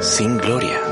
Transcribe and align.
Sin 0.00 0.36
gloria. 0.38 0.89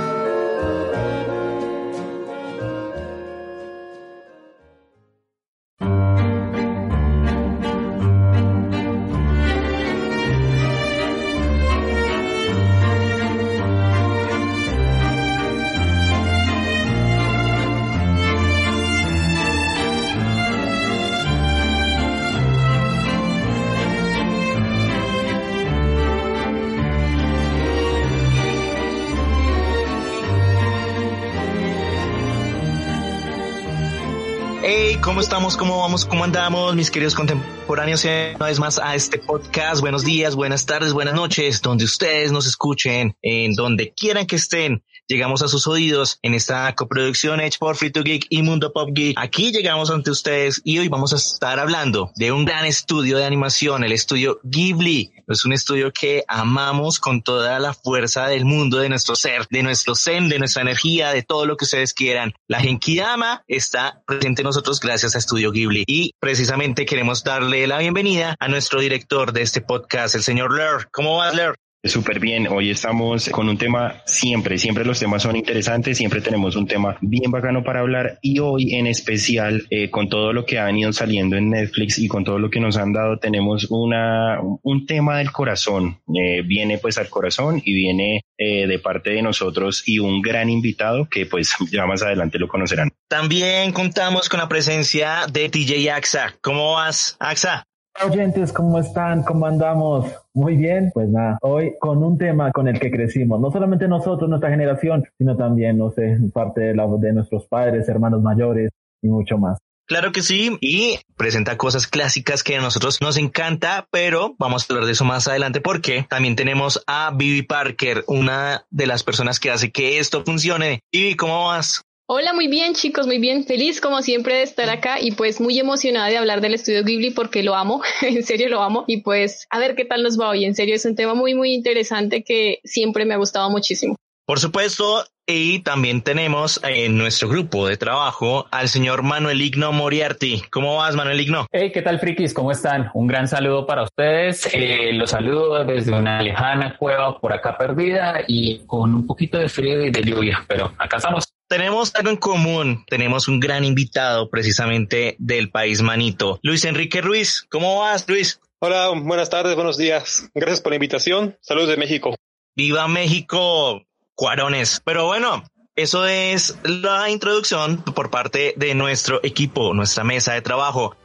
¿Cómo 35.57 35.79
vamos? 35.79 36.05
¿Cómo 36.05 36.25
andamos, 36.25 36.77
mis 36.77 36.91
queridos 36.91 37.15
contemporáneos? 37.15 38.05
Una 38.05 38.47
vez 38.47 38.61
más 38.61 38.79
a 38.79 38.95
este 38.95 39.19
podcast. 39.19 39.81
Buenos 39.81 40.05
días, 40.05 40.35
buenas 40.35 40.67
tardes, 40.67 40.93
buenas 40.93 41.15
noches, 41.15 41.63
donde 41.63 41.85
ustedes 41.85 42.31
nos 42.33 42.47
escuchen, 42.47 43.17
en 43.23 43.55
donde 43.55 43.95
quieran 43.95 44.27
que 44.27 44.37
estén. 44.37 44.85
Llegamos 45.11 45.41
a 45.41 45.49
sus 45.49 45.67
oídos 45.67 46.19
en 46.21 46.35
esta 46.35 46.71
coproducción 46.75 47.41
hecha 47.41 47.57
por 47.59 47.77
Free 47.77 47.91
to 47.91 48.03
Geek 48.03 48.27
y 48.29 48.43
Mundo 48.43 48.75
Pop 48.75 48.91
Geek. 48.93 49.17
Aquí 49.19 49.53
llegamos 49.53 49.91
ante 49.91 50.11
ustedes 50.11 50.61
y 50.65 50.79
hoy 50.79 50.89
vamos 50.89 51.15
a 51.15 51.17
estar 51.17 51.59
hablando 51.59 52.13
de 52.17 52.31
un 52.31 52.45
gran 52.45 52.67
estudio 52.67 53.17
de 53.17 53.25
animación, 53.25 53.85
el 53.85 53.93
estudio 53.93 54.39
Ghibli. 54.43 55.15
Es 55.27 55.47
un 55.47 55.55
estudio 55.55 55.93
que 55.93 56.25
amamos 56.29 56.99
con 56.99 57.23
toda 57.23 57.59
la 57.59 57.73
fuerza 57.73 58.27
del 58.27 58.45
mundo, 58.45 58.81
de 58.81 58.91
nuestro 58.91 59.17
ser, 59.17 59.47
de 59.49 59.63
nuestro 59.63 59.95
zen, 59.95 60.29
de 60.29 60.39
nuestra 60.39 60.61
energía, 60.61 61.11
de 61.13 61.23
todo 61.23 61.47
lo 61.47 61.57
que 61.57 61.65
ustedes 61.65 61.95
quieran. 61.95 62.35
La 62.47 62.61
Genkidama 62.61 63.45
está 63.49 64.03
presente 64.07 64.43
en 64.43 64.47
nosotros 64.47 64.79
gracias 64.79 65.15
a 65.15 65.19
Estudio 65.19 65.53
Ghibli 65.53 65.85
y 65.87 66.13
precisamente 66.21 66.85
queremos 66.85 67.25
darle 67.25 67.67
la 67.67 67.79
bienvenida 67.79 68.37
a 68.39 68.49
nuestro 68.49 68.79
director 68.79 69.33
de 69.33 69.41
este 69.41 69.63
podcast, 69.63 70.15
el 70.17 70.23
señor 70.23 70.55
Ler. 70.55 70.91
¿Cómo 70.93 71.17
vas, 71.17 71.35
Ler? 71.35 71.55
Súper 71.85 72.19
bien, 72.19 72.49
hoy 72.49 72.71
estamos 72.71 73.29
con 73.29 73.49
un 73.49 73.57
tema 73.57 74.03
siempre, 74.05 74.59
siempre 74.59 74.85
los 74.85 74.99
temas 74.99 75.23
son 75.23 75.37
interesantes, 75.37 75.97
siempre 75.97 76.21
tenemos 76.21 76.57
un 76.57 76.67
tema 76.67 76.99
bien 77.01 77.31
bacano 77.31 77.63
para 77.63 77.79
hablar 77.79 78.19
y 78.21 78.41
hoy 78.41 78.75
en 78.75 78.89
especial 78.89 79.65
eh, 79.71 79.89
con 79.89 80.09
todo 80.09 80.33
lo 80.33 80.45
que 80.45 80.59
han 80.59 80.77
ido 80.77 80.93
saliendo 80.93 81.37
en 81.37 81.51
Netflix 81.51 82.01
y 82.01 82.09
con 82.09 82.25
todo 82.25 82.41
lo 82.41 82.51
que 82.51 82.59
nos 82.59 82.77
han 82.77 82.93
dado 82.93 83.21
tenemos 83.21 83.69
una, 83.71 84.41
un 84.41 84.87
tema 84.87 85.19
del 85.19 85.31
corazón, 85.31 86.01
eh, 86.13 86.43
viene 86.43 86.79
pues 86.79 86.99
al 86.99 87.09
corazón 87.09 87.63
y 87.65 87.73
viene 87.73 88.23
eh, 88.37 88.67
de 88.67 88.79
parte 88.81 89.11
de 89.11 89.23
nosotros 89.23 89.85
y 89.87 90.01
un 90.01 90.21
gran 90.21 90.51
invitado 90.51 91.09
que 91.09 91.27
pues 91.27 91.55
ya 91.71 91.87
más 91.87 92.03
adelante 92.03 92.41
lo 92.41 92.49
conocerán. 92.49 92.91
También 93.09 93.71
contamos 93.71 94.29
con 94.29 94.41
la 94.41 94.49
presencia 94.49 95.27
de 95.33 95.49
TJ 95.49 95.93
AXA. 95.93 96.35
¿Cómo 96.41 96.73
vas, 96.73 97.17
AXA? 97.21 97.69
Oyentes, 98.05 98.53
¿cómo 98.53 98.79
están? 98.79 99.23
¿Cómo 99.23 99.47
andamos? 99.47 100.11
Muy 100.35 100.57
bien, 100.57 100.91
pues 100.93 101.09
nada, 101.09 101.39
hoy 101.43 101.75
con 101.81 102.03
un 102.03 102.19
tema 102.19 102.53
con 102.53 102.69
el 102.69 102.79
que 102.79 102.91
crecimos, 102.91 103.41
no 103.41 103.51
solamente 103.51 103.89
nosotros, 103.89 104.29
nuestra 104.29 104.51
generación, 104.51 105.05
sino 105.19 105.37
también, 105.37 105.79
no 105.79 105.91
sé, 105.91 106.19
parte 106.33 106.61
de, 106.61 106.75
la, 106.75 106.87
de 106.87 107.13
nuestros 107.13 107.47
padres, 107.47 107.89
hermanos 107.89 108.23
mayores 108.23 108.71
y 109.03 109.09
mucho 109.09 109.39
más. 109.39 109.59
Claro 109.87 110.13
que 110.13 110.21
sí, 110.21 110.59
y 110.61 110.99
presenta 111.17 111.57
cosas 111.57 111.87
clásicas 111.87 112.43
que 112.43 112.57
a 112.57 112.61
nosotros 112.61 113.01
nos 113.01 113.17
encanta, 113.17 113.89
pero 113.91 114.35
vamos 114.39 114.63
a 114.63 114.75
hablar 114.75 114.85
de 114.85 114.93
eso 114.93 115.07
más 115.07 115.27
adelante 115.29 115.63
porque 115.63 116.07
también 116.11 116.37
tenemos 116.37 116.85
a 116.87 117.11
Vivi 117.17 117.41
Parker, 117.41 118.05
una 118.07 118.67
de 118.71 118.87
las 118.87 119.03
personas 119.03 119.41
que 119.41 119.51
hace 119.51 119.73
que 119.73 119.99
esto 119.99 120.25
funcione. 120.25 120.81
Vivi, 120.93 121.17
¿cómo 121.17 121.47
vas? 121.47 121.88
Hola, 122.11 122.33
muy 122.33 122.49
bien 122.49 122.73
chicos, 122.73 123.07
muy 123.07 123.19
bien. 123.19 123.45
Feliz 123.45 123.83
como 123.83 124.01
siempre 124.01 124.37
de 124.37 124.43
estar 124.43 124.71
acá 124.71 124.99
y 124.99 125.13
pues 125.13 125.43
muy 125.43 125.59
emocionada 125.59 126.09
de 126.09 126.17
hablar 126.17 126.41
del 126.41 126.55
estudio 126.55 126.83
Ghibli 126.83 127.11
porque 127.11 127.43
lo 127.43 127.55
amo, 127.55 127.83
en 128.01 128.25
serio 128.25 128.49
lo 128.49 128.63
amo 128.63 128.85
y 128.87 129.03
pues 129.03 129.47
a 129.51 129.59
ver 129.59 129.77
qué 129.77 129.85
tal 129.85 130.03
nos 130.03 130.19
va 130.19 130.31
hoy. 130.31 130.47
En 130.47 130.55
serio 130.55 130.75
es 130.75 130.87
un 130.87 130.97
tema 130.97 131.13
muy 131.13 131.35
muy 131.35 131.53
interesante 131.53 132.25
que 132.25 132.61
siempre 132.65 133.05
me 133.05 133.13
ha 133.13 133.19
gustado 133.19 133.51
muchísimo. 133.51 133.95
Por 134.25 134.41
supuesto, 134.41 135.05
y 135.29 135.59
también 135.61 136.01
tenemos 136.01 136.59
en 136.65 136.97
nuestro 136.97 137.29
grupo 137.29 137.69
de 137.69 137.77
trabajo 137.77 138.49
al 138.51 138.69
señor 138.69 139.03
Manuel 139.03 139.43
Igno 139.43 139.73
Moriarty. 139.73 140.43
¿Cómo 140.51 140.77
vas, 140.77 140.97
Manuel 140.97 141.21
Igno? 141.21 141.47
Hey, 141.53 141.71
¿qué 141.73 141.83
tal, 141.83 142.01
frikis? 142.01 142.33
¿Cómo 142.33 142.51
están? 142.51 142.91
Un 142.95 143.07
gran 143.07 143.29
saludo 143.29 143.67
para 143.67 143.83
ustedes. 143.83 144.49
Eh, 144.55 144.93
los 144.95 145.11
saludo 145.11 145.63
desde 145.67 145.93
una 145.93 146.23
lejana 146.23 146.77
cueva 146.79 147.21
por 147.21 147.35
acá 147.35 147.59
perdida 147.59 148.23
y 148.27 148.61
con 148.67 148.95
un 148.95 149.07
poquito 149.07 149.37
de 149.37 149.51
frío 149.51 149.85
y 149.85 149.91
de 149.91 150.03
lluvia, 150.03 150.45
pero 150.49 150.73
acá 150.79 150.97
estamos 150.97 151.27
tenemos 151.49 151.95
algo 151.95 152.11
en 152.11 152.17
común. 152.19 152.85
Tenemos 152.87 153.27
un 153.27 153.41
gran 153.41 153.65
invitado 153.65 154.29
precisamente 154.29 155.17
del 155.19 155.51
país 155.51 155.81
manito. 155.81 156.39
Luis 156.43 156.65
Enrique 156.67 157.01
Ruiz. 157.01 157.47
¿Cómo 157.51 157.81
vas, 157.81 158.07
Luis? 158.07 158.39
Hola, 158.61 158.93
buenas 158.95 159.31
tardes, 159.31 159.55
buenos 159.55 159.79
días. 159.79 160.29
Gracias 160.35 160.61
por 160.61 160.73
la 160.73 160.77
invitación. 160.77 161.39
Saludos 161.41 161.71
de 161.71 161.79
México. 161.79 162.15
Viva 162.55 162.87
México, 162.89 163.83
cuarones. 164.19 164.83
Pero 164.85 165.07
bueno, 165.07 165.45
eso 165.77 166.05
es 166.05 166.59
la 166.65 167.09
introducción 167.09 167.83
por 167.83 168.11
parte 168.11 168.53
de 168.57 168.75
nuestro 168.75 169.21
equipo, 169.23 169.73
nuestra 169.73 170.03
mesa 170.03 170.33
de 170.35 170.43
trabajo. 170.43 170.97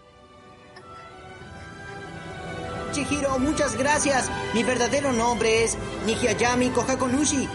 Chihiro, 2.92 3.40
muchas 3.40 3.78
gracias. 3.78 4.30
Mi 4.54 4.64
verdadero 4.64 5.14
nombre 5.14 5.64
es 5.64 5.78
Nihiayami 6.06 6.70
Kohakonushi. 6.70 7.48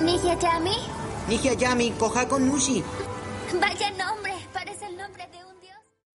¿Nihiayami? 0.00 1.00
Yami 1.38 1.92
Kohako 1.92 2.38
Nushi. 2.40 2.82
Vaya 3.60 3.90
nombre, 3.90 4.34
parece 4.52 4.86
el 4.86 4.96
nombre 4.96 5.28
de 5.30 5.44
un. 5.44 5.49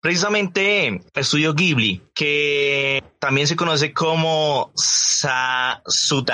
Precisamente 0.03 1.01
Estudio 1.15 1.53
Ghibli, 1.53 2.01
que 2.13 3.01
también 3.19 3.47
se 3.47 3.55
conoce 3.55 3.93
como 3.93 4.73
Sasutahio 4.75 6.27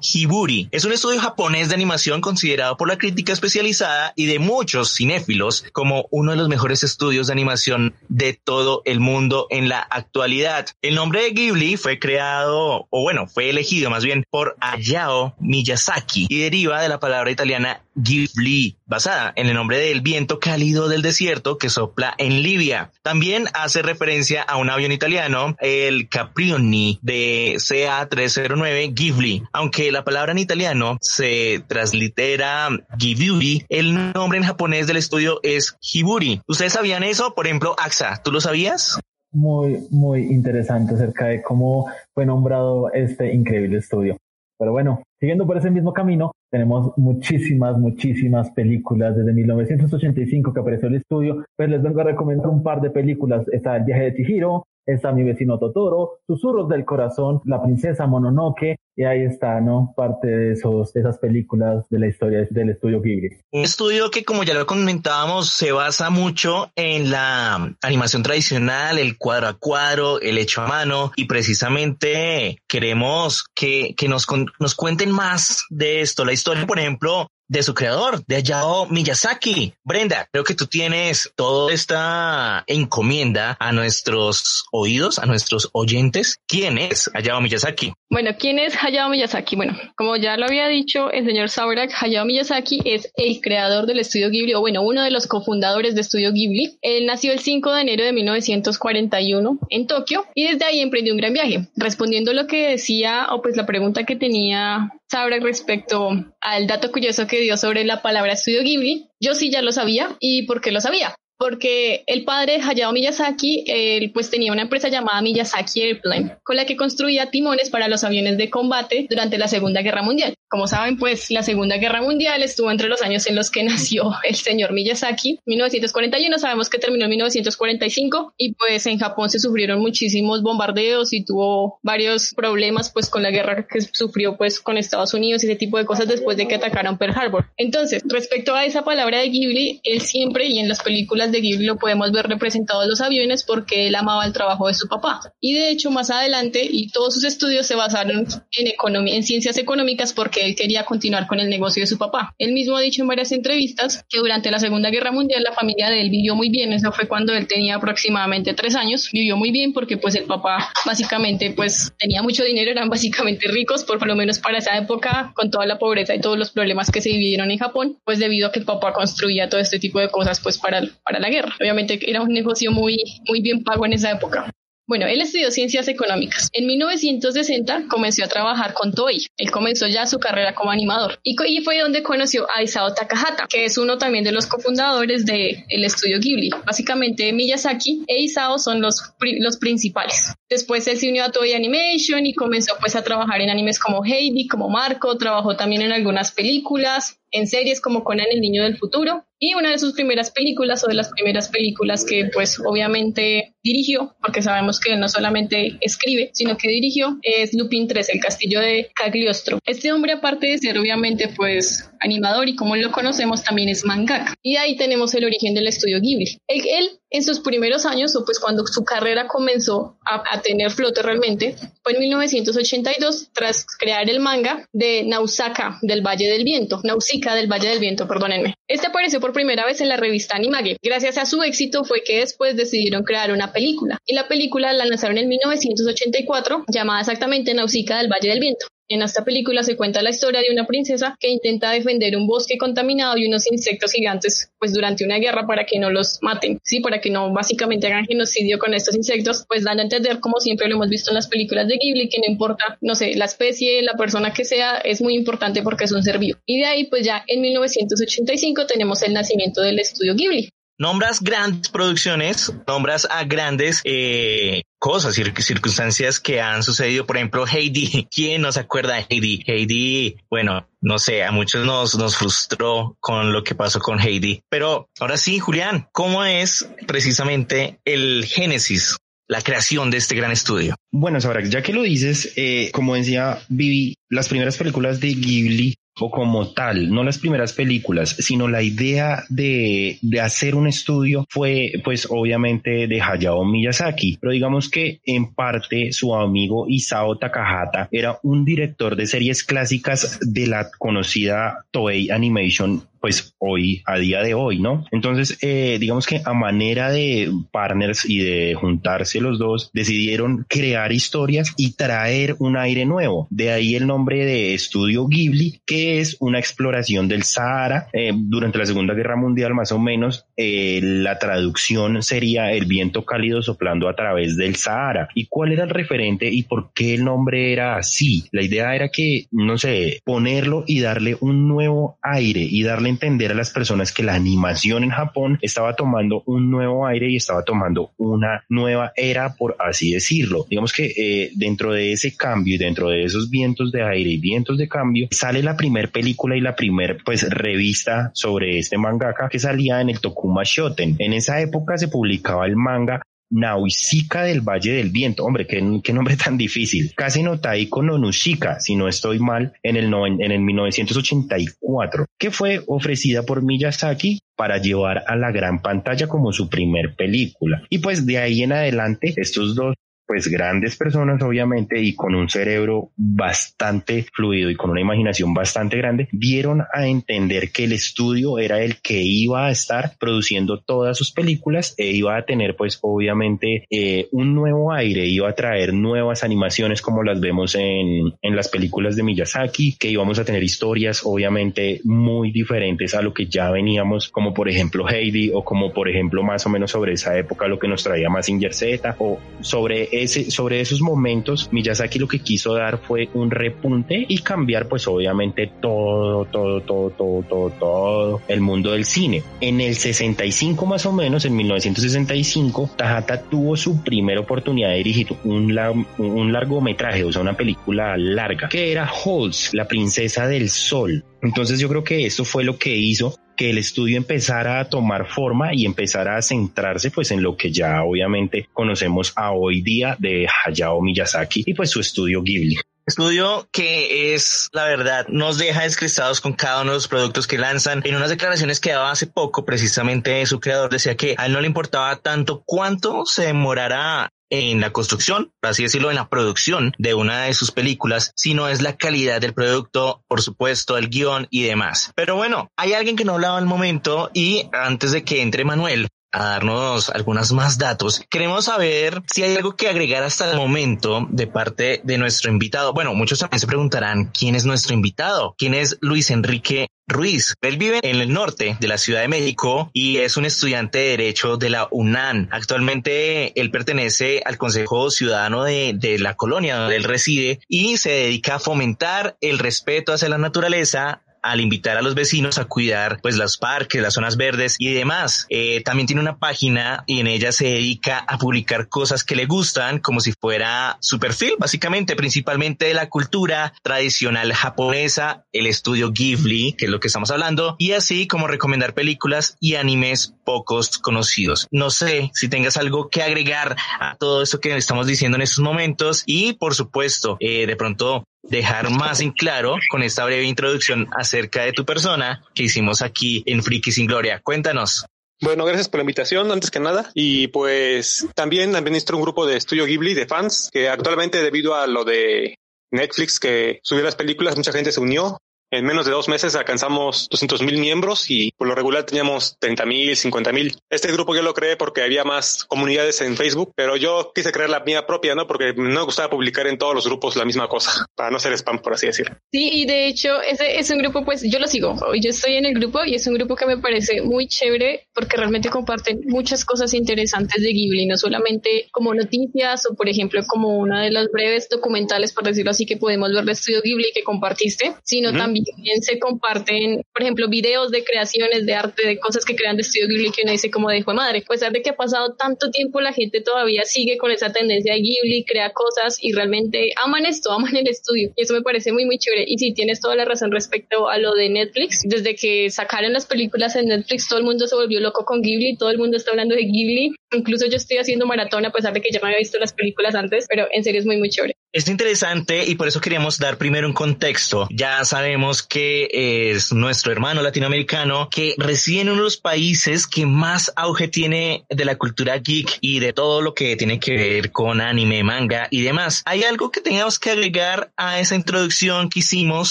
Hiburi. 0.00 0.70
Es 0.72 0.86
un 0.86 0.92
estudio 0.92 1.20
japonés 1.20 1.68
de 1.68 1.74
animación 1.74 2.22
considerado 2.22 2.78
por 2.78 2.88
la 2.88 2.96
crítica 2.96 3.34
especializada 3.34 4.14
y 4.16 4.24
de 4.24 4.38
muchos 4.38 4.94
cinéfilos 4.94 5.66
como 5.74 6.06
uno 6.10 6.30
de 6.30 6.38
los 6.38 6.48
mejores 6.48 6.82
estudios 6.82 7.26
de 7.26 7.34
animación 7.34 7.94
de 8.08 8.32
todo 8.32 8.80
el 8.86 9.00
mundo 9.00 9.48
en 9.50 9.68
la 9.68 9.80
actualidad. 9.80 10.68
El 10.80 10.94
nombre 10.94 11.24
de 11.24 11.32
Ghibli 11.32 11.76
fue 11.76 11.98
creado, 11.98 12.86
o 12.88 13.02
bueno, 13.02 13.26
fue 13.26 13.50
elegido 13.50 13.90
más 13.90 14.02
bien 14.02 14.24
por 14.30 14.56
Hayao 14.60 15.36
Miyazaki 15.40 16.28
y 16.30 16.40
deriva 16.40 16.80
de 16.80 16.88
la 16.88 17.00
palabra 17.00 17.30
italiana 17.30 17.82
Ghibli, 17.96 18.78
basada 18.86 19.34
en 19.36 19.48
el 19.48 19.54
nombre 19.54 19.78
del 19.78 20.00
viento 20.00 20.40
cálido 20.40 20.88
del 20.88 21.02
desierto 21.02 21.58
que 21.58 21.68
sopla 21.68 22.14
en 22.16 22.42
Libia. 22.42 22.92
También 23.02 23.46
hace 23.54 23.82
referencia 23.82 24.42
a 24.42 24.56
un 24.56 24.70
avión 24.70 24.92
italiano, 24.92 25.56
el 25.60 26.08
Caprioni 26.08 26.98
de 27.02 27.54
CA309 27.56 28.94
Ghibli. 28.94 29.42
Aunque 29.52 29.92
la 29.92 30.04
palabra 30.04 30.32
en 30.32 30.38
italiano 30.38 30.98
se 31.00 31.62
translitera 31.66 32.68
Ghibli, 32.96 33.64
el 33.68 34.12
nombre 34.12 34.38
en 34.38 34.44
japonés 34.44 34.86
del 34.86 34.96
estudio 34.96 35.40
es 35.42 35.76
Hiburi. 35.80 36.40
¿Ustedes 36.46 36.72
sabían 36.72 37.02
eso? 37.02 37.34
Por 37.34 37.46
ejemplo, 37.46 37.74
AXA, 37.78 38.22
¿tú 38.22 38.32
lo 38.32 38.40
sabías? 38.40 38.98
Muy, 39.32 39.86
muy 39.90 40.22
interesante 40.22 40.94
acerca 40.94 41.26
de 41.26 41.42
cómo 41.42 41.86
fue 42.14 42.24
nombrado 42.24 42.92
este 42.92 43.34
increíble 43.34 43.78
estudio. 43.78 44.16
Pero 44.58 44.72
bueno, 44.72 45.02
siguiendo 45.24 45.46
por 45.46 45.56
ese 45.56 45.70
mismo 45.70 45.94
camino, 45.94 46.32
tenemos 46.50 46.92
muchísimas, 46.98 47.78
muchísimas 47.78 48.50
películas 48.50 49.16
desde 49.16 49.32
1985 49.32 50.52
que 50.52 50.60
apareció 50.60 50.88
el 50.88 50.96
estudio. 50.96 51.46
Pues 51.56 51.70
les 51.70 51.82
vengo 51.82 52.02
a 52.02 52.04
recomendar 52.04 52.48
un 52.48 52.62
par 52.62 52.82
de 52.82 52.90
películas. 52.90 53.48
Está 53.48 53.78
El 53.78 53.84
viaje 53.84 54.02
de 54.02 54.14
Chihiro, 54.16 54.66
está 54.84 55.12
Mi 55.12 55.22
vecino 55.22 55.58
Totoro, 55.58 56.18
Susurros 56.26 56.68
del 56.68 56.84
corazón, 56.84 57.40
La 57.46 57.62
princesa 57.62 58.06
Mononoke, 58.06 58.76
y 58.96 59.04
ahí 59.04 59.24
está, 59.24 59.60
¿no? 59.60 59.92
Parte 59.96 60.28
de, 60.28 60.52
esos, 60.52 60.94
esas 60.94 61.18
películas 61.18 61.84
de 61.90 61.98
la 61.98 62.06
historia 62.06 62.46
del 62.48 62.70
estudio 62.70 63.00
Ghibli. 63.00 63.30
Un 63.50 63.62
estudio 63.64 64.10
que, 64.10 64.24
como 64.24 64.44
ya 64.44 64.54
lo 64.54 64.66
comentábamos, 64.66 65.50
se 65.50 65.72
basa 65.72 66.10
mucho 66.10 66.70
en 66.76 67.10
la 67.10 67.76
animación 67.82 68.22
tradicional, 68.22 68.98
el 68.98 69.18
cuadro 69.18 69.48
a 69.48 69.54
cuadro, 69.54 70.20
el 70.20 70.38
hecho 70.38 70.62
a 70.62 70.68
mano, 70.68 71.12
y 71.16 71.24
precisamente 71.24 72.58
queremos 72.68 73.44
que, 73.54 73.94
que 73.96 74.08
nos, 74.08 74.26
nos 74.60 74.74
cuenten 74.74 75.10
más 75.10 75.64
de 75.70 76.00
esto. 76.00 76.24
La 76.24 76.32
historia, 76.32 76.66
por 76.66 76.78
ejemplo, 76.78 77.28
de 77.48 77.62
su 77.62 77.74
creador, 77.74 78.24
de 78.26 78.36
Hayao 78.36 78.86
Miyazaki. 78.86 79.74
Brenda, 79.84 80.28
creo 80.32 80.44
que 80.44 80.54
tú 80.54 80.66
tienes 80.66 81.32
toda 81.36 81.72
esta 81.72 82.64
encomienda 82.66 83.56
a 83.60 83.72
nuestros 83.72 84.64
oídos, 84.72 85.18
a 85.18 85.26
nuestros 85.26 85.70
oyentes. 85.72 86.38
¿Quién 86.46 86.78
es 86.78 87.10
Hayao 87.14 87.40
Miyazaki? 87.40 87.92
Bueno, 88.10 88.30
¿quién 88.38 88.58
es 88.58 88.74
Hayao 88.82 89.08
Miyazaki? 89.08 89.56
Bueno, 89.56 89.76
como 89.96 90.16
ya 90.16 90.36
lo 90.36 90.46
había 90.46 90.68
dicho 90.68 91.10
el 91.10 91.26
señor 91.26 91.50
Saurak, 91.50 91.90
Hayao 92.00 92.24
Miyazaki 92.24 92.80
es 92.84 93.10
el 93.16 93.40
creador 93.40 93.86
del 93.86 94.00
estudio 94.00 94.30
Ghibli, 94.30 94.54
o 94.54 94.60
bueno, 94.60 94.82
uno 94.82 95.02
de 95.02 95.10
los 95.10 95.26
cofundadores 95.26 95.94
de 95.94 96.00
estudio 96.00 96.32
Ghibli. 96.32 96.78
Él 96.80 97.06
nació 97.06 97.32
el 97.32 97.40
5 97.40 97.72
de 97.72 97.80
enero 97.82 98.04
de 98.04 98.12
1941 98.12 99.58
en 99.68 99.86
Tokio 99.86 100.24
y 100.34 100.48
desde 100.48 100.64
ahí 100.64 100.80
emprendió 100.80 101.12
un 101.12 101.18
gran 101.18 101.32
viaje. 101.32 101.68
Respondiendo 101.76 102.32
lo 102.32 102.46
que 102.46 102.68
decía, 102.68 103.28
o 103.30 103.42
pues 103.42 103.56
la 103.56 103.66
pregunta 103.66 104.04
que 104.04 104.16
tenía 104.16 104.90
Saurak 105.10 105.42
respecto 105.42 106.10
al 106.44 106.66
dato 106.68 106.92
curioso 106.92 107.26
que 107.26 107.40
dio 107.40 107.56
sobre 107.56 107.84
la 107.84 108.02
palabra 108.02 108.34
estudio 108.34 108.62
Ghibli, 108.62 109.08
yo 109.18 109.34
sí 109.34 109.50
ya 109.50 109.62
lo 109.62 109.72
sabía. 109.72 110.16
¿Y 110.20 110.42
por 110.42 110.60
qué 110.60 110.70
lo 110.70 110.80
sabía? 110.80 111.16
porque 111.36 112.04
el 112.06 112.24
padre 112.24 112.60
Hayao 112.62 112.92
Miyazaki, 112.92 113.64
él 113.66 114.12
pues 114.12 114.30
tenía 114.30 114.52
una 114.52 114.62
empresa 114.62 114.88
llamada 114.88 115.20
Miyazaki 115.20 115.82
Airplane, 115.82 116.36
con 116.42 116.56
la 116.56 116.64
que 116.64 116.76
construía 116.76 117.30
timones 117.30 117.70
para 117.70 117.88
los 117.88 118.04
aviones 118.04 118.38
de 118.38 118.50
combate 118.50 119.06
durante 119.10 119.38
la 119.38 119.48
Segunda 119.48 119.82
Guerra 119.82 120.02
Mundial. 120.02 120.34
Como 120.54 120.68
saben, 120.68 120.98
pues 120.98 121.32
la 121.32 121.42
Segunda 121.42 121.78
Guerra 121.78 122.00
Mundial 122.00 122.40
estuvo 122.44 122.70
entre 122.70 122.88
los 122.88 123.02
años 123.02 123.26
en 123.26 123.34
los 123.34 123.50
que 123.50 123.64
nació 123.64 124.12
el 124.22 124.36
señor 124.36 124.72
Miyazaki, 124.72 125.40
1941, 125.46 126.38
sabemos 126.38 126.70
que 126.70 126.78
terminó 126.78 127.06
en 127.06 127.10
1945 127.10 128.34
y 128.38 128.54
pues 128.54 128.86
en 128.86 129.00
Japón 129.00 129.30
se 129.30 129.40
sufrieron 129.40 129.80
muchísimos 129.80 130.42
bombardeos 130.42 131.12
y 131.12 131.24
tuvo 131.24 131.80
varios 131.82 132.32
problemas 132.36 132.88
pues 132.92 133.10
con 133.10 133.24
la 133.24 133.32
guerra 133.32 133.66
que 133.66 133.80
sufrió 133.80 134.36
pues 134.36 134.60
con 134.60 134.78
Estados 134.78 135.12
Unidos 135.12 135.42
y 135.42 135.48
ese 135.48 135.56
tipo 135.56 135.76
de 135.76 135.86
cosas 135.86 136.06
después 136.06 136.36
de 136.36 136.46
que 136.46 136.54
atacaron 136.54 136.98
Pearl 136.98 137.18
Harbor. 137.18 137.46
Entonces, 137.56 138.04
respecto 138.04 138.54
a 138.54 138.64
esa 138.64 138.84
palabra 138.84 139.18
de 139.18 139.30
Ghibli, 139.30 139.80
él 139.82 140.02
siempre 140.02 140.46
y 140.46 140.60
en 140.60 140.68
las 140.68 140.84
películas 140.84 141.32
de 141.32 141.40
Ghibli 141.40 141.66
lo 141.66 141.78
podemos 141.78 142.12
ver 142.12 142.28
representado 142.28 142.84
en 142.84 142.90
los 142.90 143.00
aviones 143.00 143.42
porque 143.42 143.88
él 143.88 143.96
amaba 143.96 144.24
el 144.24 144.32
trabajo 144.32 144.68
de 144.68 144.74
su 144.74 144.86
papá. 144.86 145.20
Y 145.40 145.54
de 145.54 145.70
hecho, 145.70 145.90
más 145.90 146.10
adelante, 146.10 146.64
y 146.70 146.90
todos 146.90 147.14
sus 147.14 147.24
estudios 147.24 147.66
se 147.66 147.74
basaron 147.74 148.28
en 148.52 148.66
economía, 148.68 149.16
en 149.16 149.24
ciencias 149.24 149.58
económicas 149.58 150.12
porque 150.12 150.43
él 150.44 150.54
quería 150.54 150.84
continuar 150.84 151.26
con 151.26 151.40
el 151.40 151.48
negocio 151.48 151.82
de 151.82 151.86
su 151.86 151.98
papá. 151.98 152.34
Él 152.38 152.52
mismo 152.52 152.76
ha 152.76 152.80
dicho 152.80 153.02
en 153.02 153.08
varias 153.08 153.32
entrevistas 153.32 154.04
que 154.08 154.18
durante 154.18 154.50
la 154.50 154.58
Segunda 154.58 154.90
Guerra 154.90 155.12
Mundial 155.12 155.42
la 155.42 155.52
familia 155.52 155.90
de 155.90 156.00
él 156.00 156.10
vivió 156.10 156.34
muy 156.34 156.48
bien. 156.48 156.72
Eso 156.72 156.92
fue 156.92 157.08
cuando 157.08 157.32
él 157.32 157.46
tenía 157.46 157.76
aproximadamente 157.76 158.54
tres 158.54 158.74
años. 158.74 159.08
Vivió 159.12 159.36
muy 159.36 159.50
bien 159.50 159.72
porque 159.72 159.96
pues 159.96 160.14
el 160.14 160.24
papá 160.24 160.72
básicamente 160.86 161.50
pues 161.50 161.92
tenía 161.98 162.22
mucho 162.22 162.44
dinero, 162.44 162.70
eran 162.70 162.88
básicamente 162.88 163.48
ricos, 163.48 163.84
por 163.84 164.04
lo 164.06 164.16
menos 164.16 164.38
para 164.38 164.58
esa 164.58 164.76
época, 164.76 165.32
con 165.34 165.50
toda 165.50 165.66
la 165.66 165.78
pobreza 165.78 166.14
y 166.14 166.20
todos 166.20 166.38
los 166.38 166.50
problemas 166.50 166.90
que 166.90 167.00
se 167.00 167.10
vivieron 167.10 167.50
en 167.50 167.58
Japón, 167.58 167.98
pues 168.04 168.18
debido 168.18 168.48
a 168.48 168.52
que 168.52 168.60
el 168.60 168.64
papá 168.64 168.92
construía 168.92 169.48
todo 169.48 169.60
este 169.60 169.78
tipo 169.78 170.00
de 170.00 170.08
cosas 170.08 170.40
pues 170.40 170.58
para, 170.58 170.82
para 171.04 171.18
la 171.20 171.28
guerra. 171.28 171.54
Obviamente 171.60 171.98
era 172.08 172.22
un 172.22 172.32
negocio 172.32 172.70
muy, 172.70 172.98
muy 173.26 173.40
bien 173.40 173.62
pago 173.62 173.86
en 173.86 173.94
esa 173.94 174.10
época. 174.10 174.50
Bueno, 174.86 175.06
él 175.06 175.22
estudió 175.22 175.50
ciencias 175.50 175.88
económicas. 175.88 176.50
En 176.52 176.66
1960 176.66 177.84
comenzó 177.88 178.22
a 178.24 178.28
trabajar 178.28 178.74
con 178.74 178.92
Toei. 178.92 179.26
Él 179.38 179.50
comenzó 179.50 179.86
ya 179.86 180.06
su 180.06 180.18
carrera 180.18 180.54
como 180.54 180.70
animador. 180.70 181.18
Y, 181.22 181.36
fue 181.64 181.78
donde 181.78 182.02
conoció 182.02 182.46
a 182.54 182.62
Isao 182.62 182.92
Takahata, 182.92 183.46
que 183.48 183.64
es 183.64 183.78
uno 183.78 183.96
también 183.96 184.24
de 184.24 184.32
los 184.32 184.46
cofundadores 184.46 185.24
del 185.24 185.64
el 185.68 185.84
estudio 185.84 186.20
Ghibli. 186.20 186.50
Básicamente 186.66 187.32
Miyazaki 187.32 188.04
e 188.06 188.20
Isao 188.20 188.58
son 188.58 188.82
los, 188.82 189.14
los 189.38 189.56
principales. 189.56 190.34
Después 190.50 190.86
él 190.86 190.98
se 190.98 191.08
unió 191.08 191.24
a 191.24 191.30
Toei 191.30 191.54
Animation 191.54 192.26
y 192.26 192.34
comenzó 192.34 192.74
pues 192.78 192.94
a 192.94 193.02
trabajar 193.02 193.40
en 193.40 193.50
animes 193.50 193.78
como 193.78 194.04
Heidi, 194.04 194.46
como 194.46 194.68
Marco. 194.68 195.16
Trabajó 195.16 195.56
también 195.56 195.80
en 195.80 195.92
algunas 195.92 196.32
películas 196.32 197.18
en 197.34 197.48
series 197.48 197.80
como 197.80 198.04
Conan 198.04 198.28
el 198.30 198.40
Niño 198.40 198.62
del 198.62 198.78
Futuro 198.78 199.24
y 199.40 199.54
una 199.54 199.72
de 199.72 199.78
sus 199.78 199.92
primeras 199.92 200.30
películas 200.30 200.84
o 200.84 200.86
de 200.86 200.94
las 200.94 201.10
primeras 201.10 201.48
películas 201.48 202.04
que 202.04 202.30
pues 202.32 202.60
obviamente 202.64 203.54
dirigió, 203.62 204.14
porque 204.22 204.40
sabemos 204.40 204.78
que 204.78 204.96
no 204.96 205.08
solamente 205.08 205.76
escribe, 205.80 206.30
sino 206.32 206.56
que 206.56 206.68
dirigió, 206.68 207.18
es 207.22 207.52
Lupin 207.52 207.88
3, 207.88 208.08
el 208.10 208.20
castillo 208.20 208.60
de 208.60 208.90
Cagliostro. 208.94 209.58
Este 209.66 209.92
hombre 209.92 210.12
aparte 210.12 210.46
de 210.46 210.58
ser 210.58 210.78
obviamente 210.78 211.28
pues 211.36 211.90
animador 212.04 212.48
y 212.48 212.56
como 212.56 212.76
lo 212.76 212.92
conocemos 212.92 213.42
también 213.42 213.68
es 213.68 213.84
mangaka. 213.84 214.34
Y 214.42 214.56
ahí 214.56 214.76
tenemos 214.76 215.14
el 215.14 215.24
origen 215.24 215.54
del 215.54 215.66
estudio 215.66 216.00
Ghibli. 216.00 216.38
él 216.48 217.00
en 217.14 217.22
sus 217.22 217.38
primeros 217.38 217.86
años, 217.86 218.16
o 218.16 218.24
pues 218.24 218.40
cuando 218.40 218.66
su 218.66 218.84
carrera 218.84 219.28
comenzó 219.28 219.96
a, 220.04 220.42
tener 220.42 220.72
flote 220.72 221.00
realmente, 221.00 221.54
fue 221.84 221.92
en 221.92 222.00
1982 222.00 223.28
tras 223.32 223.64
crear 223.78 224.10
el 224.10 224.18
manga 224.18 224.68
de 224.72 225.04
Nausaka 225.04 225.78
del 225.80 226.02
Valle 226.02 226.28
del 226.28 226.42
Viento, 226.42 226.80
Nausicaa 226.82 227.36
del 227.36 227.46
Valle 227.46 227.68
del 227.68 227.78
Viento, 227.78 228.08
perdónenme. 228.08 228.54
Este 228.66 228.88
apareció 228.88 229.20
por 229.20 229.32
primera 229.32 229.64
vez 229.64 229.80
en 229.80 229.90
la 229.90 229.96
revista 229.96 230.34
Animage. 230.34 230.76
Gracias 230.82 231.16
a 231.16 231.24
su 231.24 231.40
éxito 231.44 231.84
fue 231.84 232.02
que 232.02 232.18
después 232.18 232.56
decidieron 232.56 233.04
crear 233.04 233.30
una 233.30 233.52
película. 233.52 233.98
Y 234.04 234.14
la 234.14 234.26
película 234.26 234.72
la 234.72 234.84
lanzaron 234.84 235.16
en 235.16 235.28
1984, 235.28 236.64
llamada 236.66 237.00
exactamente 237.00 237.54
Nausicaa 237.54 237.98
del 237.98 238.10
Valle 238.10 238.30
del 238.30 238.40
Viento. 238.40 238.66
En 238.86 239.00
esta 239.00 239.24
película 239.24 239.62
se 239.62 239.76
cuenta 239.76 240.02
la 240.02 240.10
historia 240.10 240.42
de 240.42 240.52
una 240.52 240.66
princesa 240.66 241.16
que 241.18 241.30
intenta 241.30 241.70
defender 241.70 242.14
un 242.16 242.26
bosque 242.26 242.58
contaminado 242.58 243.16
y 243.16 243.26
unos 243.26 243.50
insectos 243.50 243.92
gigantes, 243.92 244.50
pues 244.58 244.74
durante 244.74 245.04
una 245.04 245.16
guerra 245.16 245.46
para 245.46 245.64
que 245.64 245.78
no 245.78 245.90
los 245.90 246.18
maten, 246.20 246.60
sí, 246.62 246.80
para 246.80 247.00
que 247.00 247.08
no 247.08 247.32
básicamente 247.32 247.86
hagan 247.86 248.04
genocidio 248.04 248.58
con 248.58 248.74
estos 248.74 248.94
insectos, 248.94 249.46
pues 249.48 249.64
dan 249.64 249.78
a 249.78 249.82
entender, 249.84 250.20
como 250.20 250.38
siempre 250.38 250.68
lo 250.68 250.74
hemos 250.74 250.90
visto 250.90 251.10
en 251.10 251.14
las 251.14 251.28
películas 251.28 251.66
de 251.66 251.78
Ghibli, 251.78 252.10
que 252.10 252.18
no 252.18 252.30
importa, 252.30 252.76
no 252.82 252.94
sé, 252.94 253.14
la 253.14 253.24
especie, 253.24 253.82
la 253.82 253.94
persona 253.94 254.34
que 254.34 254.44
sea, 254.44 254.76
es 254.76 255.00
muy 255.00 255.14
importante 255.14 255.62
porque 255.62 255.84
es 255.84 255.92
un 255.92 256.02
ser 256.02 256.18
vivo. 256.18 256.38
Y 256.44 256.58
de 256.58 256.66
ahí, 256.66 256.84
pues 256.84 257.06
ya 257.06 257.24
en 257.26 257.40
1985 257.40 258.66
tenemos 258.66 259.02
el 259.02 259.14
nacimiento 259.14 259.62
del 259.62 259.78
estudio 259.78 260.14
Ghibli. 260.14 260.50
Nombras 260.76 261.22
grandes 261.22 261.68
producciones, 261.68 262.52
nombras 262.66 263.06
a 263.08 263.22
grandes 263.24 263.80
eh, 263.84 264.62
cosas, 264.80 265.14
circunstancias 265.14 266.18
que 266.18 266.40
han 266.40 266.64
sucedido. 266.64 267.06
Por 267.06 267.16
ejemplo, 267.16 267.46
Heidi. 267.46 268.08
¿Quién 268.14 268.42
no 268.42 268.50
se 268.50 268.60
acuerda 268.60 268.94
de 268.96 269.06
Heidi? 269.08 269.44
Heidi, 269.46 270.16
bueno, 270.28 270.68
no 270.80 270.98
sé, 270.98 271.22
a 271.22 271.30
muchos 271.30 271.64
nos, 271.64 271.96
nos 271.96 272.16
frustró 272.16 272.96
con 272.98 273.32
lo 273.32 273.44
que 273.44 273.54
pasó 273.54 273.78
con 273.78 274.00
Heidi. 274.00 274.42
Pero 274.48 274.88
ahora 274.98 275.16
sí, 275.16 275.38
Julián, 275.38 275.88
¿cómo 275.92 276.24
es 276.24 276.68
precisamente 276.86 277.80
el 277.84 278.24
génesis 278.24 278.96
la 279.28 279.40
creación 279.42 279.90
de 279.90 279.98
este 279.98 280.16
gran 280.16 280.32
estudio? 280.32 280.74
Bueno, 280.90 281.20
Sabrak, 281.20 281.46
ya 281.46 281.62
que 281.62 281.72
lo 281.72 281.82
dices, 281.82 282.32
eh, 282.36 282.70
como 282.72 282.94
decía 282.94 283.38
Vivi, 283.48 283.96
las 284.10 284.28
primeras 284.28 284.56
películas 284.56 285.00
de 285.00 285.14
Ghibli 285.14 285.76
o 286.00 286.10
como 286.10 286.48
tal, 286.48 286.90
no 286.90 287.04
las 287.04 287.18
primeras 287.18 287.52
películas, 287.52 288.16
sino 288.18 288.48
la 288.48 288.62
idea 288.62 289.24
de, 289.28 289.98
de, 290.02 290.20
hacer 290.20 290.54
un 290.54 290.66
estudio 290.66 291.24
fue 291.28 291.72
pues 291.84 292.08
obviamente 292.10 292.88
de 292.88 293.00
Hayao 293.00 293.44
Miyazaki, 293.44 294.18
pero 294.20 294.32
digamos 294.32 294.68
que 294.68 295.00
en 295.04 295.32
parte 295.34 295.92
su 295.92 296.14
amigo 296.14 296.66
Isao 296.68 297.16
Takahata 297.18 297.88
era 297.92 298.18
un 298.22 298.44
director 298.44 298.96
de 298.96 299.06
series 299.06 299.44
clásicas 299.44 300.18
de 300.20 300.46
la 300.46 300.68
conocida 300.78 301.64
Toei 301.70 302.10
Animation 302.10 302.82
pues 303.04 303.34
hoy, 303.36 303.82
a 303.84 303.98
día 303.98 304.22
de 304.22 304.32
hoy, 304.32 304.60
¿no? 304.60 304.86
Entonces, 304.90 305.36
eh, 305.42 305.76
digamos 305.78 306.06
que 306.06 306.22
a 306.24 306.32
manera 306.32 306.90
de 306.90 307.30
partners 307.52 308.08
y 308.08 308.20
de 308.20 308.54
juntarse 308.54 309.20
los 309.20 309.38
dos, 309.38 309.70
decidieron 309.74 310.46
crear 310.48 310.90
historias 310.90 311.52
y 311.58 311.74
traer 311.74 312.34
un 312.38 312.56
aire 312.56 312.86
nuevo. 312.86 313.28
De 313.28 313.52
ahí 313.52 313.74
el 313.74 313.86
nombre 313.86 314.24
de 314.24 314.54
Estudio 314.54 315.06
Ghibli, 315.06 315.60
que 315.66 316.00
es 316.00 316.16
una 316.18 316.38
exploración 316.38 317.06
del 317.06 317.24
Sahara. 317.24 317.88
Eh, 317.92 318.12
durante 318.16 318.56
la 318.56 318.64
Segunda 318.64 318.94
Guerra 318.94 319.16
Mundial, 319.16 319.52
más 319.52 319.70
o 319.72 319.78
menos, 319.78 320.24
eh, 320.36 320.80
la 320.82 321.18
traducción 321.18 322.02
sería 322.02 322.52
el 322.52 322.66
viento 322.66 323.04
cálido 323.04 323.42
soplando 323.42 323.88
a 323.88 323.94
través 323.94 324.36
del 324.36 324.56
Sahara. 324.56 325.08
¿Y 325.14 325.26
cuál 325.26 325.52
era 325.52 325.64
el 325.64 325.70
referente 325.70 326.28
y 326.30 326.42
por 326.42 326.72
qué 326.72 326.94
el 326.94 327.04
nombre 327.04 327.52
era 327.52 327.76
así? 327.76 328.24
La 328.32 328.42
idea 328.42 328.74
era 328.74 328.88
que, 328.88 329.26
no 329.30 329.58
sé, 329.58 330.00
ponerlo 330.04 330.64
y 330.66 330.80
darle 330.80 331.16
un 331.20 331.48
nuevo 331.48 331.98
aire 332.02 332.40
y 332.42 332.62
darle 332.62 332.88
entender 332.88 333.32
a 333.32 333.34
las 333.34 333.50
personas 333.50 333.92
que 333.92 334.02
la 334.02 334.14
animación 334.14 334.84
en 334.84 334.90
Japón 334.90 335.38
estaba 335.42 335.74
tomando 335.74 336.22
un 336.26 336.50
nuevo 336.50 336.86
aire 336.86 337.10
y 337.10 337.16
estaba 337.16 337.42
tomando 337.42 337.92
una 337.96 338.44
nueva 338.48 338.92
era, 338.96 339.34
por 339.34 339.56
así 339.58 339.92
decirlo. 339.92 340.46
Digamos 340.48 340.72
que 340.72 340.92
eh, 340.96 341.30
dentro 341.34 341.72
de 341.72 341.92
ese 341.92 342.16
cambio 342.16 342.54
y 342.54 342.58
dentro 342.58 342.88
de 342.88 343.04
esos 343.04 343.30
vientos 343.30 343.72
de 343.72 343.82
aire 343.82 344.10
y 344.10 344.18
vientos 344.18 344.58
de 344.58 344.68
cambio, 344.68 345.08
sale 345.10 345.42
la 345.42 345.56
primer 345.56 345.90
película 345.90 346.36
y 346.36 346.40
la 346.40 346.56
primer 346.56 346.98
pues 347.04 347.28
revista 347.28 348.10
sobre 348.14 348.58
este 348.58 348.78
mangaka 348.78 349.28
que 349.28 349.38
salía 349.38 349.80
en 349.80 349.90
el 349.90 350.00
Tokuma 350.24 350.42
Shoten. 350.44 350.96
En 350.98 351.12
esa 351.12 351.40
época 351.40 351.76
se 351.76 351.88
publicaba 351.88 352.46
el 352.46 352.56
manga 352.56 353.02
Nausicaa 353.30 354.24
del 354.24 354.40
Valle 354.40 354.72
del 354.72 354.90
Viento. 354.90 355.24
Hombre, 355.24 355.46
qué, 355.46 355.60
nombre 355.92 356.16
tan 356.16 356.38
difícil. 356.38 356.92
Casi 356.96 357.22
no 357.22 357.40
Taiko 357.40 357.82
no 357.82 357.98
Nushika, 357.98 358.58
si 358.60 358.74
no 358.74 358.88
estoy 358.88 359.18
mal, 359.18 359.52
en 359.62 359.76
el, 359.76 359.92
en 359.92 360.32
el 360.32 360.40
1984, 360.40 362.06
que 362.18 362.30
fue 362.30 362.62
ofrecida 362.66 363.24
por 363.24 363.42
Miyazaki 363.42 364.20
para 364.36 364.58
llevar 364.58 365.04
a 365.06 365.16
la 365.16 365.30
gran 365.30 365.60
pantalla 365.60 366.06
como 366.06 366.32
su 366.32 366.48
primer 366.48 366.94
película. 366.94 367.62
Y 367.68 367.78
pues 367.78 368.06
de 368.06 368.18
ahí 368.18 368.42
en 368.42 368.52
adelante, 368.52 369.12
estos 369.16 369.54
dos 369.54 369.74
pues 370.06 370.28
grandes 370.28 370.76
personas 370.76 371.22
obviamente 371.22 371.80
y 371.80 371.94
con 371.94 372.14
un 372.14 372.28
cerebro 372.28 372.90
bastante 372.96 374.06
fluido 374.12 374.50
y 374.50 374.56
con 374.56 374.70
una 374.70 374.80
imaginación 374.80 375.32
bastante 375.34 375.76
grande, 375.76 376.08
dieron 376.12 376.62
a 376.72 376.86
entender 376.86 377.50
que 377.50 377.64
el 377.64 377.72
estudio 377.72 378.38
era 378.38 378.60
el 378.60 378.80
que 378.80 379.00
iba 379.02 379.46
a 379.46 379.50
estar 379.50 379.92
produciendo 379.98 380.60
todas 380.60 380.96
sus 380.98 381.12
películas 381.12 381.74
e 381.78 381.92
iba 381.92 382.16
a 382.16 382.24
tener 382.24 382.56
pues 382.56 382.78
obviamente 382.82 383.66
eh, 383.70 384.08
un 384.12 384.34
nuevo 384.34 384.72
aire, 384.72 385.06
iba 385.06 385.28
a 385.28 385.34
traer 385.34 385.72
nuevas 385.72 386.24
animaciones 386.24 386.82
como 386.82 387.02
las 387.02 387.20
vemos 387.20 387.54
en, 387.54 388.12
en 388.20 388.36
las 388.36 388.48
películas 388.48 388.96
de 388.96 389.02
Miyazaki, 389.02 389.76
que 389.78 389.88
íbamos 389.88 390.18
a 390.18 390.24
tener 390.24 390.42
historias 390.42 391.02
obviamente 391.04 391.80
muy 391.84 392.30
diferentes 392.30 392.94
a 392.94 393.02
lo 393.02 393.14
que 393.14 393.26
ya 393.26 393.50
veníamos, 393.50 394.08
como 394.08 394.34
por 394.34 394.48
ejemplo 394.48 394.88
Heidi 394.88 395.30
o 395.32 395.44
como 395.44 395.72
por 395.72 395.88
ejemplo 395.88 396.22
más 396.22 396.44
o 396.46 396.50
menos 396.50 396.70
sobre 396.70 396.92
esa 396.92 397.16
época 397.16 397.48
lo 397.48 397.58
que 397.58 397.68
nos 397.68 397.82
traía 397.82 398.10
más 398.10 398.26
Z 398.50 398.96
o 398.98 399.18
sobre 399.40 399.88
sobre 400.28 400.60
esos 400.60 400.80
momentos, 400.80 401.48
Miyazaki 401.52 401.98
lo 401.98 402.08
que 402.08 402.20
quiso 402.20 402.54
dar 402.54 402.78
fue 402.78 403.08
un 403.14 403.30
repunte 403.30 404.04
y 404.08 404.18
cambiar 404.18 404.68
pues 404.68 404.86
obviamente 404.86 405.50
todo, 405.60 406.24
todo, 406.26 406.60
todo, 406.60 406.90
todo, 406.90 407.22
todo, 407.22 407.50
todo 407.50 408.22
el 408.28 408.40
mundo 408.40 408.72
del 408.72 408.84
cine. 408.84 409.22
En 409.40 409.60
el 409.60 409.74
65 409.74 410.66
más 410.66 410.86
o 410.86 410.92
menos, 410.92 411.24
en 411.24 411.36
1965, 411.36 412.70
Tajata 412.76 413.22
tuvo 413.22 413.56
su 413.56 413.82
primera 413.82 414.20
oportunidad 414.20 414.70
de 414.70 414.76
dirigir 414.76 415.08
un, 415.24 415.56
un 415.98 416.32
largometraje, 416.32 417.04
o 417.04 417.12
sea, 417.12 417.22
una 417.22 417.36
película 417.36 417.96
larga, 417.96 418.48
que 418.48 418.72
era 418.72 418.90
Holz, 418.90 419.50
la 419.52 419.66
princesa 419.66 420.26
del 420.26 420.48
sol. 420.50 421.04
Entonces 421.24 421.58
yo 421.58 421.68
creo 421.68 421.84
que 421.84 422.06
eso 422.06 422.24
fue 422.24 422.44
lo 422.44 422.58
que 422.58 422.76
hizo 422.76 423.18
que 423.36 423.50
el 423.50 423.58
estudio 423.58 423.96
empezara 423.96 424.60
a 424.60 424.68
tomar 424.68 425.06
forma 425.08 425.54
y 425.54 425.66
empezara 425.66 426.16
a 426.16 426.22
centrarse 426.22 426.90
pues 426.90 427.10
en 427.10 427.22
lo 427.22 427.36
que 427.36 427.50
ya 427.50 427.82
obviamente 427.82 428.48
conocemos 428.52 429.12
a 429.16 429.32
hoy 429.32 429.60
día 429.60 429.96
de 429.98 430.28
Hayao 430.44 430.80
Miyazaki 430.80 431.42
y 431.46 431.54
pues 431.54 431.70
su 431.70 431.80
estudio 431.80 432.22
Ghibli. 432.22 432.56
Estudio 432.86 433.48
que 433.50 434.14
es, 434.14 434.50
la 434.52 434.64
verdad, 434.64 435.06
nos 435.08 435.38
deja 435.38 435.62
descrestados 435.62 436.20
con 436.20 436.34
cada 436.34 436.60
uno 436.60 436.72
de 436.72 436.76
los 436.76 436.88
productos 436.88 437.26
que 437.26 437.38
lanzan. 437.38 437.80
En 437.86 437.96
unas 437.96 438.10
declaraciones 438.10 438.60
que 438.60 438.72
daba 438.72 438.90
hace 438.90 439.06
poco, 439.06 439.46
precisamente 439.46 440.24
su 440.26 440.38
creador 440.38 440.70
decía 440.70 440.94
que 440.94 441.14
a 441.16 441.24
él 441.24 441.32
no 441.32 441.40
le 441.40 441.46
importaba 441.46 441.96
tanto 441.96 442.42
cuánto 442.44 443.06
se 443.06 443.24
demorara 443.24 444.10
en 444.38 444.60
la 444.60 444.70
construcción, 444.70 445.32
por 445.40 445.50
así 445.50 445.62
decirlo, 445.62 445.90
en 445.90 445.96
la 445.96 446.08
producción 446.08 446.72
de 446.78 446.94
una 446.94 447.22
de 447.22 447.34
sus 447.34 447.50
películas, 447.50 448.12
sino 448.16 448.48
es 448.48 448.62
la 448.62 448.76
calidad 448.76 449.20
del 449.20 449.34
producto, 449.34 450.02
por 450.08 450.22
supuesto, 450.22 450.76
el 450.76 450.88
guion 450.88 451.26
y 451.30 451.42
demás. 451.42 451.92
Pero 451.94 452.16
bueno, 452.16 452.48
hay 452.56 452.72
alguien 452.72 452.96
que 452.96 453.04
no 453.04 453.14
hablaba 453.14 453.38
al 453.38 453.46
momento 453.46 454.10
y 454.12 454.48
antes 454.52 454.92
de 454.92 455.04
que 455.04 455.22
entre 455.22 455.44
Manuel, 455.44 455.88
a 456.14 456.24
darnos 456.24 456.90
algunos 456.90 457.32
más 457.32 457.58
datos. 457.58 458.02
Queremos 458.08 458.44
saber 458.44 459.02
si 459.12 459.24
hay 459.24 459.36
algo 459.36 459.56
que 459.56 459.68
agregar 459.68 460.04
hasta 460.04 460.30
el 460.30 460.36
momento 460.36 461.06
de 461.10 461.26
parte 461.26 461.80
de 461.82 461.98
nuestro 461.98 462.30
invitado. 462.30 462.72
Bueno, 462.72 462.94
muchos 462.94 463.18
también 463.18 463.40
se 463.40 463.48
preguntarán 463.48 464.12
quién 464.16 464.36
es 464.36 464.44
nuestro 464.44 464.74
invitado, 464.74 465.34
quién 465.36 465.54
es 465.54 465.76
Luis 465.80 466.10
Enrique 466.10 466.68
Ruiz. 466.86 467.34
Él 467.40 467.56
vive 467.56 467.80
en 467.82 468.00
el 468.00 468.12
norte 468.12 468.56
de 468.60 468.68
la 468.68 468.78
Ciudad 468.78 469.00
de 469.00 469.08
México 469.08 469.70
y 469.72 469.96
es 469.98 470.16
un 470.16 470.24
estudiante 470.24 470.78
de 470.78 470.90
Derecho 470.90 471.36
de 471.36 471.50
la 471.50 471.66
UNAM. 471.70 472.28
Actualmente 472.30 473.38
él 473.40 473.50
pertenece 473.50 474.22
al 474.24 474.38
Consejo 474.38 474.90
Ciudadano 474.90 475.42
de, 475.42 475.72
de, 475.74 475.98
la 475.98 476.14
colonia 476.14 476.56
donde 476.56 476.76
él 476.76 476.84
reside 476.84 477.40
y 477.48 477.78
se 477.78 477.90
dedica 477.90 478.36
a 478.36 478.38
fomentar 478.38 479.16
el 479.20 479.38
respeto 479.38 479.92
hacia 479.92 480.08
la 480.08 480.18
naturaleza 480.18 481.02
al 481.24 481.40
invitar 481.40 481.78
a 481.78 481.82
los 481.82 481.94
vecinos 481.94 482.36
a 482.38 482.44
cuidar 482.44 483.00
pues 483.02 483.16
los 483.16 483.38
parques, 483.38 483.80
las 483.80 483.94
zonas 483.94 484.16
verdes 484.16 484.56
y 484.58 484.72
demás. 484.74 485.26
Eh, 485.30 485.62
también 485.62 485.86
tiene 485.86 486.02
una 486.02 486.18
página 486.18 486.84
y 486.86 487.00
en 487.00 487.06
ella 487.06 487.32
se 487.32 487.46
dedica 487.46 487.98
a 488.06 488.18
publicar 488.18 488.68
cosas 488.68 489.04
que 489.04 489.16
le 489.16 489.24
gustan 489.24 489.78
como 489.78 490.00
si 490.00 490.12
fuera 490.12 490.76
su 490.80 490.98
perfil, 490.98 491.34
básicamente, 491.38 491.96
principalmente 491.96 492.66
de 492.66 492.74
la 492.74 492.90
cultura 492.90 493.54
tradicional 493.62 494.34
japonesa, 494.34 495.24
el 495.32 495.46
estudio 495.46 495.92
Ghibli, 495.92 496.52
que 496.52 496.66
es 496.66 496.70
lo 496.70 496.78
que 496.78 496.88
estamos 496.88 497.10
hablando, 497.10 497.56
y 497.58 497.72
así 497.72 498.06
como 498.06 498.26
recomendar 498.26 498.74
películas 498.74 499.38
y 499.40 499.54
animes 499.54 500.14
pocos 500.26 500.76
conocidos. 500.78 501.48
No 501.50 501.70
sé 501.70 502.10
si 502.12 502.28
tengas 502.28 502.58
algo 502.58 502.90
que 502.90 503.02
agregar 503.02 503.56
a 503.80 503.96
todo 503.96 504.22
esto 504.22 504.40
que 504.40 504.54
estamos 504.54 504.86
diciendo 504.86 505.16
en 505.16 505.22
estos 505.22 505.40
momentos 505.40 506.02
y 506.04 506.34
por 506.34 506.54
supuesto, 506.54 507.16
eh, 507.20 507.46
de 507.46 507.56
pronto 507.56 508.04
dejar 508.28 508.70
más 508.70 509.00
en 509.00 509.12
claro 509.12 509.56
con 509.70 509.82
esta 509.82 510.04
breve 510.04 510.24
introducción 510.24 510.88
acerca 510.96 511.42
de 511.42 511.52
tu 511.52 511.64
persona 511.64 512.22
que 512.34 512.44
hicimos 512.44 512.82
aquí 512.82 513.22
en 513.26 513.42
Friki 513.42 513.72
sin 513.72 513.86
Gloria. 513.86 514.20
Cuéntanos. 514.22 514.86
Bueno, 515.20 515.44
gracias 515.44 515.68
por 515.68 515.78
la 515.78 515.82
invitación, 515.84 516.30
antes 516.32 516.50
que 516.50 516.60
nada. 516.60 516.90
Y 516.94 517.28
pues 517.28 518.06
también 518.14 518.56
administro 518.56 518.96
un 518.96 519.02
grupo 519.02 519.26
de 519.26 519.36
estudio 519.36 519.64
Ghibli 519.64 519.94
de 519.94 520.06
fans 520.06 520.50
que 520.52 520.68
actualmente 520.68 521.22
debido 521.22 521.54
a 521.54 521.66
lo 521.66 521.84
de 521.84 522.36
Netflix 522.70 523.20
que 523.20 523.60
subió 523.62 523.84
las 523.84 523.96
películas, 523.96 524.36
mucha 524.36 524.52
gente 524.52 524.72
se 524.72 524.80
unió 524.80 525.18
en 525.56 525.64
menos 525.64 525.86
de 525.86 525.92
dos 525.92 526.08
meses 526.08 526.34
alcanzamos 526.34 527.08
200 527.10 527.42
mil 527.42 527.58
miembros 527.58 528.10
y 528.10 528.32
por 528.32 528.48
lo 528.48 528.54
regular 528.54 528.84
teníamos 528.84 529.36
30 529.38 529.66
mil, 529.66 529.96
50 529.96 530.32
mil. 530.32 530.56
Este 530.70 530.92
grupo 530.92 531.14
yo 531.14 531.22
lo 531.22 531.34
creé 531.34 531.56
porque 531.56 531.82
había 531.82 532.04
más 532.04 532.44
comunidades 532.44 533.00
en 533.00 533.16
Facebook, 533.16 533.52
pero 533.54 533.76
yo 533.76 534.12
quise 534.14 534.32
crear 534.32 534.50
la 534.50 534.60
mía 534.60 534.86
propia, 534.86 535.14
¿no? 535.14 535.26
Porque 535.26 535.52
no 535.54 535.62
me 535.62 535.82
gustaba 535.82 536.10
publicar 536.10 536.46
en 536.46 536.58
todos 536.58 536.74
los 536.74 536.86
grupos 536.86 537.16
la 537.16 537.24
misma 537.24 537.48
cosa, 537.48 537.86
para 537.94 538.10
no 538.10 538.18
ser 538.18 538.32
spam, 538.34 538.60
por 538.60 538.74
así 538.74 538.86
decirlo. 538.86 539.16
Sí, 539.32 539.50
y 539.52 539.66
de 539.66 539.86
hecho, 539.86 540.20
ese 540.22 540.58
es 540.58 540.70
un 540.70 540.78
grupo, 540.78 541.04
pues 541.04 541.22
yo 541.22 541.38
lo 541.38 541.46
sigo. 541.46 541.76
Yo 542.00 542.10
estoy 542.10 542.36
en 542.36 542.46
el 542.46 542.54
grupo 542.54 542.84
y 542.84 542.94
es 542.94 543.06
un 543.06 543.14
grupo 543.14 543.36
que 543.36 543.46
me 543.46 543.58
parece 543.58 544.02
muy 544.02 544.26
chévere 544.26 544.88
porque 544.94 545.16
realmente 545.16 545.48
comparten 545.50 546.00
muchas 546.06 546.44
cosas 546.44 546.74
interesantes 546.74 547.42
de 547.42 547.52
Ghibli, 547.52 547.86
no 547.86 547.96
solamente 547.96 548.68
como 548.70 548.94
noticias 548.94 549.66
o, 549.70 549.74
por 549.74 549.88
ejemplo, 549.88 550.20
como 550.26 550.58
una 550.58 550.82
de 550.82 550.90
las 550.90 551.08
breves 551.10 551.48
documentales, 551.48 552.12
por 552.12 552.24
decirlo 552.24 552.50
así, 552.50 552.66
que 552.66 552.76
podemos 552.76 553.12
ver 553.12 553.24
de 553.24 553.32
Estudio 553.32 553.62
Ghibli 553.62 553.92
que 553.94 554.02
compartiste, 554.02 554.74
sino 554.82 555.12
también 555.12 555.43
también 555.44 555.82
se 555.82 555.98
comparten, 555.98 556.82
por 556.92 557.02
ejemplo, 557.02 557.28
videos 557.28 557.70
de 557.70 557.84
creaciones 557.84 558.46
de 558.46 558.54
arte, 558.54 558.86
de 558.86 558.98
cosas 558.98 559.24
que 559.24 559.36
crean 559.36 559.56
de 559.56 559.62
estudio 559.62 559.88
Ghibli 559.88 560.10
que 560.10 560.22
uno 560.22 560.32
dice 560.32 560.50
como 560.50 560.70
de 560.70 560.84
madre. 560.92 561.22
A 561.24 561.28
pesar 561.28 561.52
de 561.52 561.62
que 561.62 561.70
ha 561.70 561.76
pasado 561.76 562.14
tanto 562.14 562.50
tiempo, 562.50 562.80
la 562.80 562.92
gente 562.92 563.20
todavía 563.20 563.64
sigue 563.64 563.96
con 563.96 564.10
esa 564.10 564.32
tendencia 564.32 564.74
de 564.74 564.80
Ghibli, 564.80 565.24
crea 565.24 565.50
cosas 565.50 565.98
y 566.00 566.12
realmente 566.12 566.70
aman 566.82 567.06
esto, 567.06 567.32
aman 567.32 567.56
el 567.56 567.68
estudio. 567.68 568.12
Y 568.16 568.22
eso 568.22 568.34
me 568.34 568.42
parece 568.42 568.72
muy, 568.72 568.84
muy 568.84 568.98
chévere. 568.98 569.24
Y 569.26 569.38
sí, 569.38 569.54
tienes 569.54 569.80
toda 569.80 569.96
la 569.96 570.04
razón 570.04 570.30
respecto 570.30 570.88
a 570.88 570.98
lo 570.98 571.14
de 571.14 571.30
Netflix. 571.30 571.82
Desde 571.84 572.14
que 572.14 572.50
sacaron 572.50 572.92
las 572.92 573.06
películas 573.06 573.56
en 573.56 573.66
Netflix, 573.66 574.08
todo 574.08 574.18
el 574.18 574.24
mundo 574.24 574.46
se 574.46 574.54
volvió 574.54 574.80
loco 574.80 575.04
con 575.04 575.22
Ghibli, 575.22 575.56
todo 575.56 575.70
el 575.70 575.78
mundo 575.78 575.96
está 575.96 576.10
hablando 576.10 576.34
de 576.34 576.42
Ghibli. 576.42 576.94
Incluso 577.12 577.46
yo 577.46 577.56
estoy 577.56 577.78
haciendo 577.78 578.06
maratón 578.06 578.44
a 578.44 578.52
pesar 578.52 578.72
de 578.72 578.80
que 578.80 578.90
ya 578.92 579.00
me 579.00 579.08
había 579.08 579.18
visto 579.18 579.38
las 579.38 579.52
películas 579.52 579.94
antes, 579.94 580.26
pero 580.28 580.46
en 580.52 580.64
serio 580.64 580.80
es 580.80 580.86
muy, 580.86 580.98
muy 580.98 581.10
chévere. 581.10 581.34
Es 581.54 581.68
interesante 581.68 582.44
y 582.44 582.56
por 582.56 582.66
eso 582.66 582.80
queríamos 582.80 583.20
dar 583.20 583.38
primero 583.38 583.68
un 583.68 583.74
contexto. 583.74 584.48
Ya 584.50 584.84
sabemos 584.84 585.44
que 585.44 585.88
es 586.32 586.52
nuestro 586.52 586.90
hermano 586.90 587.22
latinoamericano 587.22 588.08
que 588.10 588.34
reside 588.38 588.80
en 588.80 588.88
uno 588.88 588.96
de 588.96 589.04
los 589.04 589.18
países 589.18 589.86
que 589.86 590.04
más 590.04 590.52
auge 590.56 590.88
tiene 590.88 591.46
de 591.48 591.64
la 591.64 591.78
cultura 591.78 592.18
geek 592.18 592.58
y 592.60 592.80
de 592.80 592.92
todo 592.92 593.22
lo 593.22 593.34
que 593.34 593.54
tiene 593.54 593.78
que 593.78 593.92
ver 593.92 594.32
con 594.32 594.60
anime, 594.60 595.04
manga 595.04 595.46
y 595.48 595.62
demás. 595.62 596.02
¿Hay 596.06 596.24
algo 596.24 596.50
que 596.50 596.60
tengamos 596.60 596.98
que 596.98 597.12
agregar 597.12 597.70
a 597.76 598.00
esa 598.00 598.16
introducción 598.16 598.88
que 598.88 598.98
hicimos 598.98 599.50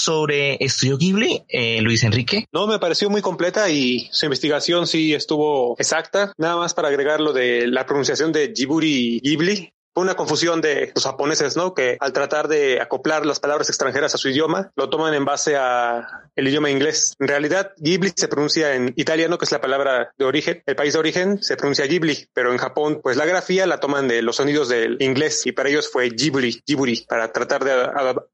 sobre 0.00 0.62
Estudio 0.62 0.98
Ghibli, 0.98 1.44
eh, 1.48 1.80
Luis 1.80 2.04
Enrique? 2.04 2.44
No, 2.52 2.66
me 2.66 2.78
pareció 2.78 3.08
muy 3.08 3.22
completa 3.22 3.70
y 3.70 4.10
su 4.12 4.26
investigación 4.26 4.86
sí 4.86 5.14
estuvo 5.14 5.74
exacta. 5.78 6.34
Nada 6.36 6.58
más 6.58 6.74
para 6.74 6.88
agregar 6.88 7.22
lo 7.22 7.32
de 7.32 7.66
la 7.66 7.86
pronunciación 7.86 8.30
de 8.30 8.52
Jiburi 8.54 9.20
Ghibli 9.24 9.72
una 9.94 10.14
confusión 10.14 10.60
de 10.60 10.92
los 10.94 11.04
japoneses, 11.04 11.56
¿no? 11.56 11.74
Que 11.74 11.96
al 12.00 12.12
tratar 12.12 12.48
de 12.48 12.80
acoplar 12.80 13.24
las 13.24 13.40
palabras 13.40 13.68
extranjeras 13.68 14.14
a 14.14 14.18
su 14.18 14.28
idioma, 14.28 14.72
lo 14.76 14.90
toman 14.90 15.14
en 15.14 15.24
base 15.24 15.56
a 15.56 16.30
el 16.34 16.48
idioma 16.48 16.70
inglés. 16.70 17.14
En 17.20 17.28
realidad, 17.28 17.72
Ghibli 17.78 18.12
se 18.14 18.28
pronuncia 18.28 18.74
en 18.74 18.92
italiano, 18.96 19.38
que 19.38 19.44
es 19.44 19.52
la 19.52 19.60
palabra 19.60 20.12
de 20.18 20.24
origen. 20.24 20.62
El 20.66 20.76
país 20.76 20.92
de 20.92 20.98
origen 20.98 21.42
se 21.42 21.56
pronuncia 21.56 21.86
Ghibli, 21.86 22.28
pero 22.32 22.52
en 22.52 22.58
Japón, 22.58 23.00
pues 23.02 23.16
la 23.16 23.24
grafía 23.24 23.66
la 23.66 23.78
toman 23.78 24.08
de 24.08 24.22
los 24.22 24.36
sonidos 24.36 24.68
del 24.68 24.96
inglés 25.00 25.46
y 25.46 25.52
para 25.52 25.68
ellos 25.68 25.88
fue 25.90 26.10
Ghibli, 26.10 26.62
Ghibli, 26.66 27.06
para 27.08 27.32
tratar 27.32 27.64
de 27.64 27.72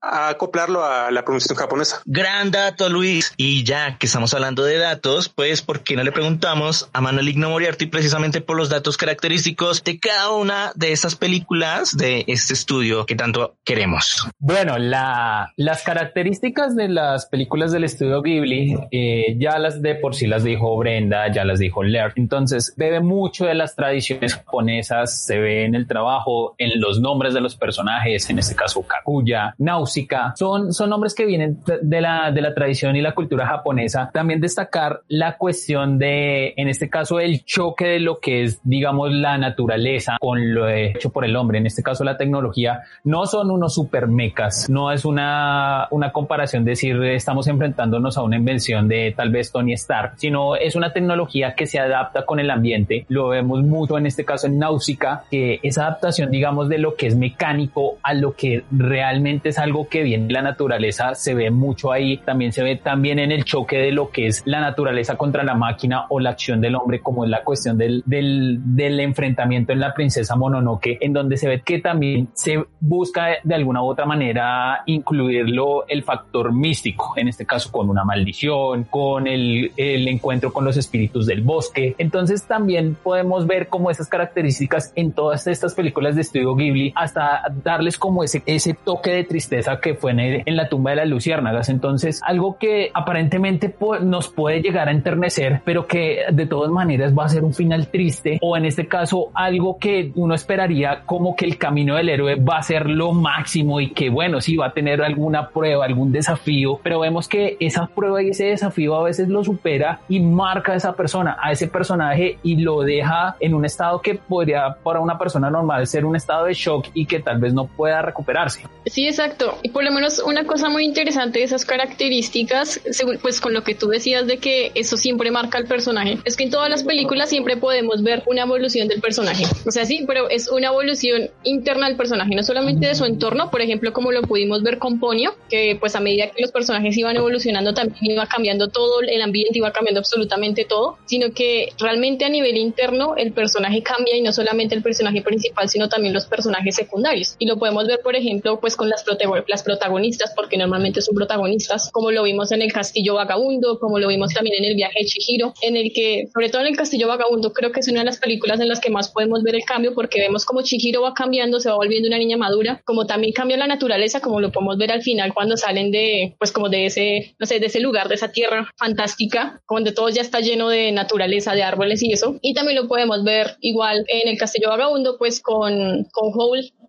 acoplarlo 0.00 0.85
a 0.85 1.11
la 1.11 1.25
pronunciación 1.25 1.59
japonesa. 1.59 2.02
Gran 2.07 2.50
dato, 2.50 2.88
Luis. 2.88 3.35
Y 3.37 3.64
ya 3.64 3.99
que 3.99 4.07
estamos 4.07 4.33
hablando 4.33 4.64
de 4.64 4.79
datos, 4.79 5.29
pues, 5.29 5.62
¿por 5.62 5.81
qué 5.81 5.97
no 5.97 6.05
le 6.05 6.12
preguntamos 6.12 6.88
a 6.93 7.00
Manuel 7.00 7.29
Igno 7.29 7.50
Moriarty 7.50 7.87
precisamente 7.87 8.40
por 8.40 8.57
los 8.57 8.71
datos 8.71 8.97
característicos 8.97 9.85
de 9.85 9.99
cada 9.99 10.31
una 10.31 10.73
de 10.75 10.93
estas 10.93 11.17
películas 11.17 11.50
de 11.50 12.25
este 12.28 12.54
estudio 12.54 13.04
que 13.07 13.16
tanto 13.16 13.57
queremos? 13.64 14.28
Bueno, 14.38 14.78
la, 14.78 15.52
las 15.57 15.83
características 15.83 16.76
de 16.76 16.88
las 16.88 17.26
películas 17.26 17.73
del 17.73 17.85
estudio 17.85 18.23
Ghibli 18.23 18.76
eh, 18.92 19.37
ya 19.37 19.59
las 19.59 19.83
de 19.83 19.97
por 19.97 20.14
sí 20.14 20.28
las 20.28 20.45
dijo 20.45 20.76
Brenda, 20.76 21.30
ya 21.33 21.45
las 21.45 21.59
dijo 21.59 21.83
Ler. 21.83 22.12
Entonces, 22.14 22.75
bebe 22.76 23.00
mucho 23.00 23.47
de 23.47 23.54
las 23.54 23.75
tradiciones 23.75 24.37
japonesas, 24.37 25.25
se 25.25 25.38
ve 25.38 25.64
en 25.64 25.75
el 25.75 25.88
trabajo, 25.88 26.54
en 26.57 26.80
los 26.80 27.00
nombres 27.00 27.35
de 27.35 27.40
los 27.40 27.57
personajes, 27.57 28.30
en 28.30 28.38
este 28.38 28.54
caso 28.54 28.85
Kaguya, 28.87 29.54
Náusica, 29.59 30.35
son, 30.37 30.73
son 30.73 30.90
nombres 30.90 31.14
que 31.14 31.26
vienen 31.26 31.59
de 31.83 32.00
la, 32.00 32.30
de 32.30 32.42
la 32.42 32.54
tradición 32.54 32.95
y 32.95 33.02
la 33.02 33.14
cultura 33.14 33.47
japonesa. 33.47 34.11
También 34.12 34.40
destacar 34.40 35.02
la 35.09 35.37
cuestión 35.37 35.99
de, 35.99 36.54
en 36.57 36.69
este 36.69 36.88
caso, 36.88 37.19
el 37.19 37.45
choque 37.45 37.87
de 37.87 38.00
lo 38.00 38.21
que 38.21 38.45
es, 38.45 38.61
digamos, 38.62 39.12
la 39.12 39.37
naturaleza 39.37 40.16
con 40.21 40.54
lo 40.54 40.69
hecho 40.69 41.11
por 41.11 41.25
el 41.25 41.35
hombre, 41.35 41.39
en 41.50 41.66
este 41.66 41.82
caso 41.82 42.04
la 42.04 42.16
tecnología, 42.16 42.82
no 43.04 43.26
son 43.26 43.50
unos 43.50 43.75
super 43.75 44.06
mecas, 44.06 44.68
no 44.68 44.92
es 44.92 45.04
una, 45.04 45.88
una 45.90 46.12
comparación 46.12 46.64
decir 46.64 47.02
estamos 47.02 47.47
enfrentándonos 47.47 48.16
a 48.16 48.23
una 48.23 48.37
invención 48.37 48.88
de 48.88 49.12
tal 49.16 49.30
vez 49.30 49.52
Tony 49.52 49.73
Stark, 49.75 50.14
sino 50.16 50.56
es 50.56 50.76
una 50.76 50.92
tecnología 50.92 51.54
que 51.54 51.66
se 51.66 51.78
adapta 51.78 52.25
con 52.25 52.40
el 52.40 52.50
ambiente. 52.50 53.06
Lo 53.09 53.28
vemos 53.28 53.62
mucho 53.62 53.99
en 53.99 54.06
este 54.06 54.25
caso 54.25 54.47
en 54.47 54.59
Náusica, 54.59 55.25
que 55.30 55.61
esa 55.62 55.87
adaptación, 55.87 56.30
digamos, 56.30 56.68
de 56.68 56.78
lo 56.78 56.94
que 56.94 57.06
es 57.06 57.16
mecánico 57.16 57.99
a 58.02 58.14
lo 58.14 58.35
que 58.35 58.64
realmente 58.70 59.50
es 59.50 59.59
algo 59.59 59.88
que 59.88 60.02
viene 60.02 60.26
de 60.26 60.32
la 60.32 60.42
naturaleza, 60.42 61.14
se 61.14 61.35
ve 61.35 61.50
mucho 61.50 61.92
ahí. 61.92 62.18
También 62.18 62.52
se 62.52 62.62
ve 62.62 62.76
también 62.76 63.18
en 63.18 63.32
el 63.32 63.44
choque 63.44 63.78
de 63.78 63.92
lo 63.92 64.11
que 64.11 64.26
es 64.26 64.42
la 64.44 64.61
naturaleza 64.61 65.16
contra 65.16 65.42
la 65.42 65.54
máquina 65.54 66.06
o 66.09 66.20
la 66.20 66.30
acción 66.30 66.61
del 66.61 66.75
hombre, 66.75 67.00
como 67.00 67.25
es 67.25 67.30
la 67.30 67.42
cuestión 67.42 67.78
del, 67.78 68.02
del, 68.06 68.59
del 68.64 69.00
enfrentamiento 69.00 69.73
en 69.73 69.80
la 69.80 69.94
princesa 69.94 70.37
Mononoke, 70.37 70.99
en 71.00 71.12
donde 71.12 71.30
se 71.37 71.49
ve 71.49 71.63
que 71.63 71.79
también 71.79 72.29
se 72.35 72.65
busca 72.81 73.39
de 73.43 73.55
alguna 73.55 73.83
u 73.83 73.87
otra 73.87 74.07
manera 74.07 74.83
incluirlo 74.87 75.87
el 75.89 76.03
factor 76.03 76.53
místico, 76.53 77.15
en 77.17 77.29
este 77.29 77.47
caso 77.47 77.71
con 77.71 77.89
una 77.89 78.05
maldición, 78.05 78.85
con 78.85 79.27
el, 79.27 79.73
encuentro 79.77 80.53
con 80.53 80.65
los 80.65 80.77
espíritus 80.77 81.27
del 81.27 81.43
bosque. 81.43 81.95
Entonces 81.99 82.45
también 82.45 82.97
podemos 83.03 83.47
ver 83.47 83.69
como 83.69 83.91
esas 83.91 84.09
características 84.09 84.93
en 84.97 85.13
todas 85.13 85.47
estas 85.47 85.75
películas 85.75 86.15
de 86.15 86.23
estudio 86.23 86.55
Ghibli 86.55 86.93
hasta 86.97 87.43
darles 87.63 87.99
como 87.99 88.25
ese, 88.25 88.43
ese 88.47 88.75
toque 88.75 89.11
de 89.11 89.25
tristeza 89.25 89.81
que 89.81 89.95
fue 89.95 90.13
en, 90.13 90.21
en 90.21 90.57
la 90.57 90.69
tumba 90.69 90.91
de 90.91 90.97
las 90.97 91.09
luciérnagas. 91.09 91.69
Entonces 91.69 92.21
algo 92.25 92.57
que 92.59 92.91
aparentemente 92.95 93.75
nos 94.03 94.29
puede 94.29 94.63
llegar 94.63 94.89
a 94.89 94.93
enternecer, 94.93 95.63
pero 95.65 95.87
que 95.87 96.21
de 96.33 96.47
todas 96.47 96.71
maneras 96.71 97.17
va 97.17 97.25
a 97.25 97.29
ser 97.29 97.45
un 97.45 97.55
final 97.55 97.89
triste 97.89 98.39
o 98.43 98.57
en 98.57 98.65
este 98.65 98.87
caso 98.87 99.31
algo 99.35 99.79
que 99.79 100.13
uno 100.15 100.35
esperaría 100.35 101.03
como 101.07 101.20
que 101.37 101.45
el 101.45 101.59
camino 101.59 101.97
del 101.97 102.09
héroe 102.09 102.37
va 102.37 102.59
a 102.59 102.62
ser 102.62 102.89
lo 102.89 103.12
máximo 103.12 103.81
y 103.81 103.91
que 103.91 104.11
bueno, 104.11 104.41
sí 104.41 104.57
va 104.57 104.67
a 104.67 104.73
tener 104.73 105.03
alguna 105.03 105.49
prueba, 105.50 105.85
algún 105.85 106.12
desafío, 106.12 106.81
pero 106.83 107.00
vemos 107.00 107.29
que 107.29 107.57
esa 107.61 107.87
prueba 107.87 108.23
y 108.23 108.31
ese 108.31 108.47
desafío 108.47 108.97
a 108.97 109.05
veces 109.05 109.29
lo 109.29 109.45
supera 109.45 110.00
y 110.09 110.21
marca 110.21 110.73
a 110.73 110.77
esa 110.77 110.95
persona, 110.95 111.37
a 111.41 111.53
ese 111.53 111.69
personaje 111.69 112.39
y 112.43 112.57
lo 112.57 112.81
deja 112.81 113.37
en 113.41 113.55
un 113.55 113.65
estado 113.65 114.00
que 114.00 114.15
podría 114.15 114.77
para 114.83 115.00
una 115.00 115.19
persona 115.19 115.50
normal 115.50 115.87
ser 115.87 116.05
un 116.05 116.17
estado 116.17 116.47
de 116.47 116.55
shock 116.55 116.87
y 116.95 117.07
que 117.07 117.21
tal 117.21 117.39
vez 117.39 117.53
no 117.53 117.67
pueda 117.67 118.03
recuperarse. 118.03 118.65
Sí, 118.87 119.07
exacto. 119.07 119.59
Y 119.62 119.71
por 119.71 119.85
lo 119.85 119.93
menos 119.93 120.21
una 120.21 120.45
cosa 120.45 120.69
muy 120.69 120.85
interesante 120.85 121.41
de 121.41 121.45
esas 121.45 121.65
características, 121.65 122.81
pues 123.23 123.41
con 123.41 123.53
lo 123.53 123.62
que 123.62 123.75
tú 123.75 123.89
decías 123.89 124.27
de 124.27 124.39
que 124.39 124.73
eso 124.75 124.97
siempre 124.97 125.31
marca 125.31 125.59
al 125.59 125.67
personaje, 125.67 126.19
es 126.25 126.37
que 126.37 126.45
en 126.45 126.50
todas 126.50 126.71
las 126.71 126.83
películas 126.83 127.29
siempre 127.29 127.57
podemos 127.57 128.03
ver 128.03 128.23
una 128.27 128.43
evolución 128.43 128.89
del 128.89 129.00
personaje. 129.00 129.45
O 129.67 129.71
sea, 129.71 129.85
sí, 129.85 130.05
pero 130.07 130.29
es 130.29 130.49
una 130.49 130.69
evolución 130.69 131.00
interna 131.45 131.88
del 131.88 131.97
personaje, 131.97 132.35
no 132.35 132.42
solamente 132.42 132.87
de 132.87 132.95
su 132.95 133.04
entorno, 133.04 133.50
por 133.50 133.61
ejemplo, 133.61 133.92
como 133.92 134.12
lo 134.12 134.23
pudimos 134.23 134.62
ver 134.62 134.78
con 134.78 135.00
Ponio, 135.00 135.35
que 135.49 135.76
pues 135.78 135.95
a 135.97 136.00
medida 136.00 136.30
que 136.30 136.42
los 136.42 136.52
personajes 136.52 136.97
iban 136.97 137.16
evolucionando 137.16 137.75
también 137.75 138.12
iba 138.12 138.26
cambiando 138.26 138.69
todo, 138.69 139.00
el 139.00 139.23
ambiente 139.23 139.59
iba 139.59 139.73
cambiando 139.73 140.00
absolutamente 140.00 140.64
todo, 140.64 140.99
sino 141.07 141.33
que 141.33 141.73
realmente 141.78 142.25
a 142.25 142.28
nivel 142.28 142.57
interno 142.57 143.14
el 143.16 143.33
personaje 143.33 143.83
cambia 143.83 144.16
y 144.16 144.23
no 144.23 144.33
solamente 144.33 144.75
el 144.75 144.83
personaje 144.83 145.23
principal, 145.23 145.69
sino 145.69 145.88
también 145.88 146.14
los 146.14 146.26
personajes 146.26 146.75
secundarios. 146.75 147.37
Y 147.38 147.47
lo 147.47 147.59
podemos 147.59 147.87
ver, 147.87 148.00
por 148.02 148.16
ejemplo, 148.16 148.61
pues 148.61 148.76
con 148.76 148.88
las, 148.88 149.04
las 149.47 149.62
protagonistas, 149.62 150.33
porque 150.35 150.57
normalmente 150.57 151.00
son 151.00 151.14
protagonistas, 151.14 151.90
como 151.92 152.11
lo 152.11 152.23
vimos 152.25 152.52
en 152.52 152.62
el 152.62 152.73
Castillo 152.73 153.14
Vagabundo, 153.14 153.78
como 153.78 153.99
lo 153.99 154.09
vimos 154.09 154.33
también 154.33 154.62
en 154.62 154.71
el 154.71 154.76
viaje 154.76 155.00
de 155.00 155.07
Chihiro, 155.07 155.54
en 155.62 155.76
el 155.76 155.92
que, 155.92 156.28
sobre 156.33 156.49
todo 156.49 156.62
en 156.62 156.69
el 156.69 156.76
Castillo 156.76 157.09
Vagabundo, 157.09 157.52
creo 157.52 157.73
que 157.73 157.80
es 157.80 157.88
una 157.88 158.00
de 158.00 158.07
las 158.07 158.19
películas 158.19 158.61
en 158.61 158.69
las 158.69 158.80
que 158.80 158.90
más 158.90 159.11
podemos 159.11 159.42
ver 159.42 159.54
el 159.54 159.64
cambio, 159.64 159.95
porque 159.95 160.21
vemos 160.21 160.45
como 160.45 160.62
Chihiro 160.62 160.89
va 160.99 161.14
cambiando, 161.14 161.61
se 161.61 161.68
va 161.68 161.76
volviendo 161.76 162.09
una 162.09 162.18
niña 162.18 162.37
madura, 162.37 162.82
como 162.85 163.06
también 163.06 163.32
cambia 163.32 163.56
la 163.56 163.66
naturaleza, 163.66 164.20
como 164.20 164.40
lo 164.40 164.52
podemos 164.52 164.78
ver 164.78 164.92
al 164.92 165.02
final 165.02 165.32
cuando 165.35 165.56
salen 165.56 165.90
de, 165.90 166.35
pues 166.38 166.52
como 166.52 166.68
de 166.68 166.87
ese, 166.87 167.35
no 167.38 167.47
sé, 167.47 167.61
de 167.61 167.66
ese 167.66 167.80
lugar, 167.80 168.09
de 168.09 168.14
esa 168.14 168.32
tierra 168.32 168.70
fantástica, 168.76 169.62
donde 169.68 169.92
todo 169.92 170.09
ya 170.09 170.23
está 170.23 170.40
lleno 170.40 170.68
de 170.68 170.92
naturaleza, 170.92 171.54
de 171.54 171.62
árboles 171.62 172.02
y 172.02 172.12
eso. 172.12 172.38
Y 172.42 172.54
también 172.54 172.76
lo 172.80 172.88
podemos 172.88 173.23
ver 173.25 173.56
igual 173.61 174.04
en 174.09 174.28
el 174.28 174.38
Castillo 174.38 174.68
Vagabundo, 174.68 175.16
pues 175.18 175.40
con, 175.40 176.04
con 176.12 176.32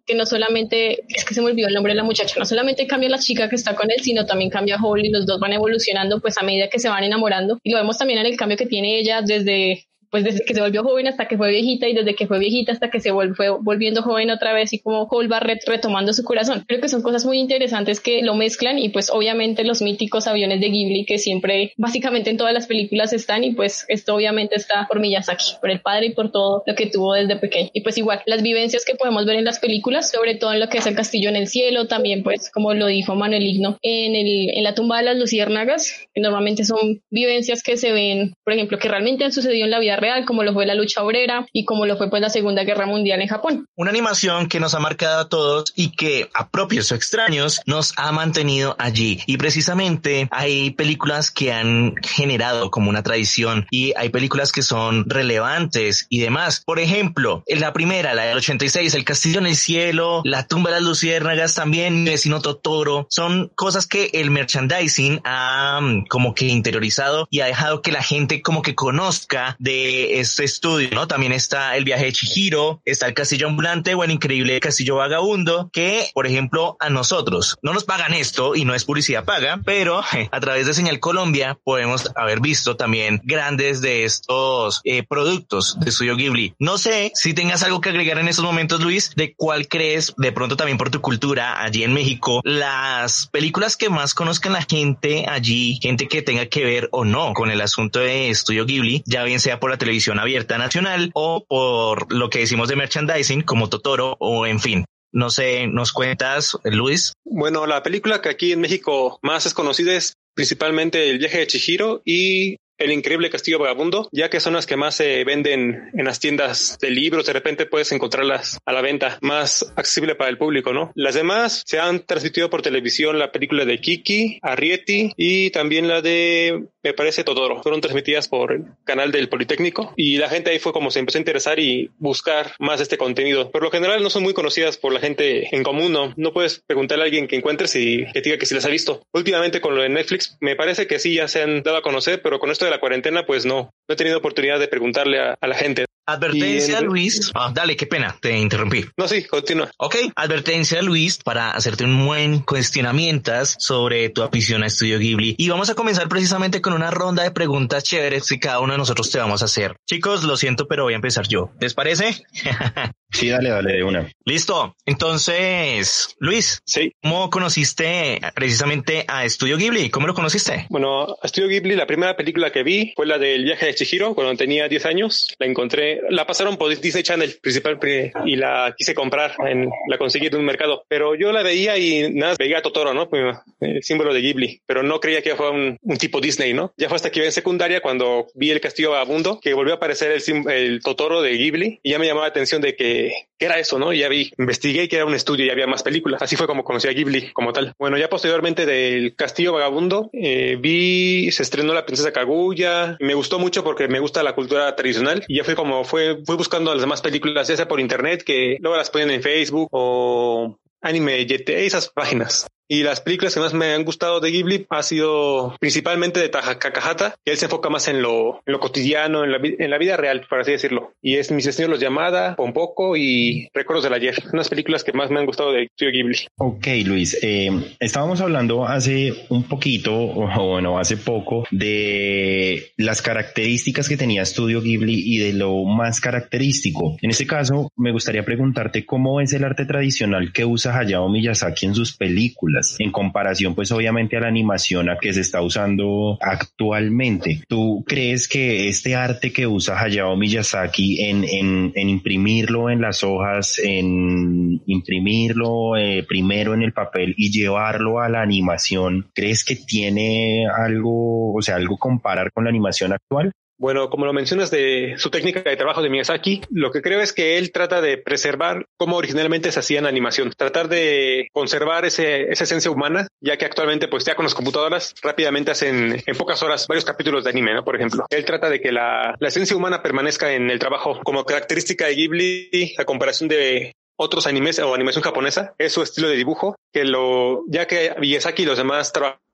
que 0.05 0.15
no 0.15 0.25
solamente, 0.25 1.03
es 1.07 1.25
que 1.25 1.33
se 1.33 1.41
me 1.41 1.47
olvidó 1.47 1.67
el 1.67 1.73
nombre 1.73 1.93
de 1.93 1.97
la 1.97 2.03
muchacha, 2.03 2.35
no 2.37 2.45
solamente 2.45 2.87
cambia 2.87 3.09
la 3.09 3.19
chica 3.19 3.49
que 3.49 3.55
está 3.55 3.75
con 3.75 3.91
él, 3.91 4.01
sino 4.01 4.25
también 4.25 4.49
cambia 4.49 4.77
Howl 4.77 5.05
y 5.05 5.09
los 5.09 5.25
dos 5.25 5.39
van 5.39 5.53
evolucionando 5.53 6.19
pues 6.19 6.37
a 6.37 6.43
medida 6.43 6.69
que 6.69 6.79
se 6.79 6.89
van 6.89 7.03
enamorando. 7.03 7.59
Y 7.63 7.71
lo 7.71 7.77
vemos 7.77 7.97
también 7.97 8.19
en 8.19 8.25
el 8.25 8.37
cambio 8.37 8.57
que 8.57 8.65
tiene 8.65 8.99
ella 8.99 9.21
desde 9.21 9.85
pues 10.11 10.23
desde 10.23 10.43
que 10.45 10.53
se 10.53 10.61
volvió 10.61 10.83
joven 10.83 11.07
hasta 11.07 11.27
que 11.27 11.37
fue 11.37 11.49
viejita 11.49 11.87
y 11.87 11.93
desde 11.93 12.15
que 12.15 12.27
fue 12.27 12.37
viejita 12.37 12.73
hasta 12.73 12.89
que 12.89 12.99
se 12.99 13.11
fue 13.33 13.49
volviendo 13.49 14.01
joven 14.01 14.29
otra 14.29 14.53
vez 14.53 14.73
y 14.73 14.79
como 14.79 15.07
Cole 15.07 15.29
Barrett 15.29 15.67
retomando 15.67 16.13
su 16.13 16.23
corazón. 16.23 16.65
Creo 16.67 16.81
que 16.81 16.89
son 16.89 17.01
cosas 17.01 17.25
muy 17.25 17.39
interesantes 17.39 17.99
que 17.99 18.21
lo 18.21 18.35
mezclan 18.35 18.77
y 18.77 18.89
pues 18.89 19.09
obviamente 19.09 19.63
los 19.63 19.81
míticos 19.81 20.27
aviones 20.27 20.59
de 20.59 20.69
Ghibli 20.69 21.05
que 21.05 21.17
siempre 21.17 21.73
básicamente 21.77 22.29
en 22.29 22.37
todas 22.37 22.53
las 22.53 22.67
películas 22.67 23.13
están 23.13 23.43
y 23.43 23.53
pues 23.53 23.85
esto 23.87 24.15
obviamente 24.15 24.55
está 24.55 24.85
por 24.87 24.99
Miyazaki, 24.99 25.55
por 25.61 25.71
el 25.71 25.79
padre 25.79 26.07
y 26.07 26.13
por 26.13 26.31
todo 26.31 26.63
lo 26.65 26.75
que 26.75 26.87
tuvo 26.87 27.13
desde 27.13 27.37
pequeño. 27.37 27.69
Y 27.73 27.81
pues 27.81 27.97
igual 27.97 28.21
las 28.25 28.43
vivencias 28.43 28.83
que 28.85 28.95
podemos 28.95 29.25
ver 29.25 29.37
en 29.37 29.45
las 29.45 29.59
películas, 29.59 30.11
sobre 30.11 30.35
todo 30.35 30.51
en 30.51 30.59
lo 30.59 30.67
que 30.67 30.79
es 30.79 30.87
el 30.87 30.95
castillo 30.95 31.29
en 31.29 31.37
el 31.37 31.47
cielo, 31.47 31.87
también 31.87 32.21
pues 32.23 32.51
como 32.51 32.73
lo 32.73 32.87
dijo 32.87 33.15
Manuel 33.15 33.43
Igno, 33.43 33.77
en, 33.81 34.15
el, 34.15 34.49
en 34.57 34.63
la 34.63 34.75
tumba 34.75 34.97
de 34.97 35.03
las 35.03 35.17
luciérnagas, 35.17 36.07
que 36.13 36.21
normalmente 36.21 36.65
son 36.65 37.01
vivencias 37.09 37.63
que 37.63 37.77
se 37.77 37.91
ven, 37.93 38.33
por 38.43 38.53
ejemplo, 38.53 38.77
que 38.77 38.89
realmente 38.89 39.23
han 39.23 39.31
sucedido 39.31 39.65
en 39.65 39.71
la 39.71 39.79
vida 39.79 40.00
real, 40.01 40.25
como 40.25 40.43
lo 40.43 40.53
fue 40.53 40.65
la 40.65 40.75
lucha 40.75 41.03
obrera 41.03 41.45
y 41.53 41.65
como 41.65 41.85
lo 41.85 41.97
fue 41.97 42.09
pues 42.09 42.21
la 42.21 42.29
Segunda 42.29 42.63
Guerra 42.63 42.85
Mundial 42.85 43.21
en 43.21 43.27
Japón. 43.27 43.67
Una 43.75 43.91
animación 43.91 44.47
que 44.47 44.59
nos 44.59 44.73
ha 44.73 44.79
marcado 44.79 45.21
a 45.21 45.29
todos 45.29 45.71
y 45.75 45.91
que 45.91 46.29
a 46.33 46.49
propios 46.49 46.91
o 46.91 46.95
extraños 46.95 47.61
nos 47.65 47.93
ha 47.97 48.11
mantenido 48.11 48.75
allí. 48.79 49.19
Y 49.25 49.37
precisamente 49.37 50.27
hay 50.31 50.71
películas 50.71 51.31
que 51.31 51.53
han 51.53 51.95
generado 52.01 52.71
como 52.71 52.89
una 52.89 53.03
tradición 53.03 53.67
y 53.71 53.93
hay 53.95 54.09
películas 54.09 54.51
que 54.51 54.61
son 54.61 55.09
relevantes 55.09 56.07
y 56.09 56.19
demás. 56.19 56.63
Por 56.65 56.79
ejemplo, 56.79 57.43
la 57.47 57.73
primera, 57.73 58.13
la 58.13 58.23
del 58.23 58.37
86, 58.37 58.93
El 58.95 59.05
Castillo 59.05 59.39
en 59.39 59.45
el 59.45 59.55
Cielo, 59.55 60.21
La 60.25 60.47
tumba 60.47 60.71
de 60.71 60.77
las 60.77 60.85
luciérnagas, 60.85 61.55
también 61.55 62.03
Mi 62.03 62.09
vecino 62.09 62.41
Totoro, 62.41 63.07
son 63.09 63.51
cosas 63.55 63.87
que 63.87 64.09
el 64.13 64.31
merchandising 64.31 65.21
ha 65.23 65.79
mm, 65.81 66.05
como 66.07 66.33
que 66.33 66.47
interiorizado 66.47 67.27
y 67.29 67.41
ha 67.41 67.45
dejado 67.45 67.81
que 67.81 67.91
la 67.91 68.03
gente 68.03 68.41
como 68.41 68.61
que 68.61 68.75
conozca 68.75 69.55
de 69.59 69.90
este 69.91 70.43
estudio, 70.43 70.89
¿no? 70.91 71.07
También 71.07 71.31
está 71.31 71.75
el 71.75 71.83
viaje 71.83 72.05
de 72.05 72.13
Chihiro, 72.13 72.81
está 72.85 73.07
el 73.07 73.13
castillo 73.13 73.47
ambulante 73.47 73.93
o 73.93 74.03
el 74.03 74.11
increíble 74.11 74.59
castillo 74.59 74.95
vagabundo, 74.95 75.69
que, 75.71 76.09
por 76.13 76.27
ejemplo, 76.27 76.77
a 76.79 76.89
nosotros 76.89 77.57
no 77.61 77.73
nos 77.73 77.83
pagan 77.83 78.13
esto 78.13 78.55
y 78.55 78.65
no 78.65 78.75
es 78.75 78.85
publicidad 78.85 79.25
paga, 79.25 79.61
pero 79.63 80.01
a 80.31 80.39
través 80.39 80.67
de 80.67 80.73
Señal 80.73 80.99
Colombia 80.99 81.57
podemos 81.63 82.11
haber 82.15 82.39
visto 82.39 82.75
también 82.75 83.21
grandes 83.23 83.81
de 83.81 84.03
estos 84.03 84.81
eh, 84.83 85.03
productos 85.03 85.79
de 85.79 85.89
Estudio 85.89 86.15
Ghibli. 86.15 86.55
No 86.59 86.77
sé 86.77 87.11
si 87.15 87.33
tengas 87.33 87.63
algo 87.63 87.81
que 87.81 87.89
agregar 87.89 88.19
en 88.19 88.27
estos 88.27 88.45
momentos, 88.45 88.81
Luis, 88.81 89.11
de 89.15 89.33
cuál 89.35 89.67
crees, 89.67 90.13
de 90.17 90.31
pronto 90.31 90.55
también 90.55 90.77
por 90.77 90.89
tu 90.89 91.01
cultura 91.01 91.61
allí 91.61 91.83
en 91.83 91.93
México, 91.93 92.41
las 92.43 93.27
películas 93.27 93.77
que 93.77 93.89
más 93.89 94.13
conozcan 94.13 94.53
la 94.53 94.63
gente 94.63 95.25
allí, 95.27 95.79
gente 95.81 96.07
que 96.07 96.21
tenga 96.21 96.45
que 96.45 96.63
ver 96.63 96.89
o 96.91 97.05
no 97.05 97.33
con 97.33 97.51
el 97.51 97.61
asunto 97.61 97.99
de 97.99 98.29
Estudio 98.29 98.65
Ghibli, 98.65 99.03
ya 99.05 99.23
bien 99.23 99.39
sea 99.39 99.59
por 99.59 99.71
la 99.71 99.77
televisión 99.81 100.19
abierta 100.19 100.59
nacional 100.59 101.09
o 101.15 101.43
por 101.47 102.13
lo 102.13 102.29
que 102.29 102.39
decimos 102.39 102.69
de 102.69 102.75
merchandising 102.75 103.41
como 103.41 103.67
Totoro 103.67 104.15
o 104.19 104.45
en 104.45 104.59
fin. 104.59 104.85
No 105.11 105.29
sé, 105.29 105.67
¿nos 105.67 105.91
cuentas, 105.91 106.57
Luis? 106.63 107.13
Bueno, 107.25 107.65
la 107.65 107.81
película 107.81 108.21
que 108.21 108.29
aquí 108.29 108.51
en 108.51 108.61
México 108.61 109.19
más 109.23 109.47
es 109.47 109.55
conocida 109.55 109.93
es 109.93 110.13
principalmente 110.35 111.09
El 111.09 111.17
viaje 111.17 111.39
de 111.39 111.47
Chihiro 111.47 112.01
y 112.05 112.57
el 112.83 112.91
increíble 112.91 113.29
Castillo 113.29 113.59
Vagabundo, 113.59 114.09
ya 114.11 114.29
que 114.29 114.39
son 114.39 114.53
las 114.53 114.65
que 114.65 114.75
más 114.75 114.95
se 114.95 115.23
venden 115.23 115.89
en 115.93 116.05
las 116.05 116.19
tiendas 116.19 116.77
de 116.81 116.89
libros, 116.89 117.25
de 117.25 117.33
repente 117.33 117.65
puedes 117.65 117.91
encontrarlas 117.91 118.59
a 118.65 118.73
la 118.73 118.81
venta 118.81 119.17
más 119.21 119.71
accesible 119.75 120.15
para 120.15 120.29
el 120.29 120.37
público, 120.37 120.73
¿no? 120.73 120.91
Las 120.95 121.15
demás 121.15 121.63
se 121.65 121.79
han 121.79 122.05
transmitido 122.05 122.49
por 122.49 122.61
televisión 122.61 123.19
la 123.19 123.31
película 123.31 123.65
de 123.65 123.79
Kiki, 123.79 124.39
Arrietty 124.41 125.13
y 125.15 125.51
también 125.51 125.87
la 125.87 126.01
de, 126.01 126.65
me 126.83 126.93
parece, 126.93 127.23
Totoro. 127.23 127.61
Fueron 127.61 127.81
transmitidas 127.81 128.27
por 128.27 128.51
el 128.51 128.65
canal 128.83 129.11
del 129.11 129.29
Politécnico 129.29 129.93
y 129.95 130.17
la 130.17 130.29
gente 130.29 130.51
ahí 130.51 130.59
fue 130.59 130.73
como 130.73 130.91
se 130.91 130.99
empezó 130.99 131.17
a 131.17 131.21
interesar 131.21 131.59
y 131.59 131.91
buscar 131.99 132.53
más 132.59 132.81
este 132.81 132.97
contenido. 132.97 133.51
Por 133.51 133.63
lo 133.63 133.71
general 133.71 134.01
no 134.01 134.09
son 134.09 134.23
muy 134.23 134.33
conocidas 134.33 134.77
por 134.77 134.93
la 134.93 134.99
gente 134.99 135.55
en 135.55 135.63
común, 135.63 135.91
¿no? 135.91 136.13
No 136.17 136.33
puedes 136.33 136.63
preguntarle 136.65 137.03
a 137.03 137.05
alguien 137.05 137.27
que 137.27 137.35
encuentres 137.35 137.75
y 137.75 138.05
que 138.11 138.21
diga 138.21 138.37
que 138.37 138.45
si 138.45 138.55
las 138.55 138.65
ha 138.65 138.69
visto. 138.69 139.05
Últimamente 139.13 139.61
con 139.61 139.75
lo 139.75 139.83
de 139.83 139.89
Netflix 139.89 140.37
me 140.39 140.55
parece 140.55 140.87
que 140.87 140.99
sí 140.99 141.15
ya 141.15 141.27
se 141.27 141.41
han 141.41 141.63
dado 141.63 141.77
a 141.77 141.81
conocer, 141.81 142.21
pero 142.21 142.39
con 142.39 142.51
esto 142.51 142.65
de 142.65 142.70
la 142.71 142.79
cuarentena, 142.79 143.25
pues 143.25 143.45
no, 143.45 143.69
no 143.87 143.93
he 143.93 143.95
tenido 143.95 144.17
oportunidad 144.17 144.59
de 144.59 144.67
preguntarle 144.67 145.19
a, 145.19 145.37
a 145.39 145.47
la 145.47 145.55
gente. 145.55 145.85
Advertencia, 146.05 146.79
el- 146.79 146.85
Luis. 146.85 147.31
Ah, 147.33 147.51
dale, 147.53 147.75
qué 147.75 147.85
pena, 147.85 148.15
te 148.21 148.37
interrumpí. 148.37 148.85
No, 148.97 149.07
sí, 149.07 149.23
continúa. 149.25 149.69
Ok, 149.77 149.95
advertencia 150.15 150.81
Luis 150.81 151.17
para 151.23 151.51
hacerte 151.51 151.83
un 151.85 152.05
buen 152.05 152.39
cuestionamientos 152.39 153.55
sobre 153.59 154.09
tu 154.09 154.23
afición 154.23 154.63
a 154.63 154.67
Estudio 154.67 154.97
Ghibli 154.99 155.35
y 155.37 155.49
vamos 155.49 155.69
a 155.69 155.75
comenzar 155.75 156.09
precisamente 156.09 156.61
con 156.61 156.73
una 156.73 156.91
ronda 156.91 157.23
de 157.23 157.31
preguntas 157.31 157.83
chéveres 157.83 158.27
que 158.27 158.39
cada 158.39 158.59
uno 158.59 158.73
de 158.73 158.79
nosotros 158.79 159.09
te 159.11 159.19
vamos 159.19 159.41
a 159.41 159.45
hacer. 159.45 159.75
Chicos, 159.87 160.23
lo 160.23 160.35
siento, 160.37 160.67
pero 160.67 160.83
voy 160.83 160.93
a 160.93 160.97
empezar 160.97 161.27
yo. 161.27 161.51
¿Les 161.59 161.73
parece? 161.73 162.23
Sí, 163.13 163.27
dale, 163.27 163.49
dale 163.49 163.73
de 163.73 163.83
una. 163.83 164.09
Listo. 164.23 164.73
Entonces, 164.85 166.15
Luis, 166.19 166.61
Sí. 166.65 166.93
¿cómo 167.03 167.29
conociste 167.29 168.21
precisamente 168.33 169.03
a 169.05 169.25
Estudio 169.25 169.57
Ghibli? 169.57 169.89
¿Cómo 169.89 170.07
lo 170.07 170.13
conociste? 170.13 170.65
Bueno, 170.69 171.17
Estudio 171.21 171.49
Ghibli, 171.49 171.75
la 171.75 171.85
primera 171.85 172.15
película 172.15 172.51
que 172.53 172.63
vi 172.63 172.93
fue 172.95 173.05
la 173.05 173.17
del 173.17 173.43
viaje 173.43 173.65
de 173.65 173.75
Chihiro 173.75 174.15
cuando 174.15 174.33
tenía 174.37 174.69
10 174.69 174.85
años. 174.85 175.27
La 175.39 175.45
encontré, 175.45 175.90
la 176.09 176.25
pasaron 176.25 176.57
por 176.57 176.69
Disney 176.79 177.03
Channel 177.03 177.35
principal 177.41 177.79
pri- 177.79 178.11
y 178.25 178.35
la 178.35 178.73
quise 178.77 178.93
comprar, 178.93 179.33
en, 179.47 179.69
la 179.87 179.97
conseguí 179.97 180.29
de 180.29 180.37
un 180.37 180.45
mercado. 180.45 180.83
Pero 180.87 181.15
yo 181.15 181.31
la 181.31 181.43
veía 181.43 181.77
y 181.77 182.11
nada, 182.13 182.35
veía 182.37 182.59
a 182.59 182.61
Totoro, 182.61 182.93
¿no? 182.93 183.09
Pues, 183.09 183.35
El 183.59 183.83
símbolo 183.83 184.13
de 184.13 184.21
Ghibli, 184.21 184.61
pero 184.65 184.83
no 184.83 184.99
creía 184.99 185.21
que 185.21 185.35
fuera 185.35 185.51
un, 185.51 185.77
un 185.81 185.97
tipo 185.97 186.21
Disney, 186.21 186.53
¿no? 186.53 186.73
Ya 186.77 186.87
fue 186.87 186.95
hasta 186.95 187.09
que 187.11 187.19
iba 187.19 187.25
en 187.25 187.31
secundaria 187.31 187.81
cuando 187.81 188.27
vi 188.35 188.51
el 188.51 188.61
Castillo 188.61 188.91
Vagabundo 188.91 189.39
que 189.41 189.53
volvió 189.53 189.73
a 189.73 189.77
aparecer 189.77 190.11
el, 190.11 190.51
el 190.51 190.81
Totoro 190.81 191.21
de 191.21 191.31
Ghibli 191.37 191.79
y 191.83 191.91
ya 191.91 191.99
me 191.99 192.07
llamó 192.07 192.21
la 192.21 192.27
atención 192.27 192.61
de 192.61 192.75
que, 192.75 193.11
que 193.37 193.45
era 193.45 193.59
eso, 193.59 193.79
¿no? 193.79 193.93
Y 193.93 193.99
ya 193.99 194.09
vi, 194.09 194.31
investigué 194.37 194.87
que 194.87 194.97
era 194.97 195.05
un 195.05 195.15
estudio 195.15 195.45
y 195.45 195.49
había 195.49 195.67
más 195.67 195.83
películas. 195.83 196.21
Así 196.21 196.35
fue 196.35 196.47
como 196.47 196.63
conocí 196.63 196.87
a 196.87 196.91
Ghibli 196.91 197.31
como 197.33 197.53
tal. 197.53 197.73
Bueno, 197.79 197.97
ya 197.97 198.09
posteriormente 198.09 198.65
del 198.65 199.15
Castillo 199.15 199.53
Vagabundo, 199.53 200.09
eh, 200.13 200.57
vi, 200.59 201.31
se 201.31 201.43
estrenó 201.43 201.73
La 201.73 201.85
Princesa 201.85 202.11
Kaguya. 202.11 202.97
Me 202.99 203.13
gustó 203.13 203.39
mucho 203.39 203.63
porque 203.63 203.87
me 203.87 203.99
gusta 203.99 204.23
la 204.23 204.33
cultura 204.35 204.75
tradicional 204.75 205.23
y 205.27 205.37
ya 205.37 205.43
fue 205.43 205.55
como 205.55 205.80
fue, 205.83 206.23
fui 206.25 206.35
buscando 206.35 206.73
las 206.73 206.81
demás 206.81 207.01
películas, 207.01 207.47
ya 207.47 207.67
por 207.67 207.79
internet, 207.79 208.23
que 208.23 208.57
luego 208.59 208.77
las 208.77 208.89
ponen 208.89 209.11
en 209.11 209.21
Facebook 209.21 209.69
o 209.71 210.57
Anime 210.81 211.21
YT, 211.21 211.49
esas 211.49 211.89
páginas. 211.89 212.47
Y 212.71 212.83
las 212.83 213.01
películas 213.01 213.33
que 213.33 213.41
más 213.41 213.53
me 213.53 213.73
han 213.73 213.83
gustado 213.83 214.21
de 214.21 214.31
Ghibli 214.31 214.65
ha 214.69 214.81
sido 214.81 215.57
principalmente 215.59 216.21
de 216.21 216.29
Takahata, 216.29 217.15
que 217.25 217.33
él 217.33 217.37
se 217.37 217.47
enfoca 217.47 217.69
más 217.69 217.89
en 217.89 218.01
lo, 218.01 218.35
en 218.45 218.53
lo 218.53 218.61
cotidiano, 218.61 219.25
en 219.25 219.31
la, 219.69 219.77
vida 219.77 219.97
real, 219.97 220.25
por 220.29 220.39
así 220.39 220.53
decirlo. 220.53 220.93
Y 221.01 221.17
es 221.17 221.31
Mis 221.31 221.43
destinos 221.43 221.69
los 221.69 221.81
llamada, 221.81 222.37
Pompoco 222.37 222.95
y 222.95 223.49
Recuerdos 223.53 223.83
del 223.83 223.93
ayer. 223.93 224.15
Unas 224.31 224.47
películas 224.47 224.85
que 224.85 224.93
más 224.93 225.11
me 225.11 225.19
han 225.19 225.25
gustado 225.25 225.51
de 225.51 225.63
Estudio 225.63 225.91
Ghibli. 225.91 226.17
Ok, 226.37 226.67
Luis, 226.85 227.17
eh, 227.21 227.49
estábamos 227.77 228.21
hablando 228.21 228.65
hace 228.65 229.25
un 229.27 229.43
poquito, 229.43 229.93
o 229.93 230.29
bueno, 230.51 230.79
hace 230.79 230.95
poco, 230.95 231.43
de 231.51 232.71
las 232.77 233.01
características 233.01 233.89
que 233.89 233.97
tenía 233.97 234.21
Estudio 234.21 234.61
Ghibli 234.61 235.13
y 235.13 235.17
de 235.17 235.33
lo 235.33 235.65
más 235.65 235.99
característico. 235.99 236.95
En 237.01 237.09
este 237.09 237.27
caso, 237.27 237.69
me 237.75 237.91
gustaría 237.91 238.23
preguntarte 238.23 238.85
cómo 238.85 239.19
es 239.19 239.33
el 239.33 239.43
arte 239.43 239.65
tradicional 239.65 240.31
que 240.31 240.45
usa 240.45 240.79
Hayao 240.79 241.09
Miyazaki 241.09 241.65
en 241.65 241.75
sus 241.75 241.97
películas, 241.97 242.60
en 242.79 242.91
comparación, 242.91 243.55
pues 243.55 243.71
obviamente 243.71 244.17
a 244.17 244.21
la 244.21 244.27
animación 244.27 244.89
a 244.89 244.97
que 244.97 245.13
se 245.13 245.21
está 245.21 245.41
usando 245.41 246.17
actualmente. 246.21 247.41
¿Tú 247.47 247.83
crees 247.87 248.27
que 248.27 248.67
este 248.67 248.95
arte 248.95 249.31
que 249.31 249.47
usa 249.47 249.79
Hayao 249.79 250.15
Miyazaki 250.15 251.03
en, 251.03 251.23
en, 251.23 251.71
en 251.75 251.89
imprimirlo 251.89 252.69
en 252.69 252.81
las 252.81 253.03
hojas, 253.03 253.59
en 253.63 254.61
imprimirlo 254.65 255.77
eh, 255.77 256.03
primero 256.07 256.53
en 256.53 256.61
el 256.61 256.73
papel 256.73 257.13
y 257.17 257.31
llevarlo 257.31 257.99
a 257.99 258.09
la 258.09 258.21
animación, 258.21 259.09
crees 259.13 259.43
que 259.43 259.55
tiene 259.55 260.45
algo, 260.47 261.33
o 261.33 261.41
sea, 261.41 261.55
algo 261.55 261.77
comparar 261.77 262.31
con 262.31 262.43
la 262.43 262.49
animación 262.49 262.93
actual? 262.93 263.31
Bueno, 263.61 263.91
como 263.91 264.07
lo 264.07 264.11
mencionas 264.11 264.49
de 264.49 264.95
su 264.97 265.11
técnica 265.11 265.43
de 265.43 265.55
trabajo 265.55 265.83
de 265.83 265.89
Miyazaki, 265.91 266.41
lo 266.49 266.71
que 266.71 266.81
creo 266.81 266.99
es 266.99 267.13
que 267.13 267.37
él 267.37 267.51
trata 267.51 267.79
de 267.79 267.99
preservar 267.99 268.65
cómo 268.75 268.97
originalmente 268.97 269.51
se 269.51 269.59
hacía 269.59 269.77
en 269.77 269.85
animación, 269.85 270.33
tratar 270.35 270.67
de 270.67 271.27
conservar 271.31 271.85
ese, 271.85 272.31
esa 272.31 272.45
esencia 272.45 272.71
humana, 272.71 273.05
ya 273.19 273.37
que 273.37 273.45
actualmente 273.45 273.87
pues 273.87 274.03
ya 274.03 274.15
con 274.15 274.25
las 274.25 274.33
computadoras 274.33 274.95
rápidamente 275.03 275.51
hacen 275.51 276.01
en 276.03 276.17
pocas 276.17 276.41
horas 276.41 276.65
varios 276.67 276.85
capítulos 276.85 277.23
de 277.23 277.29
anime, 277.29 277.53
¿no? 277.53 277.63
Por 277.63 277.75
ejemplo, 277.75 278.07
él 278.09 278.25
trata 278.25 278.49
de 278.49 278.59
que 278.61 278.71
la, 278.71 279.15
la 279.19 279.27
esencia 279.27 279.55
humana 279.55 279.83
permanezca 279.83 280.33
en 280.33 280.49
el 280.49 280.57
trabajo 280.57 280.99
como 281.03 281.23
característica 281.23 281.85
de 281.85 281.93
Ghibli 281.93 282.73
a 282.79 282.85
comparación 282.85 283.29
de 283.29 283.73
otros 283.95 284.25
animes 284.25 284.57
o 284.57 284.73
animación 284.73 285.03
japonesa, 285.03 285.53
es 285.59 285.73
su 285.73 285.83
estilo 285.83 286.09
de 286.09 286.15
dibujo, 286.15 286.55
que 286.73 286.83
lo, 286.83 287.43
ya 287.47 287.67
que 287.67 287.93
Miyazaki 287.99 288.41
y 288.41 288.45
los 288.47 288.57
demás 288.57 288.91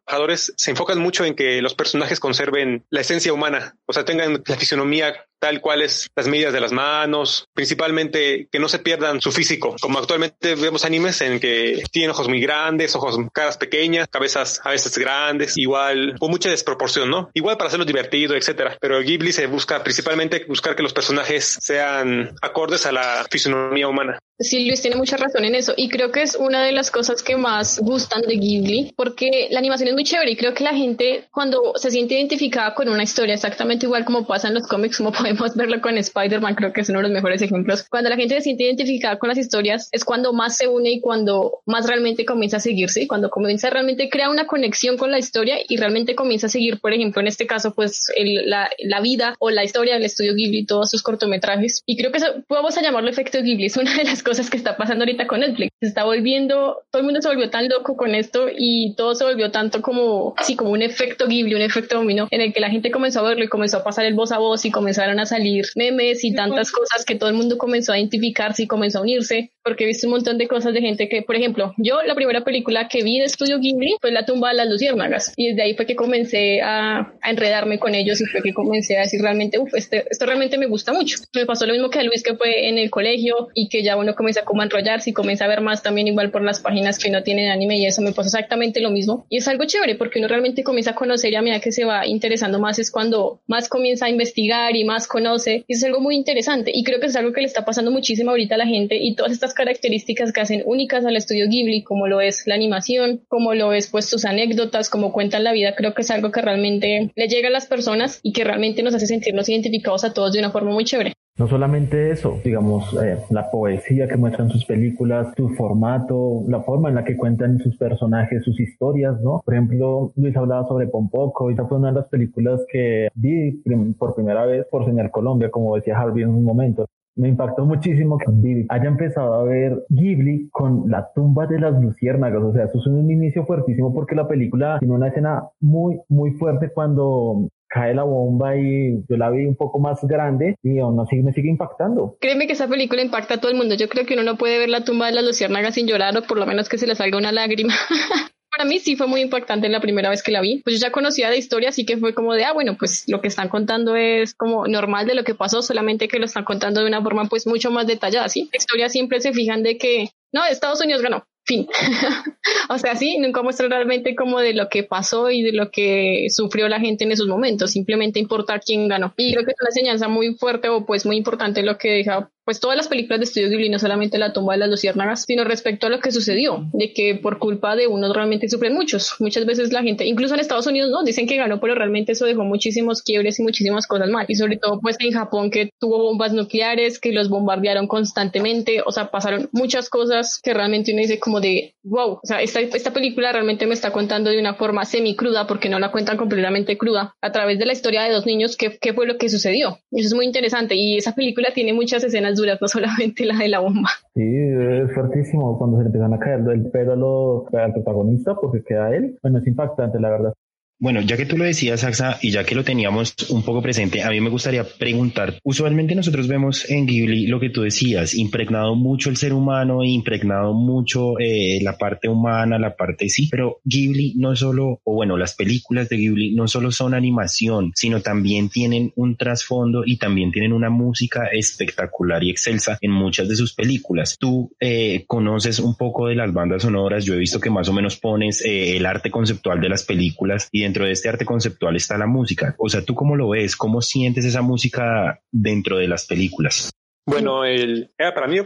trabajadores 0.08 0.54
se 0.56 0.72
enfocan 0.72 1.00
mucho 1.00 1.26
en 1.26 1.36
que 1.36 1.62
los 1.62 1.76
personajes 1.76 2.20
conserven 2.20 2.86
la 2.89 3.02
esencia 3.02 3.34
humana, 3.34 3.76
o 3.86 3.93
sea, 3.93 4.06
tengan 4.06 4.41
la 4.46 4.56
fisionomía 4.56 5.13
tal 5.39 5.62
cual 5.62 5.82
es 5.82 6.10
las 6.15 6.28
medidas 6.28 6.54
de 6.54 6.62
las 6.62 6.72
manos, 6.72 7.48
principalmente 7.54 8.48
que 8.52 8.60
no 8.60 8.70
se 8.70 8.80
pierdan 8.80 9.22
su 9.22 9.32
físico, 9.32 9.76
como 9.80 10.00
actualmente 10.00 10.56
vemos 10.56 10.86
animes 10.86 11.22
en 11.22 11.39
que 11.39 11.84
tienen 11.91 12.12
ojos 12.12 12.28
muy 12.28 12.41
grandes, 12.41 12.96
ojos, 12.96 13.17
caras 13.34 13.58
pequeñas, 13.58 14.08
cabezas 14.08 14.62
a 14.63 14.72
veces 14.72 14.98
grandes, 14.98 15.58
igual, 15.58 16.15
con 16.20 16.32
mucha 16.32 16.50
desproporción, 16.50 17.10
¿no? 17.10 17.30
Igual 17.34 17.58
para 17.58 17.67
hacerlo 17.67 17.86
divertido, 17.86 18.36
etcétera. 18.36 18.78
Pero 18.80 19.00
Ghibli 19.02 19.32
se 19.32 19.46
busca 19.46 19.84
principalmente 19.84 20.46
buscar 20.48 20.76
que 20.76 20.84
los 20.84 20.93
personajes 20.93 21.60
sean 21.62 22.36
acordes 22.41 22.86
a 22.86 22.91
la 22.91 23.26
fisionomía 23.30 23.88
humana. 23.88 24.20
Sí, 24.39 24.67
Luis 24.67 24.84
tiene 24.84 24.97
mucha 24.97 25.17
razón 25.17 25.45
en 25.45 25.56
eso 25.56 25.73
y 25.76 25.89
creo 25.89 26.12
que 26.12 26.21
es 26.21 26.36
una 26.36 26.63
de 26.63 26.71
las 26.71 26.91
cosas 26.91 27.23
que 27.23 27.36
más 27.38 27.80
gustan 27.80 28.21
de 28.21 28.36
Ghibli 28.36 28.93
porque 28.95 29.47
la 29.50 29.58
animación 29.58 29.88
es 29.89 29.95
muy 29.95 30.04
chévere 30.04 30.30
y 30.30 30.36
creo 30.36 30.54
que 30.54 30.63
la 30.63 30.76
gente 30.76 31.23
cuando 31.32 31.73
se 31.76 31.89
siente 31.89 32.13
identificada 32.13 32.76
con 32.76 32.88
una 32.88 33.02
historia 33.02 33.34
exactamente 33.34 33.88
igual 33.88 34.06
como 34.06 34.28
pasa 34.28 34.47
en 34.50 34.54
los 34.54 34.67
cómics, 34.67 34.97
como 34.97 35.12
podemos 35.12 35.56
verlo 35.56 35.82
con 35.82 35.97
Spider-Man, 35.97 36.54
creo 36.54 36.71
que 36.71 36.82
es 36.82 36.89
uno 36.89 37.00
de 37.00 37.04
los 37.04 37.12
mejores 37.12 37.41
ejemplos. 37.41 37.86
Cuando 37.89 38.12
la 38.12 38.15
gente 38.15 38.36
se 38.36 38.41
siente 38.41 38.65
identificada 38.65 39.17
con 39.17 39.30
las 39.30 39.39
historias 39.39 39.89
es 39.91 40.06
cuando 40.06 40.32
más 40.34 40.56
se 40.56 40.67
une 40.67 40.91
y 40.91 41.02
cuando 41.02 41.62
más 41.65 41.88
realmente 41.88 42.23
comienza 42.23 42.58
a 42.58 42.60
seguirse 42.60 43.02
y 43.02 43.08
cuando 43.08 43.32
comienza 43.32 43.71
realmente 43.71 44.08
crea 44.08 44.30
una 44.30 44.45
conexión 44.45 44.97
con 44.97 45.10
la 45.10 45.17
historia 45.17 45.56
y 45.67 45.78
realmente 45.78 46.13
comienza 46.13 46.45
a 46.45 46.50
seguir, 46.52 46.80
por 46.80 46.93
ejemplo, 46.93 47.21
en 47.21 47.28
este 47.28 47.47
caso, 47.47 47.73
pues 47.73 48.02
el- 48.15 48.47
la, 48.47 48.69
la 48.84 49.02
vida 49.02 49.34
o 49.39 49.50
la 49.50 49.63
historia 49.63 49.95
del 49.95 50.06
estudio 50.06 50.36
Ghibli, 50.36 50.67
todos 50.67 50.91
sus 50.91 51.02
cortometrajes. 51.02 51.82
Y 51.88 51.97
creo 51.97 52.12
que 52.12 52.19
eso, 52.19 52.28
vamos 52.47 52.78
a 52.78 52.84
llamarlo 52.84 53.10
efecto 53.10 53.41
Ghibli, 53.41 53.65
es 53.65 53.78
una 53.78 53.95
de 53.95 54.04
las 54.04 54.21
cosas 54.28 54.50
que 54.50 54.58
está 54.58 54.76
pasando 54.76 55.04
ahorita 55.04 55.26
con 55.26 55.40
Netflix. 55.40 55.72
Se 55.80 55.88
está 55.88 56.04
volviendo, 56.04 56.84
todo 56.92 57.00
el 57.00 57.06
mundo 57.06 57.22
se 57.22 57.30
volvió 57.30 57.50
tan 57.50 57.70
loco 57.70 57.96
con 57.96 58.13
esto 58.13 58.48
y 58.54 58.94
todo 58.96 59.16
se 59.16 59.24
volvió 59.24 59.52
tanto 59.52 59.82
como, 59.82 60.36
sí, 60.42 60.58
como 60.58 60.72
un 60.72 60.82
efecto 60.82 61.28
Ghibli, 61.28 61.56
un 61.56 61.62
efecto 61.62 61.96
dominó, 61.96 62.28
en 62.30 62.42
el 62.42 62.52
que 62.52 62.60
la 62.60 62.70
gente 62.70 62.92
comenzó 62.92 63.22
a 63.22 63.30
verlo 63.30 63.46
y 63.46 63.48
comenzó 63.48 63.78
a 63.78 63.84
pasar 63.86 64.06
el 64.06 64.16
voz 64.16 64.34
a 64.34 64.38
voz 64.38 64.66
y 64.66 64.72
comenzaron 64.72 65.18
a 65.22 65.26
salir 65.26 65.66
memes 65.76 66.26
y 66.26 66.36
tantas 66.36 66.72
cosas 66.72 67.06
que 67.06 67.16
todo 67.16 67.30
el 67.30 67.38
mundo 67.38 67.58
comenzó 67.58 67.94
a 67.94 68.00
identificarse 68.00 68.63
y 68.63 68.68
comenzó 68.68 69.00
a 69.00 69.04
unirse, 69.04 69.54
porque 69.67 69.84
he 69.84 69.88
visto 69.88 70.08
un 70.08 70.13
montón 70.13 70.38
de 70.38 70.47
cosas 70.47 70.73
de 70.73 70.80
gente 70.80 71.10
que, 71.10 71.23
por 71.23 71.36
ejemplo, 71.36 71.73
yo 71.75 72.01
la 72.03 72.15
primera 72.15 72.45
película 72.45 72.88
que 72.88 73.03
vi 73.03 73.19
de 73.19 73.25
estudio 73.25 73.60
Ghibli 73.60 73.97
fue 73.99 74.12
La 74.12 74.25
tumba 74.25 74.47
de 74.47 74.56
las 74.56 74.69
luciérnagas 74.69 75.34
y 75.36 75.49
desde 75.49 75.62
ahí 75.62 75.75
fue 75.75 75.86
que 75.86 75.97
comencé 75.97 76.62
a, 76.62 77.13
a 77.21 77.30
enredarme 77.30 77.77
con 77.77 77.93
ellos 77.93 78.21
y 78.21 78.25
fue 78.27 78.41
que 78.41 78.53
comencé 78.53 78.97
a 78.97 79.01
decir 79.01 79.21
realmente, 79.21 79.60
uff, 79.60 79.73
este, 79.75 80.06
esto 80.10 80.25
realmente 80.25 80.58
me 80.58 80.67
gusta 80.67 80.93
mucho. 80.93 81.17
Me 81.36 81.45
pasó 81.45 81.65
lo 81.65 81.73
mismo 81.73 81.89
que 81.89 81.99
a 81.99 82.03
Luis 82.03 82.23
que 82.23 82.36
fue 82.36 82.69
en 82.69 82.77
el 82.77 82.89
colegio 82.89 83.49
y 83.53 83.67
que 83.67 83.84
ya 83.84 83.97
uno 83.97 84.15
comienza 84.15 84.45
como 84.45 84.62
a 84.62 84.63
enrollarse 84.63 85.10
y 85.10 85.13
comienza 85.13 85.43
a 85.43 85.49
ver 85.49 85.60
más 85.60 85.84
también 85.84 86.08
igual 86.08 86.32
por 86.32 86.43
las 86.43 86.62
páginas 86.62 86.97
que 86.97 87.12
no 87.12 87.21
tienen 87.23 87.51
anime 87.51 87.77
y 87.77 87.88
eso 87.88 88.01
me 88.01 88.13
pasó 88.13 88.30
exactamente 88.30 88.80
lo 88.80 88.89
mismo. 88.89 89.25
Y 89.30 89.39
es 89.39 89.47
algo 89.49 89.65
chévere 89.65 89.95
porque 89.95 90.19
uno 90.19 90.30
realmente 90.30 90.63
comienza 90.63 90.91
a 90.91 90.95
conocer 90.95 91.34
y 91.34 91.36
a 91.36 91.41
medida 91.41 91.60
que 91.60 91.73
se 91.73 91.84
va 91.84 92.08
interesando 92.08 92.58
más 92.58 92.80
es 92.80 92.89
cuando 92.89 93.41
más 93.47 93.67
comienza 93.67 94.06
a 94.06 94.10
investigar 94.10 94.77
y 94.77 94.86
más 94.86 95.08
conoce. 95.08 95.65
Y 95.67 95.73
es 95.73 95.84
algo 95.84 95.99
muy 95.99 96.15
interesante 96.15 96.71
y 96.73 96.86
creo 96.86 97.01
que 97.01 97.08
es 97.08 97.15
algo 97.17 97.34
que 97.34 97.41
le 97.41 97.47
está 97.47 97.65
pasando 97.65 97.91
muchísimo 97.91 98.32
ahorita 98.32 98.56
a 98.56 98.60
la 98.60 98.65
gente 98.65 98.95
y 98.95 99.13
todas 99.15 99.34
estas 99.34 99.53
características 99.58 100.32
que 100.32 100.41
hacen 100.41 100.63
únicas 100.65 101.06
al 101.06 101.17
estudio 101.17 101.48
Ghibli, 101.50 101.84
como 101.84 102.08
lo 102.08 102.22
es 102.22 102.48
la 102.48 102.56
animación, 102.56 103.22
como 103.28 103.54
lo 103.54 103.74
es 103.74 103.89
pues 103.89 104.06
sus 104.06 104.24
anécdotas, 104.24 104.89
como 104.89 105.12
cuentan 105.12 105.43
la 105.43 105.52
vida, 105.52 105.76
creo 105.76 105.93
que 105.93 106.04
es 106.04 106.12
algo 106.12 106.32
que 106.32 106.41
realmente 106.41 107.12
le 107.13 107.28
llega 107.28 107.50
a 107.50 107.52
las 107.52 107.65
personas 107.65 108.20
y 108.24 108.32
que 108.32 108.46
realmente 108.46 108.84
nos 108.84 108.93
hace 108.93 109.08
sentirnos 109.08 109.50
identificados 109.50 110.06
a 110.06 110.13
todos 110.13 110.32
de 110.32 110.39
una 110.39 110.52
forma 110.52 110.72
muy 110.72 110.86
chévere. 110.86 111.13
No 111.38 111.48
solamente 111.48 112.10
eso, 112.10 112.39
digamos, 112.43 112.96
eh, 112.96 113.20
la 113.30 113.52
poesía 113.52 114.08
que 114.08 114.17
muestran 114.17 114.50
sus 114.50 114.65
películas, 114.65 115.28
su 115.38 115.50
formato, 115.50 116.41
la 116.48 116.62
forma 116.62 116.89
en 116.89 116.96
la 116.96 117.04
que 117.04 117.15
cuentan 117.15 117.60
sus 117.60 117.78
personajes, 117.78 118.43
sus 118.43 118.60
historias, 118.60 119.22
¿no? 119.22 119.43
Por 119.46 119.54
ejemplo, 119.54 120.13
Luis 120.15 120.36
hablaba 120.36 120.67
sobre 120.67 120.88
Pompoco, 120.88 121.52
esa 121.52 121.67
fue 121.67 121.78
una 121.78 121.89
de 121.89 122.00
las 122.00 122.08
películas 122.08 122.65
que 122.72 123.10
vi 123.13 123.52
por 124.00 124.15
primera 124.15 124.48
vez 124.48 124.65
por 124.72 124.86
Señal 124.86 125.12
Colombia, 125.12 125.52
como 125.52 125.76
decía 125.76 126.00
Harvey 126.00 126.24
en 126.24 126.30
un 126.30 126.43
momento. 126.43 126.88
Me 127.17 127.30
impactó 127.30 127.65
muchísimo 127.65 128.17
que 128.17 128.25
Vivi 128.30 128.65
haya 128.69 128.86
empezado 128.86 129.34
a 129.34 129.43
ver 129.43 129.84
Ghibli 129.89 130.49
con 130.51 130.89
la 130.89 131.12
tumba 131.13 131.47
de 131.47 131.60
las 131.60 131.82
luciérnagas. 131.82 132.43
O 132.43 132.53
sea, 132.53 132.65
eso 132.65 132.77
es 132.80 132.88
un 132.88 133.10
inicio 133.10 133.45
fuertísimo 133.45 133.93
porque 133.93 134.15
la 134.15 134.27
película 134.27 134.77
tiene 134.80 134.93
una 134.93 135.08
escena 135.08 135.49
muy, 135.60 135.99
muy 136.10 136.32
fuerte 136.32 136.69
cuando 136.73 137.49
cae 137.67 137.93
la 137.93 138.03
bomba 138.03 138.56
y 138.56 139.03
yo 139.10 139.17
la 139.17 139.30
vi 139.30 139.45
un 139.45 139.56
poco 139.56 139.80
más 139.80 139.99
grande 140.03 140.56
y 140.63 140.80
aún 140.80 140.99
así 140.99 141.21
me 141.21 141.34
sigue 141.34 141.49
impactando. 141.49 142.17
Créeme 142.21 142.47
que 142.47 142.53
esa 142.53 142.67
película 142.67 143.01
impacta 143.01 143.36
a 143.36 143.38
todo 143.39 143.51
el 143.51 143.58
mundo. 143.58 143.75
Yo 143.75 143.89
creo 143.89 144.06
que 144.06 144.13
uno 144.13 144.23
no 144.23 144.38
puede 144.38 144.60
ver 144.60 144.69
la 144.69 144.84
tumba 144.84 145.08
de 145.08 145.13
las 145.13 145.25
luciérnagas 145.25 145.75
sin 145.75 145.88
llorar 145.88 146.15
o 146.17 146.21
por 146.21 146.38
lo 146.38 146.45
menos 146.45 146.69
que 146.69 146.77
se 146.77 146.88
le 146.88 146.95
salga 146.95 147.17
una 147.17 147.32
lágrima. 147.32 147.73
para 148.58 148.67
mí 148.67 148.80
sí 148.80 148.96
fue 148.96 149.06
muy 149.06 149.22
impactante 149.22 149.70
la 149.70 149.80
primera 149.80 150.10
vez 150.10 150.24
que 150.24 150.32
la 150.32 150.41
vi. 150.41 150.62
Pues 150.63 150.80
yo 150.80 150.88
ya 150.88 150.91
conocía 150.91 151.30
de 151.30 151.38
historia, 151.38 151.70
así 151.70 151.86
que 151.86 151.98
fue 151.98 152.15
como 152.15 152.34
de, 152.34 152.43
ah, 152.43 152.54
bueno, 152.54 152.76
pues 152.76 153.04
lo 153.08 153.22
que 153.22 153.28
están 153.28 153.50
contando 153.50 153.96
es 153.96 154.34
como 154.34 154.65
normal 154.67 155.06
de 155.06 155.13
lo 155.13 155.24
que 155.24 155.36
pasó, 155.36 155.62
solamente 155.62 156.08
que 156.08 156.17
lo 156.17 156.26
están 156.26 156.43
contando 156.43 156.82
de 156.82 156.88
una 156.88 157.04
forma 157.04 157.26
pues 157.26 157.46
mucho 157.46 157.70
más 157.70 157.86
detallada, 157.86 158.28
¿sí? 158.30 158.50
La 158.52 158.58
historia 158.58 158.89
siempre 158.89 159.22
se 159.22 159.32
fijan 159.32 159.62
de 159.62 159.78
que, 159.78 160.10
no, 160.32 160.43
Estados 160.43 160.82
Unidos 160.82 161.04
ganó, 161.04 161.28
fin. 161.46 161.67
o 162.70 162.78
sea, 162.80 162.96
sí, 162.96 163.20
nunca 163.20 163.43
muestra 163.43 163.67
realmente 163.67 164.15
como 164.15 164.39
de 164.39 164.54
lo 164.54 164.70
que 164.70 164.82
pasó 164.82 165.30
y 165.30 165.43
de 165.43 165.52
lo 165.52 165.70
que 165.70 166.26
sufrió 166.32 166.67
la 166.67 166.80
gente 166.80 167.04
en 167.04 167.12
esos 167.12 167.28
momentos, 167.28 167.70
simplemente 167.70 168.20
importar 168.20 168.62
quién 168.65 168.88
ganó. 168.88 169.13
Y 169.17 169.34
creo 169.34 169.46
que 169.46 169.52
es 169.52 169.58
una 169.62 169.70
enseñanza 169.70 170.08
muy 170.08 170.34
fuerte 170.34 170.70
o 170.70 170.84
pues 170.84 171.06
muy 171.06 171.17
importante 171.17 171.62
lo 171.62 171.78
que 171.78 171.91
deja 171.91 172.32
pues 172.47 172.62
todas 172.62 172.77
las 172.77 172.88
películas 172.88 173.19
de 173.19 173.25
Estudio 173.25 173.49
Ghibli, 173.49 173.67
no 173.69 173.77
solamente 173.77 174.17
La 174.17 174.31
tumba 174.31 174.53
de 174.53 174.60
las 174.60 174.69
luciérnagas, 174.69 175.25
sino 175.27 175.43
respecto 175.43 175.88
a 175.88 175.89
lo 175.89 175.99
que 175.99 176.13
sucedió, 176.13 176.63
de 176.71 176.93
que 176.93 177.15
por 177.15 177.39
culpa 177.39 177.75
de 177.75 177.88
unos 177.88 178.15
realmente 178.15 178.47
sufren 178.47 178.73
muchos. 178.73 179.15
Muchas 179.19 179.45
veces 179.45 179.73
la 179.73 179.83
gente, 179.83 180.05
incluso 180.05 180.33
en 180.33 180.39
Estados 180.39 180.65
Unidos, 180.65 180.89
no, 180.89 181.03
dicen 181.03 181.27
que 181.27 181.36
ganó, 181.36 181.60
pero 181.60 181.75
realmente 181.75 182.13
eso 182.13 182.25
dejó 182.25 182.45
muchísimos 182.45 183.01
quiebres 183.01 183.38
y 183.39 183.43
muchísimas 183.43 183.86
cosas 183.86 184.07
mal. 184.10 184.25
Y 184.29 184.36
sobre 184.36 184.55
todo 184.55 184.79
pues 184.79 184.95
en 185.01 185.12
Japón 185.12 185.51
que 185.51 185.71
tuvo 185.77 186.01
bombas 186.03 186.31
nucleares, 186.31 187.01
que 187.01 187.12
los 187.12 187.27
bombardearon 187.27 187.86
constantemente, 187.86 188.81
o 188.86 188.93
sea, 188.93 189.12
pasaron 189.12 189.49
muchas 189.51 189.89
cosas 189.89 190.39
que 190.41 190.53
realmente 190.53 190.93
uno 190.93 191.01
dice 191.01 191.19
como 191.19 191.41
de, 191.41 191.75
wow, 191.83 192.13
o 192.13 192.21
sea, 192.23 192.41
esta, 192.41 192.62
esta 192.62 192.93
película 192.93 193.33
realmente 193.33 193.67
me 193.67 193.73
está 193.73 193.91
contando 193.91 194.29
de 194.29 194.39
una 194.39 194.53
forma 194.53 194.86
semi 194.86 195.17
cruda, 195.17 195.47
porque 195.47 195.67
no 195.67 195.79
la 195.79 195.91
cuentan 195.91 196.15
completamente 196.15 196.77
cruda, 196.77 197.13
a 197.21 197.31
través 197.33 197.60
de 197.60 197.65
la 197.65 197.73
historia 197.73 198.03
de 198.03 198.13
dos 198.13 198.25
niños, 198.25 198.55
qué, 198.55 198.77
qué 198.79 198.93
fue 198.93 199.05
lo 199.05 199.17
que 199.17 199.27
sucedió. 199.27 199.79
Eso 199.91 200.07
es 200.07 200.13
muy 200.13 200.25
interesante. 200.25 200.75
Y 200.75 200.95
esa 200.95 201.13
película 201.13 201.51
tiene 201.53 201.73
muchas 201.73 202.05
escenas 202.05 202.37
duras, 202.38 202.60
solamente 202.67 203.26
la 203.26 203.38
de 203.38 203.50
la 203.50 203.60
bomba. 203.60 203.89
Sí, 204.15 204.23
es 204.23 204.93
fuertísimo 204.93 205.58
cuando 205.58 205.78
se 205.78 205.84
le 205.84 205.88
empiezan 205.88 206.13
a 206.13 206.19
caer 206.19 206.41
el 206.50 206.69
pelo 206.71 207.45
al 207.54 207.73
protagonista 207.73 208.36
porque 208.36 208.63
queda 208.63 208.95
él. 208.95 209.17
Bueno, 209.21 209.39
es 209.39 209.47
impactante, 209.47 210.00
la 210.00 210.10
verdad. 210.10 210.34
Bueno, 210.80 211.02
ya 211.02 211.18
que 211.18 211.26
tú 211.26 211.40
lo 211.40 211.44
decías, 211.44 211.82
Saxa, 211.82 212.20
y 212.22 212.30
ya 212.30 212.44
que 212.44 212.54
lo 212.54 212.63
teníamos 212.63 213.16
un 213.30 213.42
poco 213.42 213.63
presente, 213.63 214.04
a 214.04 214.12
mí 214.12 214.22
me 214.22 214.30
gustaría 214.30 214.63
preguntar, 214.63 215.40
usualmente 215.44 215.96
nosotros 215.96 216.28
vemos 216.28 216.70
en 216.70 216.86
Ghibli 216.86 217.26
lo 217.26 217.40
que 217.40 217.50
tú 217.50 217.63
decías, 217.63 218.13
impregnado 218.13 218.76
mucho 218.76 219.10
el 219.10 219.18
ser 219.18 219.34
humano, 219.34 219.84
impregnado 219.84 220.54
mucho 220.54 221.18
eh, 221.20 221.58
la 221.63 221.80
parte 221.80 222.08
humana, 222.08 222.60
la 222.60 222.76
parte 222.76 223.10
sí, 223.10 223.28
pero 223.28 223.60
Ghibli 223.63 224.13
no 224.18 224.36
solo, 224.36 224.80
o 224.84 224.94
bueno, 224.94 225.18
las 225.18 225.34
películas 225.34 225.90
de 225.90 225.98
Ghibli 225.98 226.36
no 226.36 226.48
solo 226.48 226.72
son 226.72 226.94
animación, 226.94 227.72
sino 227.74 228.02
también 228.02 228.50
tienen 228.50 228.94
un 228.96 229.18
trasfondo 229.18 229.82
y 229.84 229.98
también 229.98 230.32
tienen 230.32 230.54
una 230.54 230.70
música 230.70 231.26
espectacular 231.32 232.24
y 232.24 232.30
excelsa 232.30 232.78
en 232.82 232.92
muchas 232.92 233.28
de 233.28 233.36
sus 233.36 233.56
películas. 233.56 234.16
Tú 234.20 234.52
eh, 234.60 235.06
conoces 235.08 235.58
un 235.58 235.76
poco 235.76 236.06
de 236.06 236.13
las 236.13 236.32
bandas 236.32 236.62
sonoras, 236.62 237.04
yo 237.04 237.16
he 237.16 237.18
visto 237.18 237.40
que 237.40 237.50
más 237.50 237.68
o 237.68 237.74
menos 237.74 237.98
pones 237.98 238.46
eh, 238.46 238.78
el 238.78 238.86
arte 238.86 239.10
conceptual 239.10 239.60
de 239.60 239.70
las 239.70 239.84
películas 239.84 240.50
y 240.52 240.66
dentro 240.67 240.86
de 240.86 240.91
este 240.91 241.08
arte 241.08 241.23
conceptual 241.23 241.77
está 241.77 241.97
la 241.97 242.08
música. 242.08 242.53
O 242.58 242.67
sea, 242.67 242.82
¿tú 242.84 242.93
cómo 242.93 243.15
lo 243.15 243.30
ves? 243.30 243.56
¿Cómo 243.56 243.82
sientes 243.82 244.25
esa 244.25 244.41
música 244.41 245.21
dentro 245.32 245.77
de 245.77 245.88
las 245.88 246.06
películas? 246.06 246.71
Bueno, 247.08 247.46
el, 247.46 247.89
¿era 247.98 248.13
para 248.13 248.28
mí? 248.28 248.39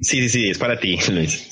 Sí, 0.00 0.22
sí, 0.22 0.28
sí, 0.30 0.50
es 0.50 0.58
para 0.58 0.78
ti, 0.78 0.98
Luis. 1.10 1.50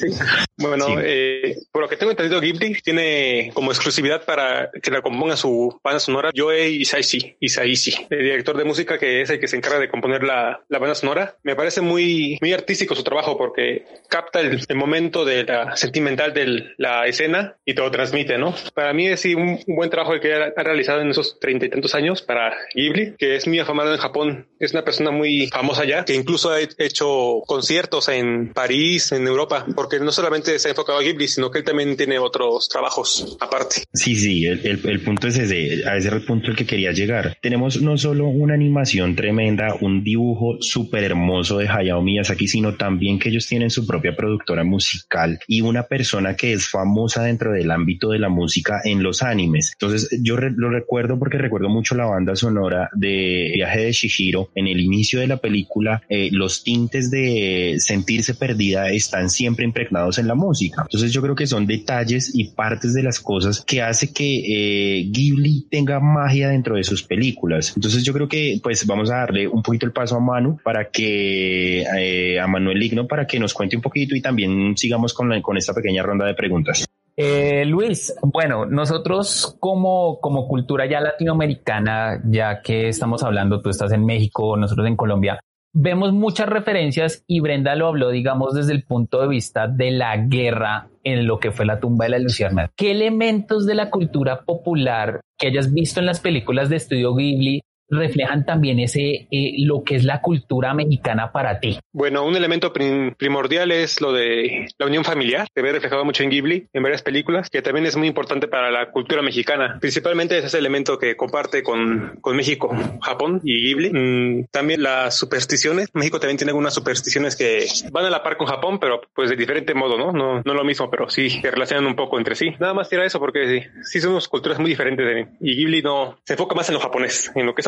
Bueno, 0.57 0.87
eh, 1.03 1.57
por 1.71 1.83
lo 1.83 1.89
que 1.89 1.97
tengo 1.97 2.11
entendido, 2.11 2.41
Ghibli 2.41 2.81
tiene 2.81 3.51
como 3.53 3.71
exclusividad 3.71 4.25
para 4.25 4.71
que 4.71 4.91
la 4.91 5.03
componga 5.03 5.37
su 5.37 5.79
banda 5.85 6.01
sonora 6.01 6.31
Joe 6.35 6.71
Isaishi, 6.71 7.37
Isaishi, 7.39 8.07
el 8.09 8.19
director 8.21 8.57
de 8.57 8.65
música 8.65 8.99
que 8.99 9.21
es 9.21 9.31
el 9.31 9.41
que 9.41 9.49
se 9.49 9.57
encarga 9.57 9.79
de 9.79 9.91
componer 9.91 10.23
la, 10.23 10.63
la 10.69 10.79
banda 10.79 10.95
sonora. 10.95 11.37
Me 11.43 11.55
parece 11.55 11.83
muy, 11.83 12.39
muy 12.41 12.53
artístico 12.55 12.95
su 12.95 13.05
trabajo 13.05 13.37
porque 13.37 13.85
capta 14.09 14.41
el, 14.41 14.65
momento 14.75 15.27
de 15.27 15.45
la 15.45 15.77
sentimental 15.77 16.33
de 16.33 16.73
la 16.79 17.07
escena 17.07 17.57
y 17.65 17.75
te 17.75 17.83
lo 17.83 17.91
transmite, 17.91 18.39
¿no? 18.39 18.55
Para 18.75 18.95
mí 18.95 19.07
es 19.07 19.21
sí, 19.21 19.35
un, 19.35 19.61
buen 19.67 19.91
trabajo 19.91 20.15
el 20.15 20.21
que 20.21 20.33
ha, 20.33 20.53
ha 20.57 20.63
realizado 20.63 21.03
en 21.03 21.11
esos 21.11 21.39
treinta 21.41 21.67
y 21.67 21.69
tantos 21.69 21.95
años 21.95 22.23
para 22.23 22.57
Ghibli, 22.75 23.17
que 23.19 23.37
es 23.37 23.47
muy 23.47 23.59
afamado 23.59 23.93
en 23.93 24.01
Japón. 24.01 24.49
Es 24.59 24.73
una 24.73 24.85
persona 24.85 25.11
muy 25.11 25.49
famosa 25.49 25.85
ya, 25.85 26.05
que 26.05 26.22
incluso 26.23 26.51
ha 26.51 26.61
hecho 26.61 27.43
conciertos 27.47 28.09
en 28.09 28.53
París, 28.53 29.13
en 29.13 29.27
Europa, 29.27 29.67
porque 29.75 29.99
no 29.99 30.13
solamente 30.13 30.59
se 30.59 30.69
ha 30.69 30.71
enfocado 30.71 30.99
a 30.99 31.03
Ghibli, 31.03 31.29
sino 31.29 31.51
que 31.51 31.59
él 31.59 31.65
también 31.65 31.97
tiene 31.97 32.19
otros 32.19 32.69
trabajos 32.69 33.37
aparte. 33.41 33.83
Sí, 33.93 34.15
sí, 34.17 34.47
el, 34.47 34.81
el, 34.85 35.01
punto 35.01 35.29
es 35.29 35.39
ese, 35.39 35.87
a 35.89 35.97
ese 35.97 36.09
era 36.09 36.17
el 36.17 36.25
punto 36.25 36.51
al 36.51 36.57
que 36.57 36.67
quería 36.67 36.93
llegar. 36.93 37.37
Tenemos 37.41 37.83
no 37.83 37.99
solo 37.99 38.29
una 38.29 38.55
animación 38.55 39.17
tremenda, 39.17 39.77
un 39.81 40.05
dibujo 40.05 40.59
súper 40.61 41.05
hermoso 41.05 41.59
de 41.59 41.69
Hayao 41.69 42.03
Miyazaki, 42.03 42.49
sino 42.49 42.77
también 42.77 43.19
que 43.19 43.29
ellos 43.29 43.47
tienen 43.47 43.71
su 43.71 43.87
propia 43.87 44.15
productora 44.15 44.65
musical 44.65 45.41
y 45.47 45.61
una 45.61 45.85
persona 45.85 46.37
que 46.37 46.53
es 46.53 46.69
famosa 46.69 47.25
dentro 47.25 47.53
del 47.53 47.71
ámbito 47.71 48.11
de 48.11 48.19
la 48.19 48.29
música 48.29 48.81
en 48.85 49.03
los 49.03 49.23
animes. 49.23 49.73
Entonces, 49.75 50.09
yo 50.23 50.37
lo 50.37 50.71
recuerdo 50.71 51.19
porque 51.19 51.39
recuerdo 51.39 51.69
mucho 51.69 51.95
la 51.95 52.07
banda 52.07 52.37
sonora 52.37 52.89
de 52.95 53.53
Viaje 53.55 53.81
de 53.81 53.93
Shihiro 53.93 54.51
en 54.55 54.67
el 54.67 54.81
inicio 54.81 55.21
de 55.21 55.27
la 55.27 55.39
película 55.39 56.03
eh, 56.15 56.29
los 56.31 56.63
tintes 56.63 57.11
de 57.11 57.77
sentirse 57.79 58.35
perdida 58.35 58.91
están 58.91 59.31
siempre 59.31 59.65
impregnados 59.65 60.19
en 60.19 60.29
la 60.29 60.35
música. 60.35 60.83
Entonces 60.83 61.11
yo 61.11 61.23
creo 61.23 61.35
que 61.35 61.47
son 61.47 61.67
detalles 61.67 62.33
y 62.35 62.51
partes 62.53 62.93
de 62.93 63.03
las 63.03 63.19
cosas 63.19 63.65
que 63.67 63.81
hace 63.81 64.13
que 64.13 64.99
eh, 64.99 65.09
Ghibli 65.11 65.69
tenga 65.71 66.01
magia 66.01 66.51
dentro 66.51 66.77
de 66.77 66.85
sus 66.85 67.03
películas. 67.03 67.73
Entonces 67.75 68.05
yo 68.05 68.13
creo 68.13 68.29
que 68.29 68.61
pues 68.63 68.87
vamos 68.87 69.11
a 69.11 69.17
darle 69.17 69.49
un 69.49 69.63
poquito 69.63 69.87
el 69.87 69.93
paso 69.93 70.17
a 70.17 70.21
Manu 70.21 70.59
para 70.63 70.91
que 70.91 71.81
eh, 71.83 72.39
a 72.39 72.47
Manuel 72.47 72.79
Ligno 72.79 73.09
para 73.09 73.27
que 73.27 73.39
nos 73.39 73.55
cuente 73.55 73.77
un 73.77 73.83
poquito 73.83 74.15
y 74.15 74.21
también 74.21 74.77
sigamos 74.77 75.15
con, 75.15 75.41
con 75.41 75.57
esta 75.57 75.73
pequeña 75.73 76.03
ronda 76.03 76.27
de 76.27 76.35
preguntas. 76.35 76.85
Eh, 77.17 77.65
Luis, 77.67 78.15
bueno, 78.23 78.67
nosotros 78.67 79.57
como, 79.61 80.19
como 80.21 80.47
cultura 80.47 80.87
ya 80.87 81.01
latinoamericana, 81.01 82.21
ya 82.25 82.61
que 82.63 82.89
estamos 82.89 83.23
hablando, 83.23 83.61
tú 83.61 83.71
estás 83.71 83.93
en 83.93 84.05
México, 84.05 84.57
nosotros 84.57 84.87
en 84.87 84.97
Colombia, 84.97 85.39
vemos 85.73 86.13
muchas 86.13 86.49
referencias 86.49 87.25
y 87.27 87.41
Brenda 87.41 87.75
lo 87.75 87.89
habló, 87.89 88.11
digamos, 88.11 88.55
desde 88.55 88.73
el 88.73 88.85
punto 88.85 89.21
de 89.21 89.29
vista 89.29 89.69
de 89.69 89.91
la 89.91 90.17
guerra 90.17 90.89
en 91.05 91.27
lo 91.27 91.39
que 91.39 91.51
fue 91.51 91.67
la 91.67 91.81
tumba 91.81 92.05
de 92.05 92.11
la 92.11 92.19
Luciana. 92.19 92.71
¿Qué 92.77 92.91
elementos 92.91 93.67
de 93.67 93.75
la 93.75 93.91
cultura 93.91 94.45
popular 94.45 95.21
que 95.39 95.49
hayas 95.49 95.73
visto 95.73 96.01
en 96.01 96.07
las 96.07 96.21
películas 96.21 96.69
de 96.69 96.77
estudio 96.77 97.15
Ghibli 97.15 97.63
reflejan 97.93 98.45
también 98.45 98.81
ese 98.81 99.29
eh, 99.31 99.55
lo 99.59 99.85
que 99.85 99.97
es 99.97 100.05
la 100.05 100.21
cultura 100.21 100.75
mexicana 100.75 101.31
para 101.31 101.61
ti? 101.61 101.79
Bueno, 101.93 102.25
un 102.25 102.35
elemento 102.35 102.73
primordial 102.73 103.71
es 103.71 104.01
lo 104.01 104.13
de 104.13 104.67
la 104.79 104.87
unión 104.87 105.05
familiar, 105.05 105.47
que 105.55 105.63
ve 105.63 105.73
reflejado 105.73 106.05
mucho 106.05 106.23
en 106.23 106.31
Ghibli, 106.31 106.69
en 106.73 106.83
varias 106.83 107.03
películas, 107.03 107.51
que 107.51 107.63
también 107.63 107.87
es 107.87 107.97
muy 107.97 108.09
importante 108.09 108.49
para 108.49 108.71
la 108.71 108.91
cultura 108.91 109.23
mexicana. 109.23 109.79
Principalmente 109.81 110.39
es 110.39 110.45
ese 110.45 110.59
elemento 110.59 110.99
que 110.99 111.17
comparte 111.17 111.63
con, 111.63 112.19
con 112.21 112.37
México, 112.37 112.75
Japón 113.03 113.41
y 113.45 113.63
Ghibli. 113.63 113.91
Mm, 113.93 114.47
también 114.51 114.83
las 114.83 115.17
supersticiones. 115.17 115.91
México 115.93 116.19
también 116.19 116.39
tiene 116.39 116.51
algunas 116.51 116.75
supersticiones 116.75 117.37
que 117.37 117.67
van 117.91 118.07
a 118.07 118.11
la 118.11 118.23
par 118.23 118.37
con 118.37 118.47
Japón, 118.47 118.79
pero 118.81 119.03
pues 119.15 119.31
de 119.31 119.37
diferente 119.37 119.75
modo, 119.75 119.99
¿no? 119.99 120.13
No, 120.13 120.43
no 120.43 120.55
lo 120.55 120.65
mismo, 120.65 120.91
pero 120.91 121.09
sí 121.09 121.41
que 121.41 121.51
relacionan 121.51 121.87
un 121.87 121.97
poco 121.97 122.19
entre 122.19 122.35
sí. 122.35 122.51
Nada 122.59 122.75
más 122.75 122.89
tira 122.89 123.05
eso 123.05 123.19
porque 123.19 123.47
sí, 123.47 123.69
sí 123.83 124.01
somos 124.01 124.29
culturas 124.29 124.59
muy 124.59 124.71
diferentes 124.71 125.29
y 125.41 125.57
Ghibli 125.57 125.83
no 125.83 126.19
se 126.25 126.35
enfoca 126.35 126.55
más 126.55 126.69
en 126.69 126.75
lo 126.75 126.81
japonés, 126.81 127.31
en 127.35 127.47
lo 127.47 127.55
que 127.55 127.61
es 127.61 127.67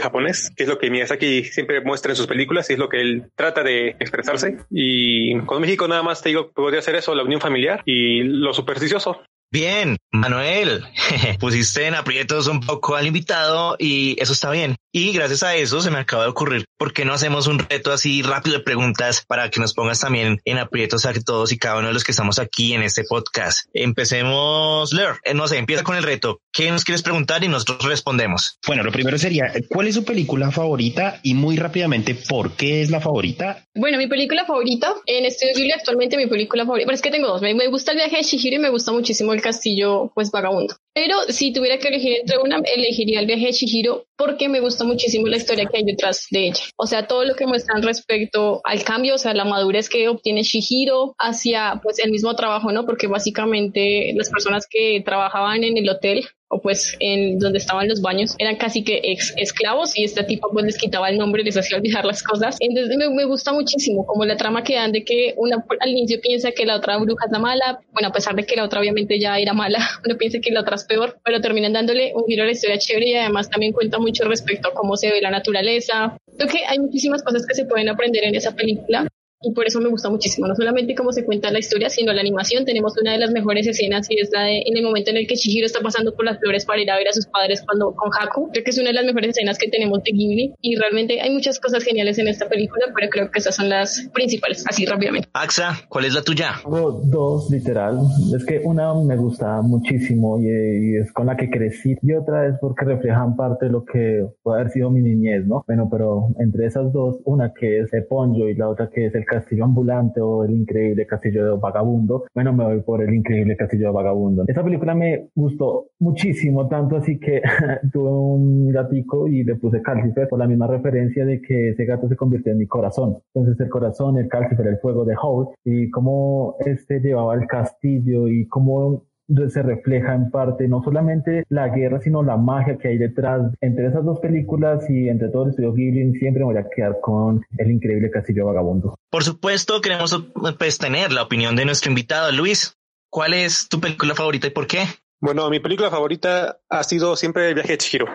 japonés, 0.00 0.52
que 0.56 0.64
es 0.64 0.68
lo 0.68 0.78
que 0.78 0.90
Miyazaki 0.90 1.44
siempre 1.44 1.80
muestra 1.80 2.12
en 2.12 2.16
sus 2.16 2.26
películas 2.26 2.68
y 2.70 2.74
es 2.74 2.78
lo 2.78 2.88
que 2.88 3.00
él 3.00 3.30
trata 3.34 3.62
de 3.62 3.96
expresarse. 4.00 4.58
Y 4.70 5.38
con 5.40 5.60
México 5.60 5.88
nada 5.88 6.02
más 6.02 6.22
te 6.22 6.30
digo, 6.30 6.50
podría 6.52 6.82
ser 6.82 6.96
eso, 6.96 7.14
la 7.14 7.22
unión 7.22 7.40
familiar 7.40 7.82
y 7.84 8.22
lo 8.22 8.52
supersticioso. 8.52 9.22
Bien, 9.50 9.96
Manuel, 10.10 10.82
pusiste 11.40 11.86
en 11.86 11.94
aprietos 11.94 12.48
un 12.48 12.60
poco 12.60 12.96
al 12.96 13.06
invitado 13.06 13.76
y 13.78 14.20
eso 14.20 14.32
está 14.32 14.50
bien. 14.50 14.76
Y 14.96 15.10
gracias 15.10 15.42
a 15.42 15.56
eso 15.56 15.80
se 15.80 15.90
me 15.90 15.98
acaba 15.98 16.22
de 16.22 16.28
ocurrir, 16.28 16.66
¿por 16.78 16.92
qué 16.92 17.04
no 17.04 17.14
hacemos 17.14 17.48
un 17.48 17.58
reto 17.58 17.90
así 17.90 18.22
rápido 18.22 18.58
de 18.58 18.62
preguntas 18.62 19.24
para 19.26 19.50
que 19.50 19.58
nos 19.58 19.74
pongas 19.74 19.98
también 19.98 20.40
en 20.44 20.58
aprietos 20.58 21.04
a 21.04 21.12
todos 21.14 21.50
y 21.50 21.58
cada 21.58 21.78
uno 21.78 21.88
de 21.88 21.94
los 21.94 22.04
que 22.04 22.12
estamos 22.12 22.38
aquí 22.38 22.74
en 22.74 22.84
este 22.84 23.02
podcast? 23.02 23.66
Empecemos, 23.72 24.92
Ler, 24.92 25.16
eh, 25.24 25.34
no 25.34 25.48
sé, 25.48 25.58
empieza 25.58 25.82
con 25.82 25.96
el 25.96 26.04
reto. 26.04 26.38
¿Qué 26.52 26.70
nos 26.70 26.84
quieres 26.84 27.02
preguntar 27.02 27.42
y 27.42 27.48
nosotros 27.48 27.82
respondemos? 27.82 28.60
Bueno, 28.68 28.84
lo 28.84 28.92
primero 28.92 29.18
sería, 29.18 29.52
¿cuál 29.68 29.88
es 29.88 29.96
su 29.96 30.04
película 30.04 30.52
favorita? 30.52 31.18
Y 31.24 31.34
muy 31.34 31.56
rápidamente, 31.56 32.14
¿por 32.14 32.52
qué 32.52 32.82
es 32.82 32.90
la 32.92 33.00
favorita? 33.00 33.66
Bueno, 33.74 33.98
mi 33.98 34.06
película 34.06 34.44
favorita, 34.44 34.94
en 35.06 35.24
Estudio 35.24 35.54
Ghibli 35.56 35.72
actualmente 35.72 36.16
mi 36.16 36.28
película 36.28 36.66
favorita, 36.66 36.86
pero 36.86 36.94
es 36.94 37.02
que 37.02 37.10
tengo 37.10 37.26
dos, 37.26 37.42
me, 37.42 37.52
me 37.52 37.66
gusta 37.66 37.90
el 37.90 37.96
viaje 37.96 38.18
de 38.18 38.22
Shihiro 38.22 38.54
y 38.54 38.60
me 38.60 38.70
gusta 38.70 38.92
muchísimo 38.92 39.32
el 39.32 39.42
castillo, 39.42 40.12
pues 40.14 40.30
vagabundo. 40.30 40.76
Pero 40.94 41.16
si 41.28 41.52
tuviera 41.52 41.78
que 41.78 41.88
elegir 41.88 42.18
entre 42.20 42.38
una, 42.38 42.58
elegiría 42.58 43.18
el 43.18 43.26
viaje 43.26 43.46
de 43.46 43.52
Shihiro 43.52 44.06
porque 44.16 44.48
me 44.48 44.60
gusta 44.60 44.84
muchísimo 44.84 45.26
la 45.26 45.38
historia 45.38 45.66
que 45.66 45.78
hay 45.78 45.84
detrás 45.84 46.28
de 46.30 46.46
ella. 46.46 46.62
O 46.76 46.86
sea, 46.86 47.08
todo 47.08 47.24
lo 47.24 47.34
que 47.34 47.48
muestran 47.48 47.82
respecto 47.82 48.60
al 48.62 48.84
cambio, 48.84 49.16
o 49.16 49.18
sea, 49.18 49.34
la 49.34 49.44
madurez 49.44 49.88
que 49.88 50.08
obtiene 50.08 50.44
Shihiro 50.44 51.16
hacia 51.18 51.80
pues 51.82 51.98
el 51.98 52.12
mismo 52.12 52.36
trabajo, 52.36 52.70
¿no? 52.70 52.86
Porque 52.86 53.08
básicamente 53.08 54.12
las 54.14 54.30
personas 54.30 54.68
que 54.70 55.02
trabajaban 55.04 55.64
en 55.64 55.76
el 55.76 55.88
hotel 55.88 56.24
o 56.54 56.60
pues 56.60 56.96
en 57.00 57.40
donde 57.40 57.58
estaban 57.58 57.88
los 57.88 58.00
baños, 58.00 58.36
eran 58.38 58.54
casi 58.56 58.84
que 58.84 59.00
ex 59.02 59.34
esclavos 59.36 59.98
y 59.98 60.04
esta 60.04 60.24
tipo 60.24 60.48
pues 60.52 60.64
les 60.64 60.78
quitaba 60.78 61.10
el 61.10 61.18
nombre, 61.18 61.42
les 61.42 61.56
hacía 61.56 61.78
olvidar 61.78 62.04
las 62.04 62.22
cosas. 62.22 62.56
Entonces 62.60 62.96
me, 62.96 63.10
me 63.10 63.24
gusta 63.24 63.52
muchísimo 63.52 64.06
como 64.06 64.24
la 64.24 64.36
trama 64.36 64.62
que 64.62 64.76
dan 64.76 64.92
de 64.92 65.04
que 65.04 65.34
una 65.36 65.64
al 65.80 65.90
inicio 65.90 66.20
piensa 66.20 66.52
que 66.52 66.64
la 66.64 66.76
otra 66.76 66.96
bruja 66.98 67.26
es 67.26 67.32
la 67.32 67.40
mala, 67.40 67.80
bueno, 67.92 68.08
a 68.08 68.12
pesar 68.12 68.36
de 68.36 68.44
que 68.44 68.54
la 68.54 68.64
otra 68.64 68.78
obviamente 68.80 69.18
ya 69.18 69.36
era 69.36 69.52
mala, 69.52 69.78
uno 70.06 70.16
piensa 70.16 70.38
que 70.38 70.52
la 70.52 70.60
otra 70.60 70.76
es 70.76 70.84
peor, 70.84 71.18
pero 71.24 71.40
terminan 71.40 71.72
dándole 71.72 72.12
un 72.14 72.24
giro 72.26 72.44
a 72.44 72.46
la 72.46 72.52
historia 72.52 72.78
chévere 72.78 73.08
y 73.08 73.14
además 73.16 73.50
también 73.50 73.72
cuenta 73.72 73.98
mucho 73.98 74.24
respecto 74.24 74.68
a 74.68 74.74
cómo 74.74 74.96
se 74.96 75.10
ve 75.10 75.20
la 75.20 75.30
naturaleza. 75.30 76.16
Creo 76.36 76.48
que 76.48 76.64
hay 76.66 76.78
muchísimas 76.78 77.22
cosas 77.24 77.44
que 77.46 77.54
se 77.54 77.64
pueden 77.64 77.88
aprender 77.88 78.22
en 78.24 78.36
esa 78.36 78.54
película 78.54 79.08
y 79.44 79.52
por 79.52 79.66
eso 79.66 79.80
me 79.80 79.88
gusta 79.88 80.10
muchísimo, 80.10 80.46
no 80.46 80.54
solamente 80.54 80.94
cómo 80.94 81.12
se 81.12 81.24
cuenta 81.24 81.50
la 81.50 81.58
historia, 81.58 81.90
sino 81.90 82.12
la 82.12 82.20
animación. 82.20 82.64
Tenemos 82.64 82.94
una 83.00 83.12
de 83.12 83.18
las 83.18 83.30
mejores 83.30 83.66
escenas 83.66 84.10
y 84.10 84.20
es 84.20 84.30
la 84.32 84.42
de 84.42 84.62
en 84.64 84.76
el 84.76 84.82
momento 84.82 85.10
en 85.10 85.18
el 85.18 85.26
que 85.26 85.34
Chihiro 85.34 85.66
está 85.66 85.80
pasando 85.80 86.14
por 86.14 86.24
las 86.24 86.38
flores 86.38 86.64
para 86.64 86.80
ir 86.80 86.90
a 86.90 86.96
ver 86.96 87.08
a 87.08 87.12
sus 87.12 87.26
padres 87.26 87.62
cuando 87.64 87.94
con 87.94 88.10
Haku. 88.12 88.50
Creo 88.52 88.64
que 88.64 88.70
es 88.70 88.78
una 88.78 88.88
de 88.88 88.94
las 88.94 89.04
mejores 89.04 89.30
escenas 89.30 89.58
que 89.58 89.68
tenemos 89.68 90.02
de 90.02 90.12
Ghibli 90.12 90.54
y 90.60 90.76
realmente 90.76 91.20
hay 91.20 91.30
muchas 91.30 91.60
cosas 91.60 91.82
geniales 91.82 92.18
en 92.18 92.28
esta 92.28 92.48
película, 92.48 92.86
pero 92.94 93.10
creo 93.10 93.30
que 93.30 93.38
esas 93.38 93.54
son 93.54 93.68
las 93.68 94.08
principales, 94.12 94.64
así 94.68 94.86
rápidamente. 94.86 95.28
Axa, 95.32 95.82
¿cuál 95.88 96.06
es 96.06 96.14
la 96.14 96.22
tuya? 96.22 96.52
Tengo 96.62 97.02
dos, 97.04 97.50
literal. 97.50 97.98
Es 98.34 98.44
que 98.44 98.60
una 98.64 98.94
me 98.94 99.16
gusta 99.16 99.60
muchísimo 99.62 100.40
y, 100.40 100.46
y 100.46 100.96
es 100.96 101.12
con 101.12 101.26
la 101.26 101.36
que 101.36 101.50
crecí 101.50 101.96
y 102.00 102.12
otra 102.12 102.46
es 102.48 102.54
porque 102.60 102.84
reflejan 102.84 103.36
parte 103.36 103.66
de 103.66 103.72
lo 103.72 103.84
que 103.84 104.26
puede 104.42 104.60
haber 104.60 104.72
sido 104.72 104.90
mi 104.90 105.02
niñez, 105.02 105.46
¿no? 105.46 105.64
Bueno, 105.66 105.88
pero 105.90 106.28
entre 106.38 106.66
esas 106.66 106.92
dos, 106.92 107.16
una 107.24 107.52
que 107.52 107.80
es 107.80 107.90
Ponyo 108.08 108.48
y 108.48 108.54
la 108.54 108.68
otra 108.68 108.90
que 108.92 109.06
es 109.06 109.14
el 109.14 109.24
Castillo 109.34 109.64
Ambulante 109.64 110.20
o 110.20 110.44
el 110.44 110.52
increíble 110.52 111.06
Castillo 111.06 111.44
de 111.44 111.60
Vagabundo, 111.60 112.24
bueno, 112.34 112.52
me 112.52 112.64
voy 112.64 112.80
por 112.82 113.02
el 113.02 113.12
increíble 113.12 113.56
Castillo 113.56 113.88
de 113.88 113.92
Vagabundo. 113.92 114.44
Esta 114.46 114.62
película 114.62 114.94
me 114.94 115.28
gustó 115.34 115.88
muchísimo, 115.98 116.68
tanto 116.68 116.96
así 116.96 117.18
que 117.18 117.42
tuve 117.92 118.10
un 118.10 118.70
gatico 118.70 119.26
y 119.26 119.44
le 119.44 119.56
puse 119.56 119.82
Calcifer 119.82 120.28
por 120.28 120.38
la 120.38 120.46
misma 120.46 120.66
referencia 120.66 121.24
de 121.24 121.40
que 121.40 121.70
ese 121.70 121.84
gato 121.84 122.08
se 122.08 122.16
convirtió 122.16 122.52
en 122.52 122.58
mi 122.58 122.66
corazón. 122.66 123.18
Entonces 123.34 123.60
el 123.60 123.68
corazón, 123.68 124.18
el 124.18 124.28
Calcifer, 124.28 124.66
el 124.66 124.78
fuego 124.78 125.04
de 125.04 125.14
Howl 125.20 125.48
y 125.64 125.90
cómo 125.90 126.56
este 126.60 127.00
llevaba 127.00 127.34
el 127.34 127.46
castillo 127.46 128.28
y 128.28 128.46
cómo 128.46 129.04
se 129.48 129.62
refleja 129.62 130.14
en 130.14 130.30
parte 130.30 130.68
no 130.68 130.82
solamente 130.82 131.44
la 131.48 131.68
guerra, 131.68 132.00
sino 132.00 132.22
la 132.22 132.36
magia 132.36 132.76
que 132.78 132.88
hay 132.88 132.98
detrás. 132.98 133.52
Entre 133.60 133.86
esas 133.86 134.04
dos 134.04 134.20
películas 134.20 134.84
y 134.88 135.08
entre 135.08 135.28
todo 135.28 135.44
el 135.44 135.50
estudio 135.50 135.72
Ghibli, 135.72 136.18
siempre 136.18 136.40
me 136.40 136.52
voy 136.52 136.56
a 136.56 136.68
quedar 136.68 137.00
con 137.00 137.44
El 137.56 137.70
Increíble 137.70 138.10
Castillo 138.10 138.46
Vagabundo. 138.46 138.96
Por 139.10 139.24
supuesto, 139.24 139.80
queremos 139.80 140.14
pues, 140.58 140.78
tener 140.78 141.12
la 141.12 141.22
opinión 141.22 141.56
de 141.56 141.64
nuestro 141.64 141.90
invitado. 141.90 142.32
Luis, 142.32 142.76
¿cuál 143.10 143.34
es 143.34 143.68
tu 143.68 143.80
película 143.80 144.14
favorita 144.14 144.46
y 144.46 144.50
por 144.50 144.66
qué? 144.66 144.84
Bueno, 145.20 145.48
mi 145.48 145.60
película 145.60 145.90
favorita 145.90 146.58
ha 146.68 146.82
sido 146.82 147.16
siempre 147.16 147.48
El 147.48 147.54
viaje 147.54 147.72
de 147.72 147.78
Chihiro 147.78 148.06